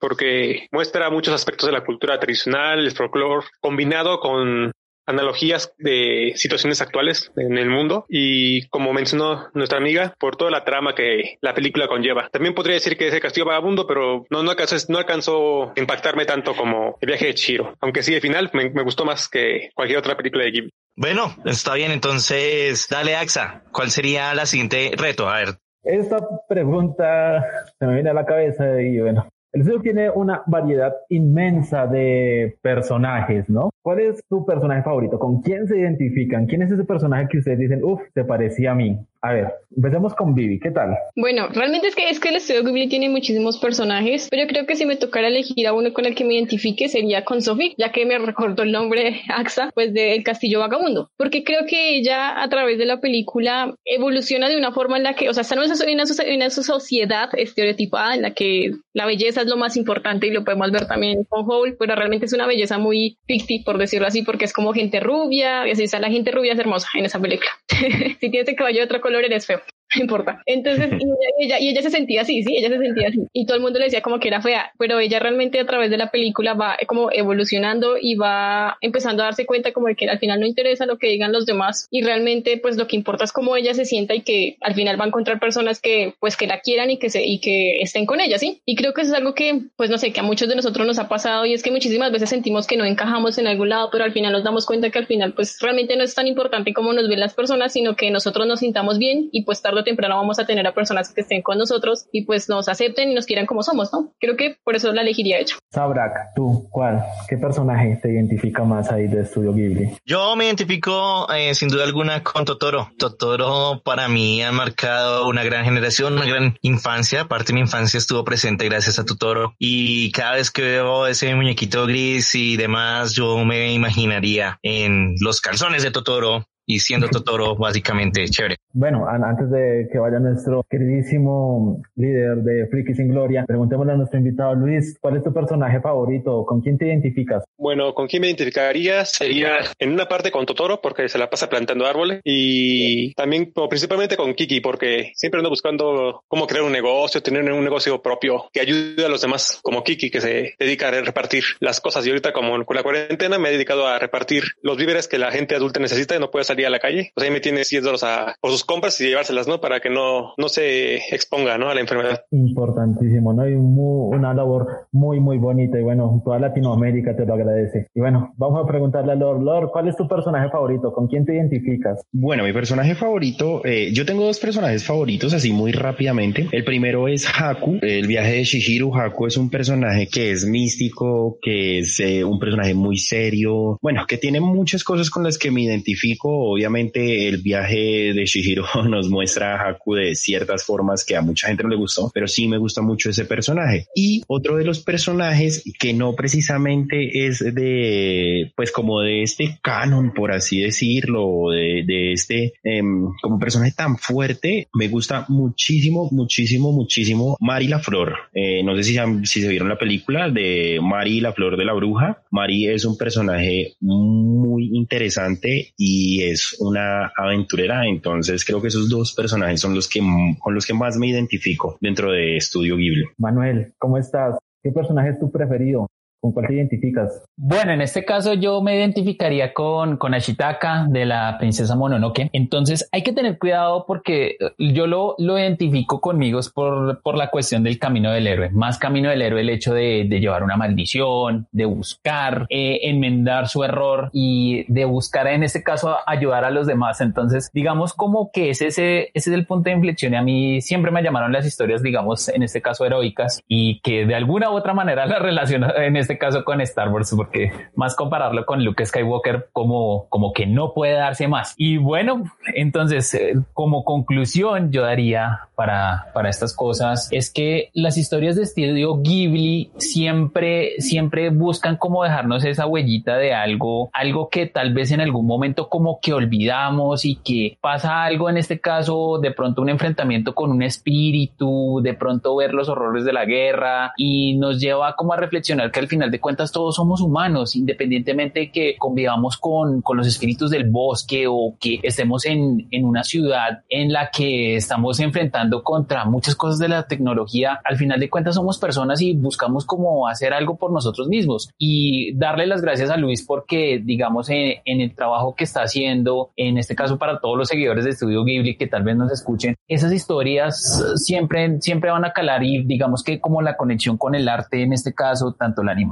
porque 0.00 0.66
muestra 0.70 1.08
muchos 1.08 1.32
aspectos 1.32 1.66
de 1.66 1.72
la 1.72 1.82
cultura 1.82 2.20
tradicional, 2.20 2.78
el 2.78 2.92
folclore, 2.92 3.46
combinado 3.58 4.20
con 4.20 4.70
analogías 5.06 5.72
de 5.78 6.32
situaciones 6.36 6.80
actuales 6.80 7.32
en 7.36 7.58
el 7.58 7.68
mundo 7.68 8.06
y 8.08 8.66
como 8.68 8.92
mencionó 8.92 9.48
nuestra 9.54 9.78
amiga 9.78 10.14
por 10.18 10.36
toda 10.36 10.50
la 10.50 10.64
trama 10.64 10.94
que 10.94 11.38
la 11.40 11.54
película 11.54 11.88
conlleva. 11.88 12.28
También 12.30 12.54
podría 12.54 12.74
decir 12.74 12.96
que 12.96 13.08
es 13.08 13.14
el 13.14 13.20
castillo 13.20 13.46
vagabundo, 13.46 13.86
pero 13.86 14.24
no, 14.30 14.42
no, 14.42 14.50
alcanzó, 14.50 14.76
no 14.88 14.98
alcanzó 14.98 15.70
a 15.70 15.72
impactarme 15.76 16.26
tanto 16.26 16.54
como 16.54 16.96
el 17.00 17.06
viaje 17.06 17.26
de 17.26 17.34
Chiro, 17.34 17.74
aunque 17.80 18.02
sí, 18.02 18.14
al 18.14 18.20
final 18.20 18.50
me, 18.52 18.70
me 18.70 18.82
gustó 18.82 19.04
más 19.04 19.28
que 19.28 19.70
cualquier 19.74 19.98
otra 19.98 20.16
película 20.16 20.44
de 20.44 20.50
Ghibli. 20.50 20.70
Bueno, 20.96 21.34
está 21.44 21.74
bien, 21.74 21.90
entonces 21.90 22.86
dale 22.88 23.16
Axa, 23.16 23.64
¿cuál 23.72 23.90
sería 23.90 24.32
la 24.34 24.46
siguiente 24.46 24.92
reto? 24.96 25.28
A 25.28 25.38
ver. 25.38 25.48
Esta 25.82 26.16
pregunta 26.48 27.44
se 27.78 27.86
me 27.86 27.94
viene 27.94 28.10
a 28.10 28.14
la 28.14 28.24
cabeza 28.24 28.80
y 28.80 29.00
bueno, 29.00 29.28
el 29.54 29.60
estudio 29.60 29.80
tiene 29.82 30.10
una 30.10 30.42
variedad 30.46 30.92
inmensa 31.10 31.86
de 31.86 32.56
personajes, 32.60 33.48
¿no? 33.48 33.70
¿Cuál 33.82 34.00
es 34.00 34.20
tu 34.28 34.44
personaje 34.44 34.82
favorito? 34.82 35.16
¿Con 35.20 35.42
quién 35.42 35.68
se 35.68 35.78
identifican? 35.78 36.46
¿Quién 36.46 36.62
es 36.62 36.72
ese 36.72 36.82
personaje 36.82 37.28
que 37.30 37.38
ustedes 37.38 37.60
dicen, 37.60 37.84
uff, 37.84 38.02
te 38.14 38.24
parecía 38.24 38.72
a 38.72 38.74
mí? 38.74 38.98
A 39.24 39.32
ver, 39.32 39.54
empecemos 39.74 40.14
con 40.14 40.34
Vivi, 40.34 40.60
¿qué 40.60 40.70
tal? 40.70 40.98
Bueno, 41.16 41.48
realmente 41.48 41.88
es 41.88 41.96
que 41.96 42.10
es 42.10 42.20
que 42.20 42.28
el 42.28 42.36
estudio 42.36 42.62
Ghibli 42.62 42.90
tiene 42.90 43.08
muchísimos 43.08 43.58
personajes, 43.58 44.28
pero 44.30 44.42
yo 44.42 44.48
creo 44.48 44.66
que 44.66 44.76
si 44.76 44.84
me 44.84 44.96
tocara 44.96 45.28
elegir 45.28 45.66
a 45.66 45.72
uno 45.72 45.94
con 45.94 46.04
el 46.04 46.14
que 46.14 46.24
me 46.24 46.34
identifique 46.34 46.90
sería 46.90 47.24
con 47.24 47.40
Sophie, 47.40 47.74
ya 47.78 47.90
que 47.90 48.04
me 48.04 48.18
recordó 48.18 48.64
el 48.64 48.72
nombre 48.72 49.22
Axa, 49.34 49.70
pues 49.74 49.94
del 49.94 50.22
Castillo 50.24 50.60
Vagabundo, 50.60 51.10
porque 51.16 51.42
creo 51.42 51.64
que 51.66 51.96
ella 51.96 52.42
a 52.42 52.46
través 52.50 52.76
de 52.76 52.84
la 52.84 53.00
película 53.00 53.74
evoluciona 53.86 54.50
de 54.50 54.58
una 54.58 54.72
forma 54.72 54.98
en 54.98 55.04
la 55.04 55.14
que, 55.14 55.30
o 55.30 55.32
sea, 55.32 55.40
está 55.40 55.54
en 55.54 55.62
una, 55.62 56.04
una 56.34 56.50
sociedad 56.50 57.30
estereotipada 57.32 58.14
en 58.14 58.20
la 58.20 58.34
que 58.34 58.72
la 58.92 59.06
belleza 59.06 59.40
es 59.40 59.46
lo 59.46 59.56
más 59.56 59.78
importante 59.78 60.26
y 60.26 60.32
lo 60.32 60.44
podemos 60.44 60.70
ver 60.70 60.86
también 60.86 61.24
con 61.30 61.46
Hole, 61.48 61.76
pero 61.78 61.94
realmente 61.94 62.26
es 62.26 62.34
una 62.34 62.46
belleza 62.46 62.76
muy 62.76 63.16
ficti, 63.26 63.60
por 63.60 63.78
decirlo 63.78 64.06
así, 64.06 64.20
porque 64.20 64.44
es 64.44 64.52
como 64.52 64.74
gente 64.74 65.00
rubia, 65.00 65.66
y 65.66 65.70
así 65.70 65.84
está 65.84 65.98
la 65.98 66.10
gente 66.10 66.30
rubia 66.30 66.52
es 66.52 66.58
hermosa 66.58 66.88
en 66.98 67.06
esa 67.06 67.18
película. 67.18 67.48
si 68.20 68.30
tienes 68.30 68.46
el 68.46 68.54
caballo 68.54 68.80
de 68.80 68.84
otro 68.84 69.00
color 69.00 69.13
eres 69.18 69.46
feo 69.46 69.62
no 69.94 70.00
importa. 70.02 70.42
Entonces, 70.46 70.90
y 71.38 71.44
ella, 71.44 71.58
y 71.60 71.68
ella 71.68 71.82
se 71.82 71.90
sentía 71.90 72.22
así, 72.22 72.42
sí, 72.42 72.56
ella 72.56 72.68
se 72.68 72.78
sentía 72.78 73.08
así. 73.08 73.20
Y 73.32 73.46
todo 73.46 73.56
el 73.56 73.62
mundo 73.62 73.78
le 73.78 73.86
decía 73.86 74.02
como 74.02 74.18
que 74.18 74.28
era 74.28 74.40
fea, 74.40 74.72
pero 74.78 74.98
ella 74.98 75.18
realmente 75.18 75.60
a 75.60 75.66
través 75.66 75.90
de 75.90 75.96
la 75.96 76.10
película 76.10 76.54
va 76.54 76.76
como 76.86 77.10
evolucionando 77.12 77.96
y 78.00 78.14
va 78.16 78.76
empezando 78.80 79.22
a 79.22 79.26
darse 79.26 79.46
cuenta 79.46 79.72
como 79.72 79.88
de 79.88 79.96
que 79.96 80.08
al 80.08 80.18
final 80.18 80.40
no 80.40 80.46
interesa 80.46 80.86
lo 80.86 80.98
que 80.98 81.08
digan 81.08 81.32
los 81.32 81.46
demás 81.46 81.88
y 81.90 82.02
realmente 82.02 82.58
pues 82.58 82.76
lo 82.76 82.86
que 82.86 82.96
importa 82.96 83.24
es 83.24 83.32
cómo 83.32 83.56
ella 83.56 83.74
se 83.74 83.84
sienta 83.84 84.14
y 84.14 84.22
que 84.22 84.56
al 84.60 84.74
final 84.74 84.98
va 84.98 85.04
a 85.04 85.08
encontrar 85.08 85.40
personas 85.40 85.80
que 85.80 86.14
pues 86.20 86.36
que 86.36 86.46
la 86.46 86.60
quieran 86.60 86.90
y 86.90 86.98
que 86.98 87.10
se 87.10 87.24
y 87.24 87.40
que 87.40 87.78
estén 87.80 88.06
con 88.06 88.20
ella, 88.20 88.38
¿sí? 88.38 88.60
Y 88.64 88.76
creo 88.76 88.94
que 88.94 89.02
eso 89.02 89.12
es 89.12 89.18
algo 89.18 89.34
que 89.34 89.62
pues 89.76 89.90
no 89.90 89.98
sé, 89.98 90.12
que 90.12 90.20
a 90.20 90.24
muchos 90.24 90.48
de 90.48 90.56
nosotros 90.56 90.86
nos 90.86 90.98
ha 90.98 91.08
pasado 91.08 91.46
y 91.46 91.52
es 91.52 91.62
que 91.62 91.70
muchísimas 91.70 92.12
veces 92.12 92.30
sentimos 92.30 92.66
que 92.66 92.76
no 92.76 92.84
encajamos 92.84 93.38
en 93.38 93.46
algún 93.46 93.68
lado, 93.68 93.88
pero 93.90 94.04
al 94.04 94.12
final 94.12 94.32
nos 94.32 94.44
damos 94.44 94.66
cuenta 94.66 94.90
que 94.90 94.98
al 94.98 95.06
final 95.06 95.34
pues 95.34 95.58
realmente 95.60 95.96
no 95.96 96.04
es 96.04 96.14
tan 96.14 96.26
importante 96.26 96.72
cómo 96.72 96.92
nos 96.92 97.08
ven 97.08 97.20
las 97.20 97.34
personas, 97.34 97.72
sino 97.72 97.96
que 97.96 98.10
nosotros 98.10 98.46
nos 98.46 98.60
sintamos 98.60 98.98
bien 98.98 99.28
y 99.32 99.42
pues 99.44 99.62
tarde 99.74 99.80
o 99.80 99.84
temprano 99.84 100.16
vamos 100.16 100.38
a 100.38 100.46
tener 100.46 100.66
a 100.66 100.72
personas 100.72 101.12
que 101.12 101.20
estén 101.20 101.42
con 101.42 101.58
nosotros 101.58 102.06
y 102.12 102.24
pues 102.24 102.48
nos 102.48 102.68
acepten 102.68 103.10
y 103.10 103.14
nos 103.14 103.26
quieran 103.26 103.46
como 103.46 103.62
somos, 103.62 103.92
¿no? 103.92 104.12
Creo 104.20 104.36
que 104.36 104.56
por 104.62 104.76
eso 104.76 104.92
la 104.92 105.02
elegiría 105.02 105.40
hecho. 105.40 105.56
Sabrak, 105.72 106.34
tú, 106.34 106.68
¿cuál? 106.70 107.02
¿Qué 107.28 107.36
personaje 107.36 107.98
te 108.00 108.12
identifica 108.12 108.64
más 108.64 108.90
ahí 108.90 109.08
de 109.08 109.22
Estudio 109.22 109.52
Ghibli? 109.52 109.96
Yo 110.04 110.36
me 110.36 110.46
identifico 110.46 111.26
eh, 111.32 111.54
sin 111.54 111.68
duda 111.68 111.84
alguna 111.84 112.22
con 112.22 112.44
Totoro. 112.44 112.90
Totoro 112.98 113.82
para 113.84 114.08
mí 114.08 114.42
ha 114.42 114.52
marcado 114.52 115.26
una 115.26 115.42
gran 115.42 115.64
generación, 115.64 116.14
una 116.14 116.26
gran 116.26 116.56
infancia. 116.62 117.26
Parte 117.26 117.48
de 117.48 117.54
mi 117.54 117.60
infancia 117.60 117.98
estuvo 117.98 118.24
presente 118.24 118.68
gracias 118.68 118.98
a 118.98 119.04
Totoro 119.04 119.54
y 119.58 120.12
cada 120.12 120.34
vez 120.34 120.50
que 120.50 120.62
veo 120.62 121.06
ese 121.06 121.34
muñequito 121.34 121.86
gris 121.86 122.34
y 122.34 122.56
demás, 122.56 123.12
yo 123.12 123.44
me 123.44 123.72
imaginaría 123.72 124.58
en 124.62 125.14
los 125.20 125.40
calzones 125.40 125.82
de 125.82 125.90
Totoro, 125.90 126.46
y 126.66 126.78
siendo 126.78 127.08
Totoro 127.10 127.56
básicamente 127.56 128.24
chévere. 128.26 128.56
Bueno, 128.72 129.06
antes 129.06 129.50
de 129.50 129.88
que 129.92 129.98
vaya 129.98 130.18
nuestro 130.18 130.64
queridísimo 130.68 131.80
líder 131.94 132.38
de 132.38 132.66
Friki 132.66 132.94
sin 132.94 133.08
Gloria, 133.08 133.44
preguntémosle 133.46 133.92
a 133.92 133.96
nuestro 133.96 134.18
invitado 134.18 134.54
Luis, 134.54 134.98
¿cuál 135.00 135.16
es 135.16 135.22
tu 135.22 135.32
personaje 135.32 135.80
favorito? 135.80 136.44
¿Con 136.44 136.60
quién 136.60 136.76
te 136.76 136.86
identificas? 136.86 137.44
Bueno, 137.56 137.94
¿con 137.94 138.08
quién 138.08 138.22
me 138.22 138.26
identificaría? 138.28 139.04
Sería 139.04 139.58
en 139.78 139.92
una 139.92 140.06
parte 140.06 140.30
con 140.30 140.44
Totoro, 140.44 140.80
porque 140.80 141.08
se 141.08 141.18
la 141.18 141.30
pasa 141.30 141.48
plantando 141.48 141.86
árboles, 141.86 142.20
y 142.24 143.14
también 143.14 143.52
como 143.52 143.68
principalmente 143.68 144.16
con 144.16 144.34
Kiki, 144.34 144.60
porque 144.60 145.12
siempre 145.14 145.38
ando 145.38 145.50
buscando 145.50 146.24
cómo 146.26 146.46
crear 146.46 146.64
un 146.64 146.72
negocio, 146.72 147.22
tener 147.22 147.50
un 147.52 147.64
negocio 147.64 148.02
propio 148.02 148.46
que 148.52 148.60
ayude 148.60 149.04
a 149.04 149.08
los 149.08 149.20
demás, 149.20 149.60
como 149.62 149.84
Kiki, 149.84 150.10
que 150.10 150.20
se 150.20 150.54
dedica 150.58 150.88
a 150.88 150.90
repartir 150.90 151.44
las 151.60 151.80
cosas. 151.80 152.04
Y 152.06 152.10
ahorita, 152.10 152.32
como 152.32 152.64
con 152.64 152.76
la 152.76 152.82
cuarentena, 152.82 153.38
me 153.38 153.50
he 153.50 153.52
dedicado 153.52 153.86
a 153.86 153.98
repartir 153.98 154.42
los 154.62 154.76
víveres 154.76 155.06
que 155.06 155.18
la 155.18 155.30
gente 155.30 155.54
adulta 155.54 155.78
necesita 155.78 156.16
y 156.16 156.18
no 156.18 156.30
puede 156.30 156.44
salir 156.44 156.53
a 156.62 156.70
la 156.70 156.78
calle. 156.78 157.10
Pues 157.14 157.26
ahí 157.26 157.32
me 157.32 157.40
tiene 157.40 157.62
10 157.68 157.82
dólares 157.82 158.04
a, 158.04 158.36
por 158.40 158.50
sus 158.50 158.64
compras 158.64 159.00
y 159.00 159.08
llevárselas, 159.08 159.48
¿no? 159.48 159.60
Para 159.60 159.80
que 159.80 159.90
no, 159.90 160.34
no 160.36 160.48
se 160.48 160.96
exponga, 161.14 161.58
¿no? 161.58 161.68
A 161.68 161.74
la 161.74 161.80
enfermedad. 161.80 162.24
Importantísimo, 162.30 163.32
¿no? 163.32 163.48
Y 163.48 163.54
una 163.54 164.32
labor 164.34 164.86
muy, 164.92 165.20
muy 165.20 165.38
bonita 165.38 165.78
y 165.78 165.82
bueno, 165.82 166.22
toda 166.24 166.38
Latinoamérica 166.38 167.16
te 167.16 167.26
lo 167.26 167.34
agradece. 167.34 167.88
Y 167.94 168.00
bueno, 168.00 168.32
vamos 168.36 168.64
a 168.64 168.66
preguntarle 168.66 169.12
a 169.12 169.16
Lord. 169.16 169.42
Lord, 169.42 169.70
¿cuál 169.72 169.88
es 169.88 169.96
tu 169.96 170.06
personaje 170.06 170.48
favorito? 170.50 170.92
¿Con 170.92 171.08
quién 171.08 171.24
te 171.24 171.34
identificas? 171.34 172.02
Bueno, 172.12 172.44
mi 172.44 172.52
personaje 172.52 172.94
favorito, 172.94 173.62
eh, 173.64 173.90
yo 173.92 174.06
tengo 174.06 174.24
dos 174.24 174.38
personajes 174.38 174.84
favoritos 174.84 175.34
así 175.34 175.52
muy 175.52 175.72
rápidamente. 175.72 176.48
El 176.52 176.64
primero 176.64 177.08
es 177.08 177.26
Haku, 177.26 177.78
el 177.82 178.06
viaje 178.06 178.32
de 178.32 178.44
Shihiro. 178.44 178.94
Haku 178.94 179.26
es 179.26 179.36
un 179.36 179.50
personaje 179.50 180.08
que 180.08 180.30
es 180.30 180.44
místico, 180.44 181.38
que 181.40 181.78
es 181.78 182.00
eh, 182.00 182.24
un 182.24 182.38
personaje 182.38 182.74
muy 182.74 182.98
serio, 182.98 183.78
bueno, 183.80 184.04
que 184.06 184.18
tiene 184.18 184.40
muchas 184.40 184.84
cosas 184.84 185.10
con 185.10 185.24
las 185.24 185.38
que 185.38 185.50
me 185.50 185.62
identifico 185.62 186.43
Obviamente 186.46 187.28
el 187.28 187.38
viaje 187.38 188.12
de 188.12 188.24
Shihiro 188.26 188.66
nos 188.88 189.08
muestra 189.08 189.54
a 189.54 189.70
Haku 189.70 189.94
de 189.94 190.14
ciertas 190.14 190.64
formas 190.64 191.04
que 191.04 191.16
a 191.16 191.22
mucha 191.22 191.48
gente 191.48 191.62
no 191.62 191.70
le 191.70 191.76
gustó, 191.76 192.10
pero 192.12 192.28
sí 192.28 192.48
me 192.48 192.58
gusta 192.58 192.82
mucho 192.82 193.10
ese 193.10 193.24
personaje. 193.24 193.86
Y 193.94 194.22
otro 194.26 194.56
de 194.56 194.64
los 194.64 194.80
personajes 194.80 195.62
que 195.78 195.92
no 195.92 196.14
precisamente 196.14 197.26
es 197.26 197.38
de, 197.38 198.52
pues 198.56 198.72
como 198.72 199.00
de 199.00 199.22
este 199.22 199.58
canon, 199.62 200.12
por 200.12 200.32
así 200.32 200.60
decirlo, 200.60 201.50
de, 201.50 202.12
este, 202.12 202.54
em, 202.62 203.08
como 203.22 203.38
personaje 203.38 203.72
tan 203.76 203.96
fuerte, 203.96 204.68
me 204.74 204.88
gusta 204.88 205.24
muchísimo, 205.28 206.08
muchísimo, 206.10 206.72
muchísimo 206.72 207.36
Mari 207.40 207.68
la 207.68 207.78
Flor. 207.78 208.14
Eh, 208.34 208.62
no 208.62 208.76
sé 208.76 208.84
si, 208.84 208.98
si 209.24 209.40
se 209.40 209.48
vieron 209.48 209.68
la 209.68 209.78
película 209.78 210.30
de 210.30 210.78
Mari 210.82 211.20
la 211.20 211.32
Flor 211.32 211.56
de 211.56 211.64
la 211.64 211.72
Bruja. 211.72 212.22
Mari 212.30 212.68
es 212.68 212.84
un 212.84 212.96
personaje 212.96 213.74
muy 213.80 214.70
interesante 214.72 215.72
y 215.76 216.22
es 216.22 216.33
una 216.60 217.12
aventurera. 217.16 217.86
Entonces 217.86 218.44
creo 218.44 218.60
que 218.60 218.68
esos 218.68 218.88
dos 218.88 219.12
personajes 219.14 219.60
son 219.60 219.74
los 219.74 219.88
que 219.88 220.00
con 220.38 220.54
los 220.54 220.66
que 220.66 220.74
más 220.74 220.96
me 220.96 221.08
identifico 221.08 221.76
dentro 221.80 222.12
de 222.12 222.36
Estudio 222.36 222.76
Ghibli. 222.76 223.04
Manuel, 223.18 223.72
¿cómo 223.78 223.98
estás? 223.98 224.38
¿Qué 224.62 224.70
personaje 224.70 225.10
es 225.10 225.18
tu 225.18 225.30
preferido? 225.30 225.86
¿Con 226.24 226.32
cuál 226.32 226.46
te 226.46 226.54
identificas? 226.54 227.22
Bueno, 227.36 227.72
en 227.72 227.82
este 227.82 228.02
caso 228.02 228.32
yo 228.32 228.62
me 228.62 228.74
identificaría 228.74 229.52
con, 229.52 229.98
con 229.98 230.14
Ashitaka 230.14 230.86
de 230.88 231.04
la 231.04 231.36
princesa 231.38 231.76
Mononoke. 231.76 232.30
Entonces 232.32 232.88
hay 232.92 233.02
que 233.02 233.12
tener 233.12 233.38
cuidado 233.38 233.84
porque 233.86 234.38
yo 234.56 234.86
lo, 234.86 235.16
lo 235.18 235.38
identifico 235.38 236.00
conmigo 236.00 236.40
por, 236.54 237.02
por 237.02 237.18
la 237.18 237.28
cuestión 237.28 237.62
del 237.62 237.78
camino 237.78 238.10
del 238.10 238.26
héroe. 238.26 238.48
Más 238.52 238.78
camino 238.78 239.10
del 239.10 239.20
héroe 239.20 239.42
el 239.42 239.50
hecho 239.50 239.74
de, 239.74 240.06
de 240.08 240.18
llevar 240.18 240.42
una 240.42 240.56
maldición, 240.56 241.46
de 241.52 241.66
buscar 241.66 242.46
eh, 242.48 242.78
enmendar 242.84 243.46
su 243.46 243.62
error 243.62 244.08
y 244.14 244.64
de 244.72 244.86
buscar 244.86 245.26
en 245.26 245.42
este 245.42 245.62
caso 245.62 245.94
ayudar 246.06 246.46
a 246.46 246.50
los 246.50 246.66
demás. 246.66 247.02
Entonces 247.02 247.50
digamos 247.52 247.92
como 247.92 248.30
que 248.32 248.48
ese, 248.48 248.68
ese, 248.68 249.10
ese 249.12 249.28
es 249.28 249.36
el 249.36 249.44
punto 249.44 249.68
de 249.68 249.76
inflexión 249.76 250.14
y 250.14 250.16
a 250.16 250.22
mí 250.22 250.62
siempre 250.62 250.90
me 250.90 251.02
llamaron 251.02 251.32
las 251.32 251.44
historias, 251.44 251.82
digamos, 251.82 252.30
en 252.30 252.42
este 252.42 252.62
caso 252.62 252.86
heroicas 252.86 253.42
y 253.46 253.80
que 253.80 254.06
de 254.06 254.14
alguna 254.14 254.48
u 254.48 254.54
otra 254.54 254.72
manera 254.72 255.04
la 255.14 255.18
relación 255.18 255.66
en 255.76 255.96
este 255.96 256.13
caso 256.18 256.44
con 256.44 256.60
Star 256.60 256.88
Wars, 256.88 257.12
porque 257.16 257.52
más 257.74 257.94
compararlo 257.96 258.44
con 258.46 258.64
Luke 258.64 258.84
Skywalker 258.84 259.48
como, 259.52 260.06
como 260.08 260.32
que 260.32 260.46
no 260.46 260.72
puede 260.72 260.94
darse 260.94 261.28
más. 261.28 261.54
Y 261.56 261.76
bueno, 261.76 262.24
entonces, 262.54 263.14
eh, 263.14 263.34
como 263.52 263.84
conclusión, 263.84 264.70
yo 264.70 264.82
daría 264.82 265.48
para, 265.54 266.06
para 266.12 266.28
estas 266.28 266.54
cosas 266.54 267.08
es 267.12 267.32
que 267.32 267.70
las 267.74 267.96
historias 267.96 268.36
de 268.36 268.42
estudio 268.42 268.96
Ghibli 269.00 269.70
siempre, 269.76 270.80
siempre 270.80 271.30
buscan 271.30 271.76
como 271.76 272.02
dejarnos 272.02 272.44
esa 272.44 272.66
huellita 272.66 273.16
de 273.16 273.34
algo, 273.34 273.90
algo 273.92 274.28
que 274.28 274.46
tal 274.46 274.74
vez 274.74 274.90
en 274.90 275.00
algún 275.00 275.26
momento 275.26 275.68
como 275.68 276.00
que 276.00 276.12
olvidamos 276.12 277.04
y 277.04 277.16
que 277.16 277.56
pasa 277.60 278.04
algo 278.04 278.28
en 278.28 278.36
este 278.36 278.60
caso, 278.60 279.18
de 279.18 279.30
pronto 279.30 279.62
un 279.62 279.68
enfrentamiento 279.68 280.34
con 280.34 280.50
un 280.50 280.62
espíritu, 280.62 281.80
de 281.82 281.94
pronto 281.94 282.36
ver 282.36 282.54
los 282.54 282.68
horrores 282.68 283.04
de 283.04 283.12
la 283.12 283.24
guerra 283.24 283.92
y 283.96 284.36
nos 284.36 284.60
lleva 284.60 284.96
como 284.96 285.12
a 285.12 285.16
reflexionar 285.16 285.70
que 285.70 285.80
al 285.80 285.88
final 285.94 286.10
de 286.10 286.20
cuentas 286.20 286.52
todos 286.52 286.74
somos 286.74 287.00
humanos, 287.00 287.54
independientemente 287.56 288.40
de 288.40 288.50
que 288.50 288.76
convivamos 288.78 289.36
con, 289.36 289.80
con 289.80 289.96
los 289.96 290.06
espíritus 290.06 290.50
del 290.50 290.68
bosque 290.68 291.26
o 291.28 291.56
que 291.60 291.78
estemos 291.82 292.26
en, 292.26 292.66
en 292.70 292.84
una 292.84 293.04
ciudad 293.04 293.62
en 293.68 293.92
la 293.92 294.10
que 294.10 294.56
estamos 294.56 294.98
enfrentando 295.00 295.62
contra 295.62 296.04
muchas 296.04 296.34
cosas 296.34 296.58
de 296.58 296.68
la 296.68 296.86
tecnología, 296.86 297.60
al 297.64 297.76
final 297.76 298.00
de 298.00 298.10
cuentas 298.10 298.34
somos 298.34 298.58
personas 298.58 299.00
y 299.00 299.14
buscamos 299.14 299.64
como 299.64 300.08
hacer 300.08 300.32
algo 300.32 300.56
por 300.56 300.72
nosotros 300.72 301.08
mismos. 301.08 301.50
Y 301.58 302.14
darle 302.16 302.46
las 302.46 302.60
gracias 302.60 302.90
a 302.90 302.96
Luis 302.96 303.24
porque 303.24 303.80
digamos 303.82 304.28
en, 304.30 304.54
en 304.64 304.80
el 304.80 304.94
trabajo 304.94 305.34
que 305.36 305.44
está 305.44 305.62
haciendo, 305.62 306.32
en 306.36 306.58
este 306.58 306.74
caso 306.74 306.98
para 306.98 307.20
todos 307.20 307.38
los 307.38 307.48
seguidores 307.48 307.84
de 307.84 307.90
Estudio 307.90 308.24
Ghibli 308.24 308.56
que 308.56 308.66
tal 308.66 308.82
vez 308.82 308.96
nos 308.96 309.12
escuchen, 309.12 309.54
esas 309.68 309.92
historias 309.92 310.82
siempre, 310.96 311.60
siempre 311.60 311.90
van 311.90 312.04
a 312.04 312.12
calar 312.12 312.42
y 312.42 312.64
digamos 312.64 313.02
que 313.04 313.20
como 313.20 313.42
la 313.42 313.56
conexión 313.56 313.96
con 313.96 314.14
el 314.14 314.28
arte 314.28 314.62
en 314.62 314.72
este 314.72 314.92
caso, 314.92 315.36
tanto 315.38 315.62
la 315.62 315.72
animación 315.72 315.83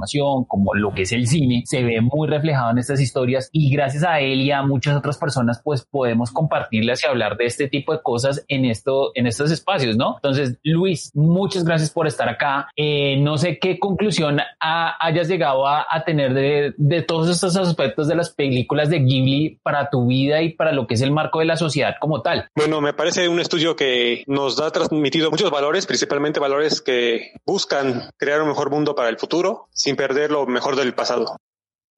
como 0.47 0.73
lo 0.73 0.93
que 0.93 1.03
es 1.03 1.11
el 1.11 1.27
cine, 1.27 1.63
se 1.65 1.83
ve 1.83 2.01
muy 2.01 2.27
reflejado 2.27 2.71
en 2.71 2.77
estas 2.77 2.99
historias 2.99 3.49
y 3.51 3.71
gracias 3.71 4.03
a 4.03 4.19
él 4.19 4.41
y 4.41 4.51
a 4.51 4.61
muchas 4.61 4.95
otras 4.95 5.17
personas 5.17 5.61
pues 5.63 5.83
podemos 5.83 6.31
compartirlas 6.31 7.03
y 7.03 7.07
hablar 7.07 7.37
de 7.37 7.45
este 7.45 7.67
tipo 7.67 7.93
de 7.93 8.01
cosas 8.01 8.43
en 8.47 8.65
esto, 8.65 9.11
en 9.15 9.27
estos 9.27 9.51
espacios, 9.51 9.95
¿no? 9.97 10.15
Entonces, 10.15 10.57
Luis, 10.63 11.11
muchas 11.13 11.63
gracias 11.63 11.89
por 11.89 12.07
estar 12.07 12.29
acá. 12.29 12.69
Eh, 12.75 13.17
no 13.19 13.37
sé 13.37 13.59
qué 13.59 13.79
conclusión 13.79 14.39
hayas 14.59 15.27
llegado 15.27 15.67
a, 15.67 15.85
tener 16.05 16.33
de, 16.33 16.73
de 16.77 17.01
todos 17.01 17.29
estos 17.29 17.55
aspectos 17.55 18.07
de 18.07 18.15
las 18.15 18.29
películas 18.29 18.89
de 18.89 18.99
Ghibli 18.99 19.59
para 19.63 19.89
tu 19.89 20.07
vida 20.07 20.41
y 20.41 20.49
para 20.49 20.71
lo 20.71 20.85
que 20.85 20.95
es 20.95 21.01
el 21.01 21.11
marco 21.11 21.39
de 21.39 21.45
la 21.45 21.55
sociedad 21.55 21.95
como 21.99 22.21
tal. 22.21 22.49
Bueno, 22.55 22.81
me 22.81 22.93
parece 22.93 23.29
un 23.29 23.39
estudio 23.39 23.75
que 23.75 24.23
nos 24.27 24.59
ha 24.59 24.71
transmitido 24.71 25.31
muchos 25.31 25.49
valores, 25.49 25.85
principalmente 25.85 26.39
valores 26.39 26.81
que 26.81 27.31
buscan 27.45 28.11
crear 28.17 28.41
un 28.41 28.49
mejor 28.49 28.69
mundo 28.69 28.95
para 28.95 29.09
el 29.09 29.17
futuro, 29.17 29.67
sin 29.83 29.97
perder 29.97 30.31
lo 30.31 30.45
mejor 30.45 30.77
del 30.77 30.93
pasado. 30.93 31.35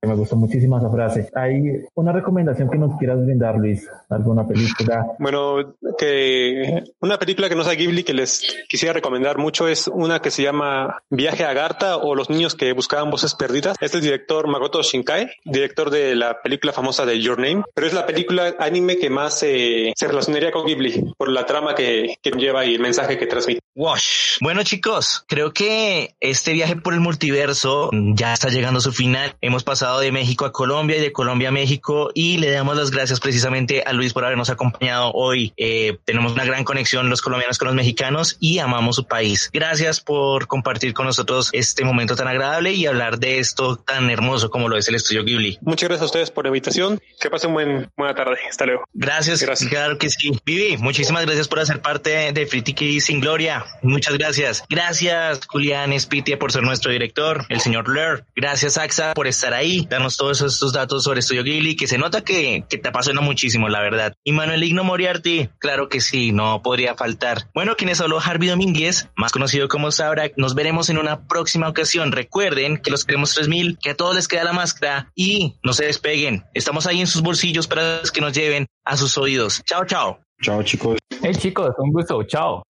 Me 0.02 0.16
gustó 0.16 0.36
muchísimo 0.36 0.78
esa 0.78 0.90
frase. 0.90 1.30
¿Hay 1.34 1.84
una 1.96 2.12
recomendación 2.12 2.70
que 2.70 2.78
nos 2.78 2.98
quieras 2.98 3.24
brindar, 3.24 3.58
Luis? 3.58 3.88
¿Alguna 4.10 4.48
película? 4.48 5.06
Bueno, 5.20 5.76
que 5.98 6.84
una 7.00 7.18
película 7.18 7.50
que 7.50 7.56
no 7.56 7.64
sea 7.64 7.74
Ghibli 7.74 8.04
que 8.04 8.14
les 8.14 8.66
quisiera 8.70 8.94
recomendar 8.94 9.38
mucho 9.38 9.68
es 9.68 9.88
una 9.88 10.20
que 10.22 10.30
se 10.30 10.44
llama 10.44 11.00
Viaje 11.10 11.44
a 11.44 11.54
Garta 11.54 11.98
o 11.98 12.14
Los 12.14 12.30
niños 12.30 12.56
que 12.56 12.74
buscaban 12.74 13.10
voces 13.10 13.34
perdidas. 13.34 13.78
Este 13.80 13.86
es 13.86 13.94
el 13.96 14.02
director 14.02 14.48
Makoto 14.48 14.82
Shinkai, 14.82 15.30
director 15.44 15.90
de 15.90 16.16
la 16.16 16.42
película 16.42 16.72
famosa 16.72 17.06
de 17.06 17.20
Your 17.20 17.40
Name, 17.40 17.64
pero 17.74 17.88
es 17.88 17.94
la 17.94 18.06
película 18.06 18.56
anime 18.60 18.98
que 18.98 19.10
más 19.10 19.40
se 19.40 19.94
relacionaría 20.00 20.52
con 20.52 20.66
Ghibli 20.66 21.14
por 21.18 21.30
la 21.30 21.46
trama 21.46 21.74
que, 21.74 22.16
que 22.22 22.32
lleva 22.32 22.66
y 22.66 22.76
el 22.76 22.82
mensaje 22.82 23.18
que 23.18 23.28
transmite. 23.28 23.64
Wash. 23.76 24.38
Bueno 24.40 24.64
chicos, 24.64 25.26
creo 25.28 25.52
que 25.52 26.16
este 26.22 26.54
viaje 26.54 26.78
por 26.78 26.94
el 26.94 27.02
multiverso 27.02 27.90
ya 27.92 28.34
está 28.34 28.48
llegando 28.48 28.80
a 28.80 28.82
su 28.82 28.94
final. 28.94 29.36
Hemos 29.42 29.66
pasado 29.66 30.00
de 30.00 30.14
México 30.14 30.46
a 30.46 30.54
Colombia 30.54 30.98
y 30.98 31.02
de 31.02 31.12
Colombia 31.12 31.50
a 31.50 31.52
México 31.52 32.10
y 32.14 32.38
le 32.38 32.52
damos 32.52 32.78
las 32.78 32.90
gracias 32.90 33.20
precisamente 33.20 33.84
a 33.86 33.92
Luis 33.92 34.14
por 34.14 34.24
habernos 34.24 34.50
acompañado 34.50 35.12
hoy. 35.14 35.54
Eh, 35.58 35.98
tenemos 36.06 36.32
una 36.32 36.46
gran 36.46 36.64
conexión 36.64 37.10
los 37.10 37.22
colombianos 37.22 37.58
con 37.58 37.68
los 37.68 37.76
mexicanos 37.76 38.38
y 38.40 38.60
amamos 38.60 38.96
su 38.96 39.08
país. 39.08 39.50
Gracias 39.54 40.00
por 40.00 40.48
compartir 40.48 40.94
con 40.94 41.06
nosotros 41.06 41.50
este 41.52 41.84
momento 41.84 42.16
tan 42.16 42.30
agradable 42.30 42.72
y 42.72 42.86
hablar 42.86 43.20
de 43.20 43.40
esto 43.40 43.76
tan 43.76 44.10
hermoso 44.10 44.50
como 44.50 44.70
lo 44.70 44.78
es 44.78 44.88
el 44.88 44.96
estudio 44.96 45.26
Ghibli. 45.26 45.60
Muchas 45.62 45.90
gracias 45.90 46.04
a 46.04 46.06
ustedes 46.06 46.32
por 46.32 46.46
la 46.46 46.50
invitación. 46.50 47.02
Que 47.20 47.30
pasen 47.30 47.54
buen, 47.54 47.92
buena 47.98 48.16
tarde. 48.16 48.38
Hasta 48.50 48.66
luego. 48.66 48.86
Gracias. 48.94 49.42
gracias. 49.42 49.70
Claro 49.70 49.98
que 49.98 50.10
sí. 50.10 50.32
Vivi, 50.46 50.78
muchísimas 50.78 51.26
gracias 51.26 51.50
por 51.50 51.60
hacer 51.60 51.82
parte 51.82 52.32
de 52.32 52.46
Free 52.46 53.02
Sin 53.02 53.20
Gloria. 53.20 53.64
Muchas 53.82 54.18
gracias. 54.18 54.63
Gracias, 54.70 55.41
Julián 55.47 55.97
Spitia, 55.99 56.39
por 56.39 56.51
ser 56.51 56.63
nuestro 56.63 56.91
director, 56.91 57.45
el 57.49 57.61
señor 57.61 57.89
Ler. 57.89 58.26
Gracias, 58.36 58.78
Axa, 58.78 59.13
por 59.13 59.28
estar 59.28 59.53
ahí, 59.53 59.86
darnos 59.89 60.18
todos 60.18 60.41
estos 60.41 60.74
datos 60.74 61.03
sobre 61.03 61.20
Estudio 61.20 61.43
Ghibli, 61.43 61.76
que 61.76 61.88
se 61.88 61.97
nota 61.97 62.24
que, 62.24 62.66
que 62.70 62.78
te 62.78 62.89
apasiona 62.89 63.22
muchísimo, 63.22 63.70
la 63.70 63.82
verdad. 63.82 64.13
Y 64.24 64.32
Manuel 64.32 64.63
Igno 64.63 64.84
Moriarty, 64.84 65.49
claro 65.59 65.89
que 65.89 66.01
sí, 66.01 66.32
no 66.32 66.61
podría 66.61 66.95
faltar. 66.95 67.49
Bueno, 67.53 67.76
quienes 67.76 68.01
habló 68.01 68.20
Harvey 68.20 68.49
Domínguez, 68.49 69.09
más 69.16 69.32
conocido 69.32 69.68
como 69.68 69.91
Sabrak, 69.91 70.34
nos 70.38 70.55
veremos 70.55 70.89
en 70.89 70.97
una 70.97 71.28
próxima 71.28 71.70
ocasión. 71.70 72.11
Recuerden 72.11 72.78
que 72.78 72.91
los 72.91 73.05
queremos 73.05 73.34
3000, 73.34 73.78
que 73.82 73.91
a 73.91 73.95
todos 73.95 74.16
les 74.16 74.28
queda 74.28 74.43
la 74.43 74.53
máscara 74.53 75.11
y 75.16 75.55
no 75.63 75.74
se 75.74 75.86
despeguen. 75.86 76.43
Estamos 76.53 76.86
ahí 76.88 77.01
en 77.01 77.07
sus 77.07 77.22
bolsillos 77.22 77.68
para 77.68 78.01
que 78.13 78.22
nos 78.22 78.34
lleven 78.34 78.68
a 78.84 78.97
sus 78.97 79.18
oídos. 79.18 79.61
Chao, 79.66 79.86
chao. 79.86 80.20
Chao, 80.41 80.61
chicos. 80.63 80.97
Hey, 81.22 81.34
chicos, 81.36 81.74
un 81.78 81.91
gusto. 81.91 82.24
Chao. 82.24 82.63